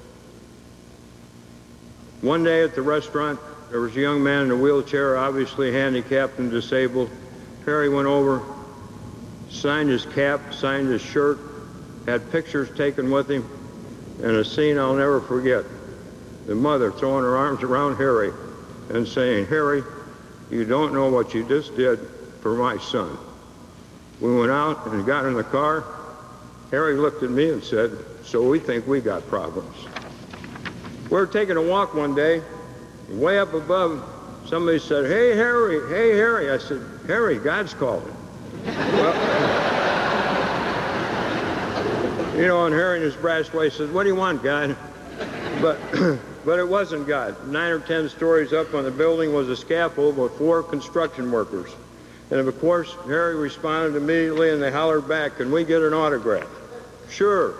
One 2.23 2.43
day 2.43 2.63
at 2.63 2.75
the 2.75 2.83
restaurant, 2.83 3.39
there 3.71 3.81
was 3.81 3.97
a 3.97 4.01
young 4.01 4.23
man 4.23 4.45
in 4.45 4.51
a 4.51 4.57
wheelchair, 4.57 5.17
obviously 5.17 5.73
handicapped 5.73 6.39
and 6.39 6.51
disabled. 6.51 7.11
Harry 7.65 7.89
went 7.89 8.07
over, 8.07 8.43
signed 9.51 9.89
his 9.89 10.07
cap, 10.07 10.55
signed 10.55 10.89
his 10.89 11.03
shirt, 11.03 11.39
had 12.07 12.31
pictures 12.31 12.69
taken 12.77 13.11
with 13.11 13.31
him, 13.31 13.45
and 14.23 14.37
a 14.37 14.45
scene 14.45 14.79
I'll 14.79 14.95
never 14.95 15.21
forget. 15.21 15.65
The 16.47 16.55
mother 16.55 16.93
throwing 16.93 17.25
her 17.25 17.37
arms 17.37 17.65
around 17.65 17.97
Harry 17.97 18.33
and 18.91 19.07
saying, 19.07 19.47
Harry, 19.47 19.83
you 20.51 20.65
don't 20.65 20.95
know 20.95 21.11
what 21.11 21.35
you 21.35 21.43
just 21.43 21.77
did 21.77 21.99
for 22.41 22.55
my 22.55 22.79
son. 22.79 23.19
We 24.21 24.35
went 24.35 24.53
out 24.53 24.87
and 24.87 25.05
got 25.05 25.27
in 25.27 25.35
the 25.35 25.45
car. 25.45 25.85
Harry 26.71 26.95
looked 26.95 27.25
at 27.25 27.31
me 27.31 27.51
and 27.51 27.63
said, 27.63 27.91
so 28.25 28.49
we 28.49 28.61
think 28.61 28.87
we 28.87 29.01
got 29.01 29.27
problems. 29.27 29.77
We 31.05 31.17
were 31.17 31.27
taking 31.27 31.57
a 31.57 31.63
walk 31.63 31.95
one 31.95 32.15
day, 32.15 32.43
way 33.09 33.39
up 33.39 33.55
above, 33.55 34.03
somebody 34.47 34.79
said, 34.79 35.07
hey, 35.07 35.37
Harry, 35.37 35.81
hey, 35.89 36.17
Harry. 36.17 36.51
I 36.51 36.59
said, 36.59 36.83
Harry, 37.07 37.39
God's 37.39 37.75
calling. 37.75 38.15
well, 38.65 39.15
you 42.37 42.47
know, 42.47 42.67
and 42.67 42.75
Harry 42.75 42.99
in 42.99 43.03
his 43.03 43.17
brass 43.17 43.53
way 43.53 43.71
says, 43.71 43.91
what 43.91 44.03
do 44.03 44.09
you 44.09 44.17
want, 44.17 44.43
God? 44.43 44.77
But, 45.61 45.79
but 46.45 46.59
it 46.59 46.69
wasn't 46.69 47.07
God. 47.07 47.49
Nine 47.49 47.73
or 47.73 47.81
ten 47.81 48.09
stories 48.09 48.53
up 48.53 48.75
on 48.75 48.85
the 48.85 48.91
building 48.91 49.33
was 49.33 49.49
a 49.49 49.57
scaffold 49.57 50.17
with 50.17 50.33
four 50.33 50.63
construction 50.63 51.31
workers. 51.31 51.71
And 52.31 52.41
of 52.41 52.61
course, 52.61 52.95
Harry 53.07 53.37
responded 53.37 53.97
immediately 53.97 54.51
and 54.51 54.61
they 54.61 54.73
hollered 54.73 55.09
back, 55.09 55.37
can 55.37 55.53
we 55.53 55.65
get 55.65 55.83
an 55.83 55.95
autograph? 55.95 56.49
Sure. 57.09 57.55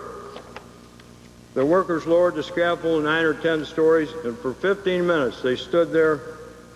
The 1.57 1.65
workers 1.65 2.05
lowered 2.05 2.35
the 2.35 2.43
scaffold 2.43 3.03
nine 3.03 3.25
or 3.25 3.33
ten 3.33 3.65
stories, 3.65 4.11
and 4.23 4.37
for 4.37 4.53
15 4.53 5.07
minutes 5.07 5.41
they 5.41 5.55
stood 5.55 5.91
there, 5.91 6.21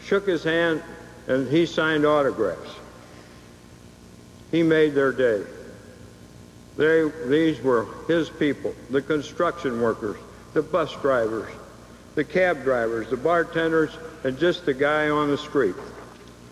shook 0.02 0.26
his 0.26 0.44
hand, 0.44 0.82
and 1.28 1.48
he 1.48 1.68
signed 1.68 2.04
autographs. 2.04 2.72
He 4.50 4.64
made 4.64 4.96
their 4.96 5.12
day. 5.12 5.44
They, 6.78 7.08
these 7.28 7.62
were 7.62 7.86
his 8.08 8.32
people, 8.32 8.74
the 8.90 9.04
construction 9.04 9.80
workers, 9.82 10.18
the 10.56 10.64
bus 10.64 10.92
drivers, 10.96 11.54
the 12.16 12.24
cab 12.24 12.64
drivers, 12.64 13.08
the 13.08 13.18
bartenders, 13.18 13.92
and 14.24 14.36
just 14.40 14.66
the 14.66 14.74
guy 14.74 15.12
on 15.12 15.30
the 15.30 15.38
street. 15.38 15.76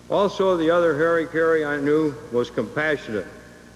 Also, 0.08 0.56
the 0.56 0.70
other 0.70 0.96
Harry 0.96 1.26
Caray 1.26 1.66
I 1.66 1.78
knew 1.78 2.14
was 2.32 2.52
compassionate, 2.52 3.26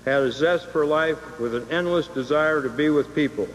had 0.06 0.22
a 0.22 0.32
zest 0.32 0.68
for 0.68 0.86
life 0.86 1.40
with 1.40 1.56
an 1.56 1.68
endless 1.72 2.08
desire 2.08 2.62
to 2.62 2.70
be 2.70 2.92
with 2.92 3.16
people. 3.16 3.48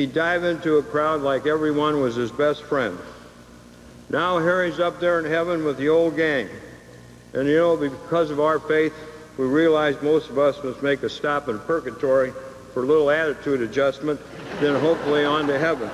He'd 0.00 0.14
dive 0.14 0.44
into 0.44 0.78
a 0.78 0.82
crowd 0.82 1.20
like 1.20 1.44
everyone 1.44 2.00
was 2.00 2.16
his 2.16 2.32
best 2.32 2.62
friend. 2.62 2.98
Now 4.08 4.38
Harry's 4.38 4.80
up 4.80 4.98
there 4.98 5.18
in 5.18 5.26
heaven 5.26 5.62
with 5.62 5.76
the 5.76 5.90
old 5.90 6.16
gang. 6.16 6.48
And 7.34 7.46
you 7.46 7.56
know, 7.56 7.76
because 7.76 8.30
of 8.30 8.40
our 8.40 8.58
faith, 8.58 8.94
we 9.36 9.44
realize 9.44 10.00
most 10.00 10.30
of 10.30 10.38
us 10.38 10.56
must 10.64 10.82
make 10.82 11.02
a 11.02 11.10
stop 11.10 11.50
in 11.50 11.58
purgatory 11.58 12.32
for 12.72 12.82
a 12.82 12.86
little 12.86 13.10
attitude 13.10 13.60
adjustment, 13.60 14.18
then 14.58 14.80
hopefully 14.80 15.26
on 15.26 15.46
to 15.48 15.58
heaven. 15.58 15.90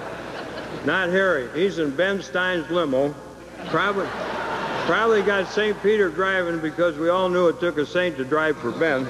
Not 0.84 1.08
Harry. 1.08 1.48
He's 1.52 1.80
in 1.80 1.90
Ben 1.90 2.22
Stein's 2.22 2.70
limo, 2.70 3.12
probably, 3.70 4.06
Probably 4.86 5.20
got 5.22 5.48
St. 5.48 5.76
Peter 5.82 6.10
driving 6.10 6.60
because 6.60 6.96
we 6.96 7.08
all 7.08 7.28
knew 7.28 7.48
it 7.48 7.58
took 7.58 7.76
a 7.76 7.84
saint 7.84 8.18
to 8.18 8.24
drive 8.24 8.56
for 8.58 8.70
Ben. 8.70 9.04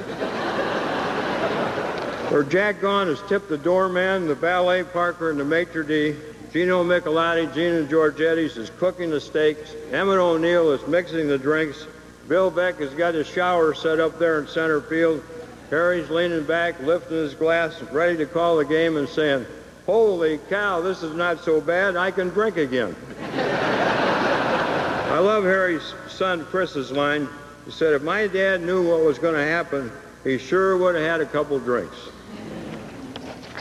Or 2.33 2.43
Jack 2.43 2.81
Gaunt 2.81 3.09
has 3.09 3.23
tipped 3.29 3.49
the 3.49 3.57
doorman, 3.57 4.27
the 4.27 4.35
ballet 4.35 4.83
parker, 4.83 5.31
and 5.31 5.39
the 5.39 5.45
maitre 5.45 5.85
d'. 5.85 6.17
Gino 6.53 6.83
Michelotti, 6.83 7.53
Gina 7.55 7.83
Georgetti's 7.85 8.57
is 8.57 8.71
cooking 8.79 9.11
the 9.11 9.21
steaks. 9.21 9.75
Emmett 9.93 10.19
O'Neill 10.19 10.73
is 10.73 10.87
mixing 10.87 11.29
the 11.29 11.39
drinks. 11.39 11.87
Bill 12.29 12.51
Veeck 12.51 12.79
has 12.81 12.95
got 12.95 13.15
his 13.15 13.27
shower 13.27 13.75
set 13.75 14.01
up 14.01 14.19
there 14.19 14.41
in 14.41 14.49
center 14.49 14.81
field. 14.81 15.23
Harry's 15.71 16.09
leaning 16.11 16.45
back, 16.45 16.81
lifting 16.81 17.17
his 17.19 17.35
glass, 17.35 17.81
ready 17.93 18.17
to 18.17 18.27
call 18.27 18.57
the 18.57 18.65
game 18.65 18.97
and 18.97 19.09
saying, 19.09 19.45
Holy 19.85 20.39
cow, 20.49 20.81
this 20.81 21.03
is 21.03 21.15
not 21.15 21.45
so 21.45 21.61
bad. 21.61 21.97
I 21.97 22.11
can 22.11 22.31
drink 22.31 22.57
again. 22.57 22.97
I 23.21 25.19
love 25.19 25.45
Harry's 25.45 25.95
son 26.09 26.45
Chris's 26.47 26.91
line. 26.91 27.29
He 27.65 27.71
said, 27.71 27.95
if 27.95 28.03
my 28.03 28.27
dad 28.27 28.63
knew 28.63 28.89
what 28.89 29.05
was 29.05 29.19
going 29.19 29.35
to 29.35 29.45
happen, 29.45 29.93
he 30.25 30.39
sure 30.39 30.77
would 30.77 30.95
have 30.95 31.05
had 31.05 31.21
a 31.21 31.27
couple 31.27 31.59
drinks. 31.59 31.97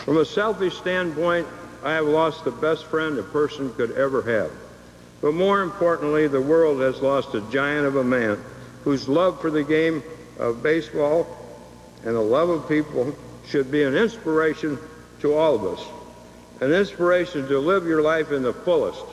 From 0.06 0.18
a 0.18 0.26
selfish 0.26 0.78
standpoint, 0.78 1.48
I 1.84 1.94
have 1.94 2.06
lost 2.06 2.46
the 2.46 2.52
best 2.52 2.86
friend 2.86 3.18
a 3.18 3.24
person 3.24 3.74
could 3.74 3.92
ever 3.94 4.22
have. 4.22 4.52
But 5.20 5.34
more 5.34 5.64
importantly, 5.64 6.28
the 6.28 6.40
world 6.40 6.80
has 6.82 7.02
lost 7.02 7.34
a 7.34 7.42
giant 7.50 7.88
of 7.88 7.96
a 7.96 8.04
man 8.04 8.40
whose 8.84 9.10
love 9.10 9.42
for 9.42 9.50
the 9.50 9.64
game 9.64 10.04
of 10.38 10.62
baseball 10.62 11.26
and 12.04 12.16
the 12.16 12.22
love 12.22 12.50
of 12.50 12.70
people 12.70 13.18
should 13.48 13.72
be 13.72 13.82
an 13.82 13.96
inspiration 13.96 14.78
to 15.22 15.34
all 15.34 15.56
of 15.56 15.80
us. 15.80 15.84
An 16.62 16.72
inspiration 16.72 17.48
to 17.48 17.58
live 17.58 17.88
your 17.88 18.04
life 18.04 18.32
in 18.32 18.44
the 18.44 18.54
fullest. 18.54 19.04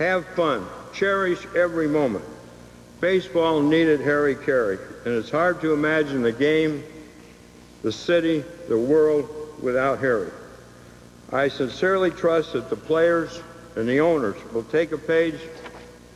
Have 0.00 0.26
fun. 0.30 0.66
Cherish 0.92 1.46
every 1.54 1.86
moment. 1.86 2.24
Baseball 3.00 3.62
needed 3.62 4.00
Harry 4.00 4.34
Caray, 4.34 4.78
and 5.04 5.14
it's 5.14 5.30
hard 5.30 5.60
to 5.60 5.72
imagine 5.72 6.22
the 6.22 6.32
game, 6.32 6.82
the 7.82 7.92
city, 7.92 8.44
the 8.68 8.78
world 8.78 9.43
without 9.64 9.98
Harry. 9.98 10.30
I 11.32 11.48
sincerely 11.48 12.10
trust 12.10 12.52
that 12.52 12.70
the 12.70 12.76
players 12.76 13.42
and 13.74 13.88
the 13.88 13.98
owners 13.98 14.36
will 14.52 14.62
take 14.62 14.92
a 14.92 14.98
page 14.98 15.40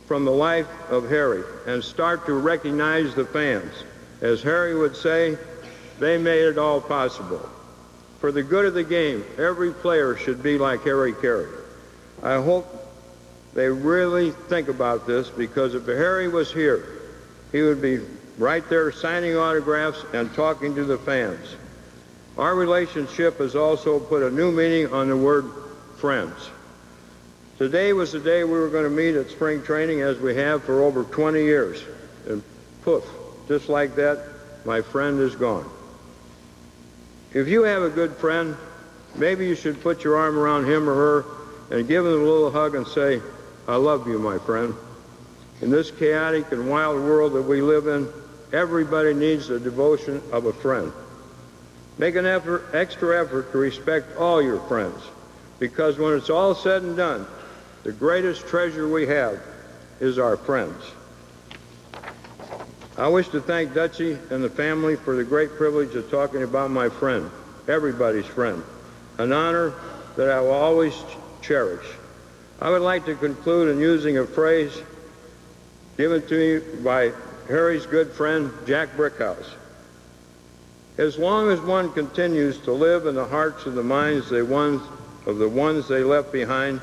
from 0.07 0.23
the 0.23 0.31
life 0.31 0.67
of 0.89 1.09
Harry 1.09 1.43
and 1.67 1.83
start 1.83 2.25
to 2.27 2.33
recognize 2.33 3.13
the 3.15 3.25
fans. 3.25 3.73
As 4.21 4.41
Harry 4.43 4.75
would 4.77 4.95
say, 4.95 5.37
they 5.99 6.17
made 6.17 6.43
it 6.43 6.57
all 6.57 6.79
possible. 6.79 7.49
For 8.19 8.31
the 8.31 8.43
good 8.43 8.65
of 8.65 8.73
the 8.73 8.83
game, 8.83 9.25
every 9.37 9.73
player 9.73 10.15
should 10.15 10.41
be 10.41 10.57
like 10.57 10.83
Harry 10.83 11.13
Caray. 11.13 11.47
I 12.21 12.41
hope 12.41 12.67
they 13.53 13.67
really 13.67 14.31
think 14.31 14.67
about 14.67 15.07
this 15.07 15.29
because 15.29 15.73
if 15.73 15.85
Harry 15.85 16.27
was 16.27 16.51
here, 16.51 16.85
he 17.51 17.61
would 17.61 17.81
be 17.81 17.99
right 18.37 18.67
there 18.69 18.91
signing 18.91 19.35
autographs 19.35 20.03
and 20.13 20.33
talking 20.33 20.75
to 20.75 20.83
the 20.83 20.97
fans. 20.97 21.55
Our 22.37 22.55
relationship 22.55 23.39
has 23.39 23.55
also 23.55 23.99
put 23.99 24.23
a 24.23 24.31
new 24.31 24.51
meaning 24.51 24.93
on 24.93 25.09
the 25.09 25.17
word 25.17 25.51
friends. 25.97 26.49
Today 27.57 27.91
was 27.91 28.13
the 28.13 28.19
day 28.19 28.45
we 28.45 28.51
were 28.51 28.69
going 28.69 28.85
to 28.85 28.89
meet 28.89 29.15
at 29.15 29.29
spring 29.29 29.61
training 29.61 30.01
as 30.01 30.17
we 30.17 30.35
have 30.35 30.63
for 30.63 30.81
over 30.81 31.03
20 31.03 31.43
years. 31.43 31.83
And 32.27 32.41
poof, 32.83 33.03
just 33.49 33.67
like 33.67 33.95
that, 33.95 34.23
my 34.63 34.81
friend 34.81 35.19
is 35.19 35.35
gone. 35.35 35.69
If 37.33 37.49
you 37.49 37.63
have 37.63 37.83
a 37.83 37.89
good 37.89 38.15
friend, 38.15 38.55
maybe 39.15 39.45
you 39.45 39.55
should 39.55 39.81
put 39.81 40.03
your 40.03 40.15
arm 40.15 40.37
around 40.37 40.65
him 40.69 40.89
or 40.89 40.95
her 40.95 41.25
and 41.77 41.87
give 41.87 42.05
him 42.05 42.13
a 42.13 42.15
little 42.15 42.49
hug 42.49 42.75
and 42.75 42.87
say, 42.87 43.21
I 43.67 43.75
love 43.75 44.07
you, 44.07 44.17
my 44.17 44.39
friend. 44.39 44.73
In 45.61 45.69
this 45.69 45.91
chaotic 45.91 46.51
and 46.53 46.69
wild 46.69 46.95
world 46.95 47.33
that 47.33 47.41
we 47.41 47.61
live 47.61 47.87
in, 47.87 48.07
everybody 48.53 49.13
needs 49.13 49.49
the 49.49 49.59
devotion 49.59 50.21
of 50.31 50.45
a 50.45 50.53
friend. 50.53 50.93
Make 51.99 52.15
an 52.15 52.25
effort, 52.25 52.63
extra 52.73 53.21
effort 53.21 53.51
to 53.51 53.57
respect 53.57 54.15
all 54.15 54.41
your 54.41 54.61
friends, 54.61 55.01
because 55.59 55.97
when 55.97 56.15
it's 56.15 56.29
all 56.29 56.55
said 56.55 56.81
and 56.81 56.95
done, 56.95 57.27
the 57.83 57.91
greatest 57.91 58.47
treasure 58.47 58.87
we 58.87 59.05
have 59.07 59.37
is 59.99 60.17
our 60.17 60.37
friends. 60.37 60.81
I 62.97 63.09
wish 63.09 63.27
to 63.29 63.41
thank 63.41 63.73
Dutchie 63.73 64.17
and 64.31 64.41
the 64.41 64.49
family 64.49 64.95
for 64.95 65.17
the 65.17 65.25
great 65.25 65.57
privilege 65.57 65.93
of 65.95 66.09
talking 66.09 66.41
about 66.41 66.71
my 66.71 66.87
friend, 66.87 67.29
everybody's 67.67 68.25
friend, 68.25 68.63
an 69.17 69.33
honor 69.33 69.73
that 70.15 70.29
I 70.29 70.39
will 70.39 70.51
always 70.51 70.95
cherish. 71.41 71.85
I 72.61 72.69
would 72.69 72.81
like 72.81 73.05
to 73.07 73.15
conclude 73.15 73.75
in 73.75 73.81
using 73.81 74.17
a 74.17 74.25
phrase 74.25 74.71
given 75.97 76.25
to 76.27 76.33
me 76.33 76.81
by 76.81 77.11
Harry's 77.49 77.85
good 77.85 78.13
friend, 78.13 78.53
Jack 78.65 78.95
Brickhouse. 78.95 79.49
As 80.99 81.17
long 81.17 81.49
as 81.49 81.61
one 81.61 81.93
continues 81.93 82.57
to 82.59 82.73
live 82.73 83.05
in 83.05 83.15
the 83.15 83.25
hearts 83.25 83.65
and 83.65 83.77
the 83.77 83.81
minds 83.81 84.29
they 84.29 84.41
ones, 84.41 84.81
of 85.25 85.37
the 85.37 85.47
ones 85.47 85.87
they 85.87 86.03
left 86.03 86.33
behind, 86.33 86.81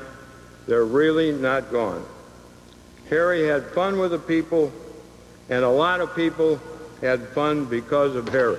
they're 0.67 0.85
really 0.85 1.31
not 1.31 1.71
gone. 1.71 2.03
Harry 3.11 3.45
had 3.45 3.67
fun 3.67 3.99
with 3.99 4.09
the 4.09 4.17
people, 4.17 4.71
and 5.49 5.63
a 5.63 5.69
lot 5.69 6.01
of 6.01 6.15
people 6.15 6.59
had 6.99 7.27
fun 7.27 7.65
because 7.65 8.15
of 8.15 8.27
Harry. 8.29 8.57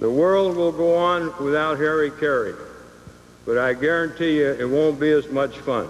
The 0.00 0.10
world 0.10 0.56
will 0.56 0.72
go 0.72 0.96
on 0.96 1.32
without 1.44 1.78
Harry 1.78 2.10
Caray, 2.10 2.54
but 3.44 3.58
I 3.58 3.74
guarantee 3.74 4.38
you 4.38 4.50
it 4.50 4.68
won't 4.68 4.98
be 4.98 5.12
as 5.12 5.28
much 5.28 5.56
fun. 5.58 5.88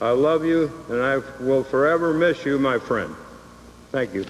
I 0.00 0.12
love 0.12 0.46
you, 0.46 0.72
and 0.88 1.02
I 1.02 1.18
will 1.42 1.64
forever 1.64 2.14
miss 2.14 2.46
you, 2.46 2.58
my 2.58 2.78
friend. 2.78 3.14
Thank 3.92 4.14
you. 4.14 4.26